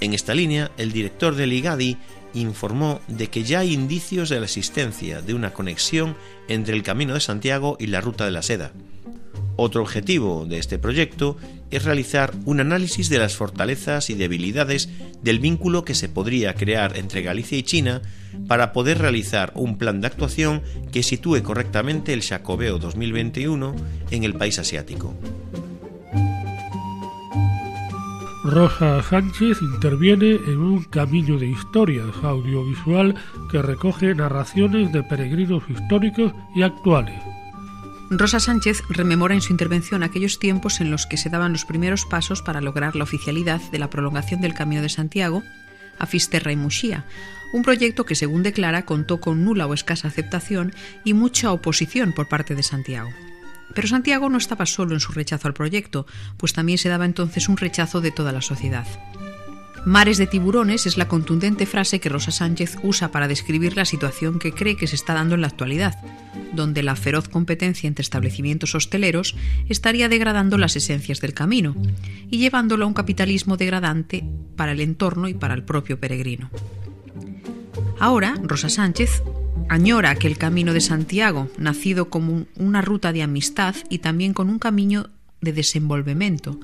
En 0.00 0.12
esta 0.12 0.34
línea, 0.34 0.72
el 0.76 0.90
director 0.90 1.36
del 1.36 1.52
IGADI 1.52 1.98
informó 2.34 3.00
de 3.06 3.28
que 3.28 3.44
ya 3.44 3.60
hay 3.60 3.72
indicios 3.72 4.28
de 4.28 4.40
la 4.40 4.46
existencia 4.46 5.22
de 5.22 5.34
una 5.34 5.52
conexión 5.52 6.16
entre 6.48 6.74
el 6.74 6.82
Camino 6.82 7.14
de 7.14 7.20
Santiago 7.20 7.76
y 7.78 7.86
la 7.86 8.00
Ruta 8.00 8.24
de 8.24 8.30
la 8.30 8.42
Seda, 8.42 8.72
otro 9.56 9.82
objetivo 9.82 10.46
de 10.46 10.58
este 10.58 10.78
proyecto 10.78 11.36
es 11.70 11.84
realizar 11.84 12.32
un 12.44 12.60
análisis 12.60 13.08
de 13.08 13.18
las 13.18 13.36
fortalezas 13.36 14.10
y 14.10 14.14
debilidades 14.14 14.88
del 15.22 15.38
vínculo 15.38 15.84
que 15.84 15.94
se 15.94 16.08
podría 16.08 16.54
crear 16.54 16.96
entre 16.96 17.22
Galicia 17.22 17.56
y 17.56 17.62
China 17.62 18.02
para 18.48 18.72
poder 18.72 18.98
realizar 18.98 19.52
un 19.54 19.78
plan 19.78 20.00
de 20.00 20.08
actuación 20.08 20.62
que 20.90 21.04
sitúe 21.04 21.42
correctamente 21.42 22.12
el 22.12 22.22
Jacobeo 22.22 22.78
2021 22.78 23.74
en 24.10 24.24
el 24.24 24.34
país 24.34 24.58
asiático. 24.58 25.14
Rosa 28.44 29.02
Sánchez 29.02 29.62
interviene 29.62 30.32
en 30.34 30.58
un 30.58 30.84
camino 30.84 31.38
de 31.38 31.46
historias 31.46 32.14
audiovisual 32.22 33.14
que 33.50 33.62
recoge 33.62 34.14
narraciones 34.14 34.92
de 34.92 35.02
peregrinos 35.02 35.62
históricos 35.70 36.34
y 36.54 36.60
actuales. 36.60 37.18
Rosa 38.10 38.40
Sánchez 38.40 38.82
rememora 38.90 39.34
en 39.34 39.40
su 39.40 39.50
intervención 39.50 40.02
aquellos 40.02 40.38
tiempos 40.38 40.82
en 40.82 40.90
los 40.90 41.06
que 41.06 41.16
se 41.16 41.30
daban 41.30 41.52
los 41.52 41.64
primeros 41.64 42.04
pasos 42.04 42.42
para 42.42 42.60
lograr 42.60 42.96
la 42.96 43.04
oficialidad 43.04 43.62
de 43.72 43.78
la 43.78 43.88
prolongación 43.88 44.42
del 44.42 44.52
Camino 44.52 44.82
de 44.82 44.90
Santiago 44.90 45.42
a 45.98 46.04
Fisterra 46.04 46.52
y 46.52 46.56
Muxía, 46.56 47.06
un 47.54 47.62
proyecto 47.62 48.04
que, 48.04 48.14
según 48.14 48.42
declara, 48.42 48.84
contó 48.84 49.20
con 49.20 49.42
nula 49.42 49.66
o 49.66 49.72
escasa 49.72 50.08
aceptación 50.08 50.74
y 51.02 51.14
mucha 51.14 51.50
oposición 51.50 52.12
por 52.12 52.28
parte 52.28 52.54
de 52.54 52.62
Santiago. 52.62 53.08
Pero 53.74 53.88
Santiago 53.88 54.28
no 54.28 54.38
estaba 54.38 54.66
solo 54.66 54.94
en 54.94 55.00
su 55.00 55.12
rechazo 55.12 55.48
al 55.48 55.54
proyecto, 55.54 56.06
pues 56.36 56.52
también 56.52 56.78
se 56.78 56.88
daba 56.88 57.04
entonces 57.04 57.48
un 57.48 57.56
rechazo 57.56 58.00
de 58.00 58.10
toda 58.10 58.32
la 58.32 58.42
sociedad. 58.42 58.86
Mares 59.84 60.16
de 60.16 60.26
tiburones 60.26 60.86
es 60.86 60.96
la 60.96 61.08
contundente 61.08 61.66
frase 61.66 62.00
que 62.00 62.08
Rosa 62.08 62.30
Sánchez 62.30 62.78
usa 62.82 63.10
para 63.10 63.28
describir 63.28 63.76
la 63.76 63.84
situación 63.84 64.38
que 64.38 64.52
cree 64.52 64.76
que 64.78 64.86
se 64.86 64.96
está 64.96 65.12
dando 65.12 65.34
en 65.34 65.42
la 65.42 65.48
actualidad, 65.48 65.98
donde 66.54 66.82
la 66.82 66.96
feroz 66.96 67.28
competencia 67.28 67.86
entre 67.86 68.02
establecimientos 68.02 68.74
hosteleros 68.74 69.36
estaría 69.68 70.08
degradando 70.08 70.56
las 70.56 70.76
esencias 70.76 71.20
del 71.20 71.34
camino 71.34 71.76
y 72.30 72.38
llevándolo 72.38 72.86
a 72.86 72.88
un 72.88 72.94
capitalismo 72.94 73.58
degradante 73.58 74.24
para 74.56 74.72
el 74.72 74.80
entorno 74.80 75.28
y 75.28 75.34
para 75.34 75.52
el 75.52 75.64
propio 75.64 76.00
peregrino. 76.00 76.50
Ahora, 77.98 78.36
Rosa 78.42 78.70
Sánchez 78.70 79.22
añora 79.68 80.14
que 80.16 80.26
el 80.26 80.38
Camino 80.38 80.72
de 80.72 80.80
Santiago, 80.80 81.48
nacido 81.58 82.10
como 82.10 82.46
una 82.56 82.82
ruta 82.82 83.12
de 83.12 83.22
amistad 83.22 83.74
y 83.88 83.98
también 83.98 84.34
con 84.34 84.48
un 84.48 84.58
camino 84.58 85.08
de 85.40 85.52
desenvolvimiento, 85.52 86.58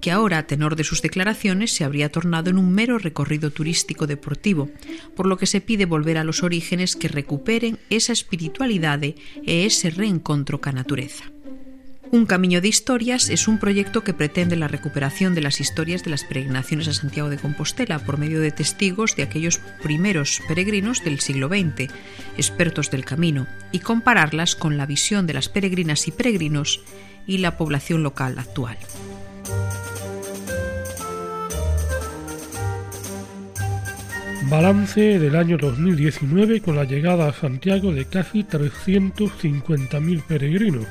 que 0.00 0.10
ahora, 0.10 0.38
a 0.38 0.46
tenor 0.46 0.74
de 0.74 0.84
sus 0.84 1.00
declaraciones, 1.00 1.72
se 1.72 1.84
habría 1.84 2.10
tornado 2.10 2.50
en 2.50 2.58
un 2.58 2.72
mero 2.72 2.98
recorrido 2.98 3.50
turístico 3.50 4.06
deportivo, 4.06 4.68
por 5.14 5.26
lo 5.26 5.36
que 5.36 5.46
se 5.46 5.60
pide 5.60 5.86
volver 5.86 6.18
a 6.18 6.24
los 6.24 6.42
orígenes 6.42 6.96
que 6.96 7.08
recuperen 7.08 7.78
esa 7.88 8.12
espiritualidade 8.12 9.14
e 9.46 9.64
ese 9.64 9.90
reencontro 9.90 10.60
ca 10.60 10.72
natureza. 10.72 11.24
Un 12.12 12.26
Camiño 12.26 12.60
de 12.60 12.68
Historias 12.68 13.30
es 13.30 13.48
un 13.48 13.56
proyecto 13.56 14.04
que 14.04 14.12
pretende 14.12 14.54
la 14.54 14.68
recuperación 14.68 15.34
de 15.34 15.40
las 15.40 15.62
historias 15.62 16.04
de 16.04 16.10
las 16.10 16.24
peregrinaciones 16.24 16.86
a 16.86 16.92
Santiago 16.92 17.30
de 17.30 17.38
Compostela 17.38 18.00
por 18.00 18.18
medio 18.18 18.38
de 18.42 18.50
testigos 18.50 19.16
de 19.16 19.22
aquellos 19.22 19.56
primeros 19.82 20.42
peregrinos 20.46 21.02
del 21.02 21.20
siglo 21.20 21.48
XX, 21.48 21.90
expertos 22.36 22.90
del 22.90 23.06
camino, 23.06 23.46
y 23.72 23.78
compararlas 23.78 24.56
con 24.56 24.76
la 24.76 24.84
visión 24.84 25.26
de 25.26 25.32
las 25.32 25.48
peregrinas 25.48 26.06
y 26.06 26.10
peregrinos 26.10 26.82
y 27.26 27.38
la 27.38 27.56
población 27.56 28.02
local 28.02 28.38
actual. 28.38 28.76
Balance 34.50 35.18
del 35.18 35.34
año 35.34 35.56
2019 35.56 36.60
con 36.60 36.76
la 36.76 36.84
llegada 36.84 37.30
a 37.30 37.32
Santiago 37.32 37.90
de 37.90 38.04
casi 38.04 38.44
350.000 38.44 40.22
peregrinos. 40.26 40.86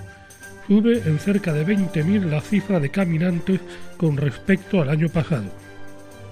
Sube 0.71 1.03
en 1.05 1.19
cerca 1.19 1.51
de 1.51 1.67
20.000 1.67 2.29
la 2.29 2.39
cifra 2.39 2.79
de 2.79 2.89
caminantes 2.89 3.59
con 3.97 4.15
respecto 4.15 4.81
al 4.81 4.87
año 4.87 5.09
pasado. 5.09 5.51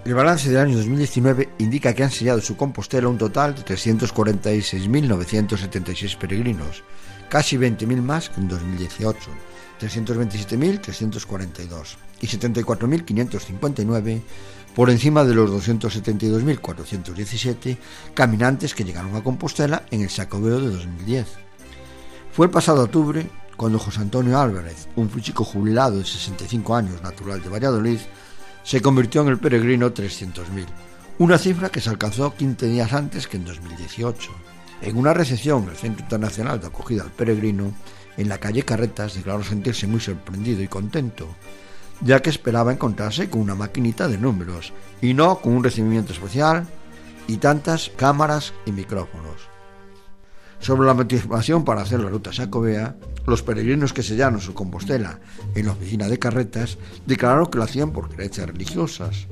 El 0.06 0.14
balance 0.14 0.50
del 0.50 0.60
año 0.60 0.78
2019 0.78 1.50
indica 1.58 1.94
que 1.94 2.06
han 2.06 2.10
sellado 2.10 2.40
su 2.40 2.56
Compostela 2.56 3.10
un 3.10 3.18
total 3.18 3.54
de 3.54 3.66
346.976 3.66 6.18
peregrinos, 6.18 6.86
casi 7.28 7.58
20.000 7.58 8.02
más 8.02 8.30
que 8.30 8.40
en 8.40 8.48
2018, 8.48 9.30
327.342 9.82 11.98
y 12.22 12.28
74.559 12.28 14.22
por 14.74 14.90
encima 14.90 15.26
de 15.26 15.36
los 15.36 15.52
272.417 15.52 17.78
caminantes 18.14 18.74
que 18.74 18.86
llegaron 18.86 19.18
a 19.18 19.22
Compostela 19.22 19.84
en 19.92 20.00
el 20.00 20.10
Sacobeo 20.10 20.62
de 20.62 20.70
2010. 20.70 21.28
Fue 22.32 22.46
el 22.46 22.54
pasado 22.54 22.86
octubre 22.86 23.28
cuando 23.60 23.78
José 23.78 23.99
Antonio 23.99 24.39
Álvarez, 24.39 24.88
un 24.95 25.12
chico 25.20 25.43
jubilado 25.43 25.97
de 25.97 26.05
65 26.05 26.78
años 26.78 27.01
natural 27.01 27.43
de 27.43 27.49
Valladolid, 27.49 27.99
se 28.64 28.82
convirtió 28.82 29.22
en 29.22 29.28
el 29.28 29.38
peregrino 29.38 29.93
300.000, 29.93 30.66
una 31.18 31.38
cifra 31.38 31.68
que 31.68 31.82
se 31.82 31.89
alcanzó 31.89 32.34
15 32.34 32.68
días 32.68 32.93
antes 32.93 33.28
que 33.28 33.36
en 33.36 33.43
2018. 33.43 34.32
En 34.82 34.95
una 34.95 35.14
recepción 35.14 35.68
el 35.68 35.76
Centro 35.76 36.03
Internacional 36.03 36.62
de 36.62 36.68
Acogida 36.68 37.03
al 37.03 37.12
Peregrino, 37.12 37.74
en 38.16 38.30
la 38.30 38.38
calle 38.38 38.64
Carretas 38.64 39.16
declaró 39.16 39.43
sentirse 39.43 39.88
muy 39.88 39.99
sorprendido 39.99 40.64
y 40.64 40.70
contento, 40.70 41.28
ya 41.99 42.22
que 42.22 42.30
esperaba 42.30 42.72
encontrarse 42.72 43.30
con 43.30 43.41
una 43.41 43.55
maquinita 43.55 44.07
de 44.07 44.18
números 44.18 44.72
y 45.01 45.14
no 45.14 45.41
con 45.41 45.51
un 45.51 45.66
recibimiento 45.66 46.14
especial 46.14 46.66
y 47.28 47.36
tantas 47.38 47.91
cámaras 47.97 48.53
y 48.66 48.72
micrófonos. 48.72 49.59
Sobre 50.60 50.88
la 50.88 50.93
motivación 50.93 51.64
para 51.64 51.82
hacer 51.82 52.01
la 52.01 52.10
ruta 52.10 52.34
Sacobea, 52.34 52.95
los 53.26 53.43
peregrinos 53.43 53.93
que 53.93 54.03
sellaron 54.03 54.41
su 54.41 54.53
Compostela 54.53 55.20
en 55.55 55.68
la 55.68 55.72
oficina 55.72 56.07
de 56.07 56.20
carretas 56.20 56.78
declararon 57.05 57.47
que 57.47 57.57
lo 57.57 57.64
hacían 57.64 57.91
por 57.91 58.10
creencias 58.10 58.47
religiosas, 58.47 59.28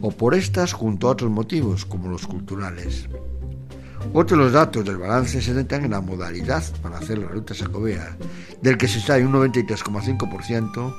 o 0.00 0.10
por 0.10 0.34
estas 0.34 0.72
junto 0.72 1.08
a 1.08 1.12
otros 1.12 1.30
motivos 1.30 1.84
como 1.84 2.08
los 2.08 2.26
culturales. 2.26 3.08
Otros 4.12 4.38
los 4.38 4.52
datos 4.52 4.84
del 4.84 4.98
balance 4.98 5.42
se 5.42 5.54
centran 5.54 5.84
en 5.84 5.90
la 5.90 6.00
modalidad 6.00 6.62
para 6.82 6.98
hacer 6.98 7.18
la 7.18 7.28
ruta 7.28 7.54
Sacobea, 7.54 8.16
del 8.62 8.78
que 8.78 8.88
se 8.88 9.00
sabe 9.00 9.26
un 9.26 9.32
93,5% 9.32 10.94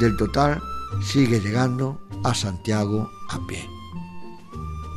del 0.00 0.16
total 0.16 0.60
sigue 1.02 1.40
llegando 1.40 2.00
a 2.24 2.34
Santiago 2.34 3.08
a 3.30 3.46
pie. 3.46 3.64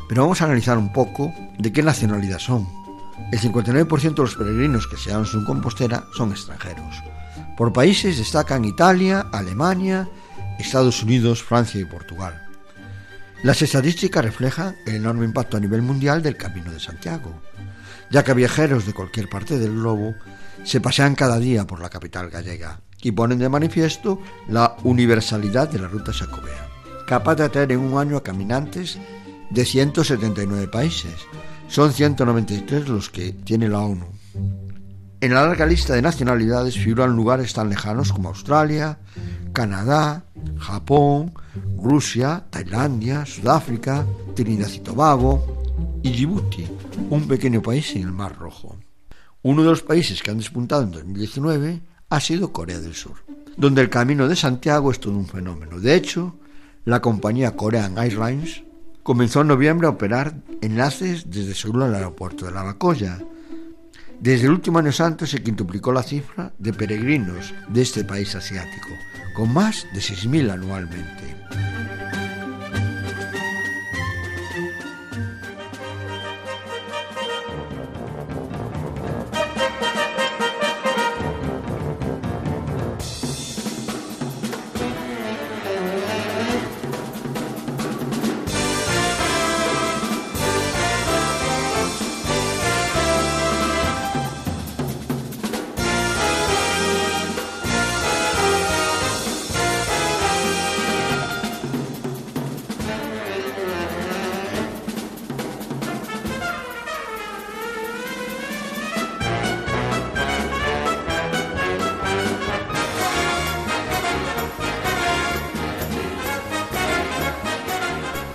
Pero 0.09 0.23
vamos 0.23 0.41
a 0.41 0.45
analizar 0.45 0.77
un 0.77 0.91
poco 0.91 1.31
de 1.59 1.71
qué 1.71 1.83
nacionalidad 1.83 2.39
son 2.39 2.67
el 3.31 3.39
59% 3.39 4.15
de 4.15 4.21
los 4.21 4.35
peregrinos 4.35 4.87
que 4.87 4.97
se 4.97 5.11
hallan 5.11 5.27
en 5.33 5.45
Compostela 5.45 6.05
son 6.15 6.31
extranjeros. 6.31 7.01
Por 7.57 7.73
países 7.73 8.17
destacan 8.17 8.65
Italia, 8.65 9.27
Alemania, 9.31 10.07
Estados 10.59 11.03
Unidos, 11.03 11.43
Francia 11.43 11.81
y 11.81 11.85
Portugal. 11.85 12.41
Las 13.43 13.61
estadísticas 13.61 14.23
reflejan 14.23 14.75
el 14.85 14.95
enorme 14.95 15.25
impacto 15.25 15.57
a 15.57 15.59
nivel 15.59 15.81
mundial 15.81 16.23
del 16.23 16.37
Camino 16.37 16.71
de 16.71 16.79
Santiago, 16.79 17.41
ya 18.09 18.23
que 18.23 18.33
viajeros 18.33 18.85
de 18.85 18.93
cualquier 18.93 19.29
parte 19.29 19.59
del 19.59 19.73
globo 19.73 20.15
se 20.63 20.79
pasean 20.79 21.15
cada 21.15 21.39
día 21.39 21.67
por 21.67 21.81
la 21.81 21.89
capital 21.89 22.29
gallega 22.29 22.79
y 23.01 23.11
ponen 23.11 23.39
de 23.39 23.49
manifiesto 23.49 24.21
la 24.47 24.77
universalidad 24.83 25.69
de 25.69 25.79
la 25.79 25.87
ruta 25.87 26.13
sacobea, 26.13 26.69
capaz 27.05 27.35
de 27.35 27.43
atraer 27.43 27.73
en 27.73 27.79
un 27.79 27.99
año 27.99 28.15
a 28.15 28.23
caminantes 28.23 28.97
de 29.49 29.65
179 29.65 30.67
países, 30.69 31.27
son 31.73 31.91
193 31.91 32.87
los 32.87 33.09
que 33.09 33.33
tiene 33.33 33.67
la 33.67 33.79
ONU. 33.79 34.05
En 35.19 35.33
la 35.33 35.47
larga 35.47 35.65
lista 35.65 35.95
de 35.95 36.03
nacionalidades 36.03 36.77
figuran 36.77 37.15
lugares 37.15 37.51
tan 37.51 37.67
lejanos 37.67 38.13
como 38.13 38.29
Australia, 38.29 38.99
Canadá, 39.53 40.23
Japón, 40.59 41.33
Rusia, 41.75 42.43
Tailandia, 42.51 43.25
Sudáfrica, 43.25 44.05
Trinidad 44.35 44.69
y 44.71 44.81
Tobago 44.81 45.63
y 46.03 46.11
Djibouti, 46.11 46.67
un 47.09 47.27
pequeño 47.27 47.59
país 47.63 47.95
en 47.95 48.03
el 48.03 48.11
Mar 48.11 48.37
Rojo. 48.37 48.77
Uno 49.41 49.63
de 49.63 49.69
los 49.71 49.81
países 49.81 50.21
que 50.21 50.29
han 50.29 50.37
despuntado 50.37 50.83
en 50.83 50.91
2019 50.91 51.81
ha 52.07 52.19
sido 52.19 52.53
Corea 52.53 52.79
del 52.79 52.93
Sur, 52.93 53.15
donde 53.57 53.81
el 53.81 53.89
camino 53.89 54.27
de 54.27 54.35
Santiago 54.35 54.91
es 54.91 54.99
todo 54.99 55.17
un 55.17 55.25
fenómeno. 55.25 55.79
De 55.79 55.95
hecho, 55.95 56.35
la 56.85 57.01
compañía 57.01 57.55
Korean 57.55 57.97
Airlines 57.97 58.61
comenzó 59.03 59.41
en 59.41 59.47
noviembre 59.47 59.87
a 59.87 59.91
operar 59.91 60.33
enlaces 60.61 61.29
desde 61.29 61.53
Seúl 61.53 61.83
al 61.83 61.93
aeropuerto 61.93 62.45
de 62.45 62.51
Lavacoya. 62.51 63.19
Desde 64.19 64.45
el 64.45 64.51
último 64.51 64.79
año 64.79 64.93
santo 64.93 65.25
se 65.25 65.43
quintuplicó 65.43 65.91
la 65.91 66.03
cifra 66.03 66.53
de 66.57 66.73
peregrinos 66.73 67.53
de 67.67 67.81
este 67.81 68.05
país 68.05 68.33
asiático, 68.35 68.89
con 69.35 69.53
más 69.53 69.85
de 69.93 69.99
6.000 69.99 70.51
anualmente. 70.51 71.42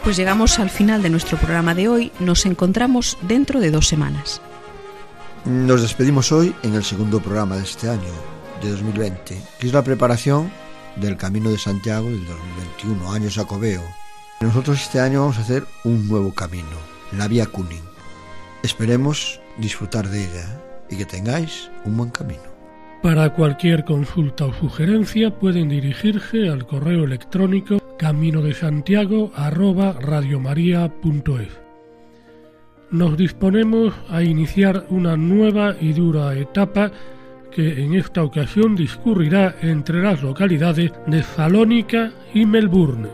Pues 0.03 0.17
llegamos 0.17 0.59
al 0.59 0.71
final 0.71 1.03
de 1.03 1.11
nuestro 1.11 1.37
programa 1.37 1.75
de 1.75 1.89
hoy. 1.89 2.13
Nos 2.21 2.47
encontramos 2.47 3.19
dentro 3.23 3.61
de 3.61 3.71
dos 3.71 3.89
semanas. 3.89 4.41
Nos 5.45 5.83
despedimos 5.83 6.33
hoy 6.33 6.55
en 6.63 6.75
el 6.75 6.85
segundo 6.85 7.21
programa 7.21 7.57
de 7.57 7.65
este 7.65 7.89
año, 7.89 8.13
de 8.63 8.71
2020, 8.71 9.43
que 9.59 9.67
es 9.67 9.73
la 9.73 9.83
preparación 9.83 10.51
del 10.97 11.17
Camino 11.17 11.51
de 11.51 11.59
Santiago 11.59 12.07
del 12.09 12.27
2021, 12.27 13.13
año 13.13 13.31
Sacobeo. 13.31 13.83
Nosotros 14.41 14.81
este 14.81 15.01
año 15.01 15.21
vamos 15.21 15.39
a 15.39 15.43
hacer 15.43 15.67
un 15.85 16.09
nuevo 16.09 16.35
camino, 16.35 16.77
la 17.13 17.29
Vía 17.29 17.47
Cunin. 17.47 17.83
Esperemos 18.63 19.41
disfrutar 19.59 20.09
de 20.09 20.25
ella 20.25 20.61
y 20.91 20.97
que 20.97 21.05
tengáis 21.05 21.71
un 21.85 21.97
buen 21.97 22.11
camino. 22.11 22.48
Para 23.03 23.33
cualquier 23.33 23.85
consulta 23.85 24.47
o 24.47 24.53
sugerencia 24.53 25.31
pueden 25.31 25.69
dirigirse 25.69 26.49
al 26.49 26.67
correo 26.67 27.05
electrónico 27.05 27.79
camino 27.97 28.43
de 28.43 28.55
Nos 32.91 33.17
disponemos 33.17 33.95
a 34.09 34.23
iniciar 34.23 34.87
una 34.91 35.17
nueva 35.17 35.77
y 35.81 35.93
dura 35.93 36.35
etapa 36.35 36.91
que 37.53 37.85
en 37.85 37.95
esta 37.95 38.25
ocasión 38.25 38.75
discurrirá 38.75 39.55
entre 39.63 40.03
las 40.03 40.23
localidades 40.23 40.93
de 41.07 41.23
Salónica 41.23 42.11
y 42.35 42.47
Melbourne. 42.47 43.09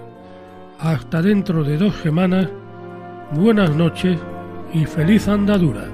Hasta 0.78 1.20
dentro 1.20 1.62
de 1.62 1.76
dos 1.76 1.94
semanas, 1.96 2.48
buenas 3.32 3.74
noches 3.76 4.18
y 4.72 4.86
feliz 4.86 5.28
andadura. 5.28 5.93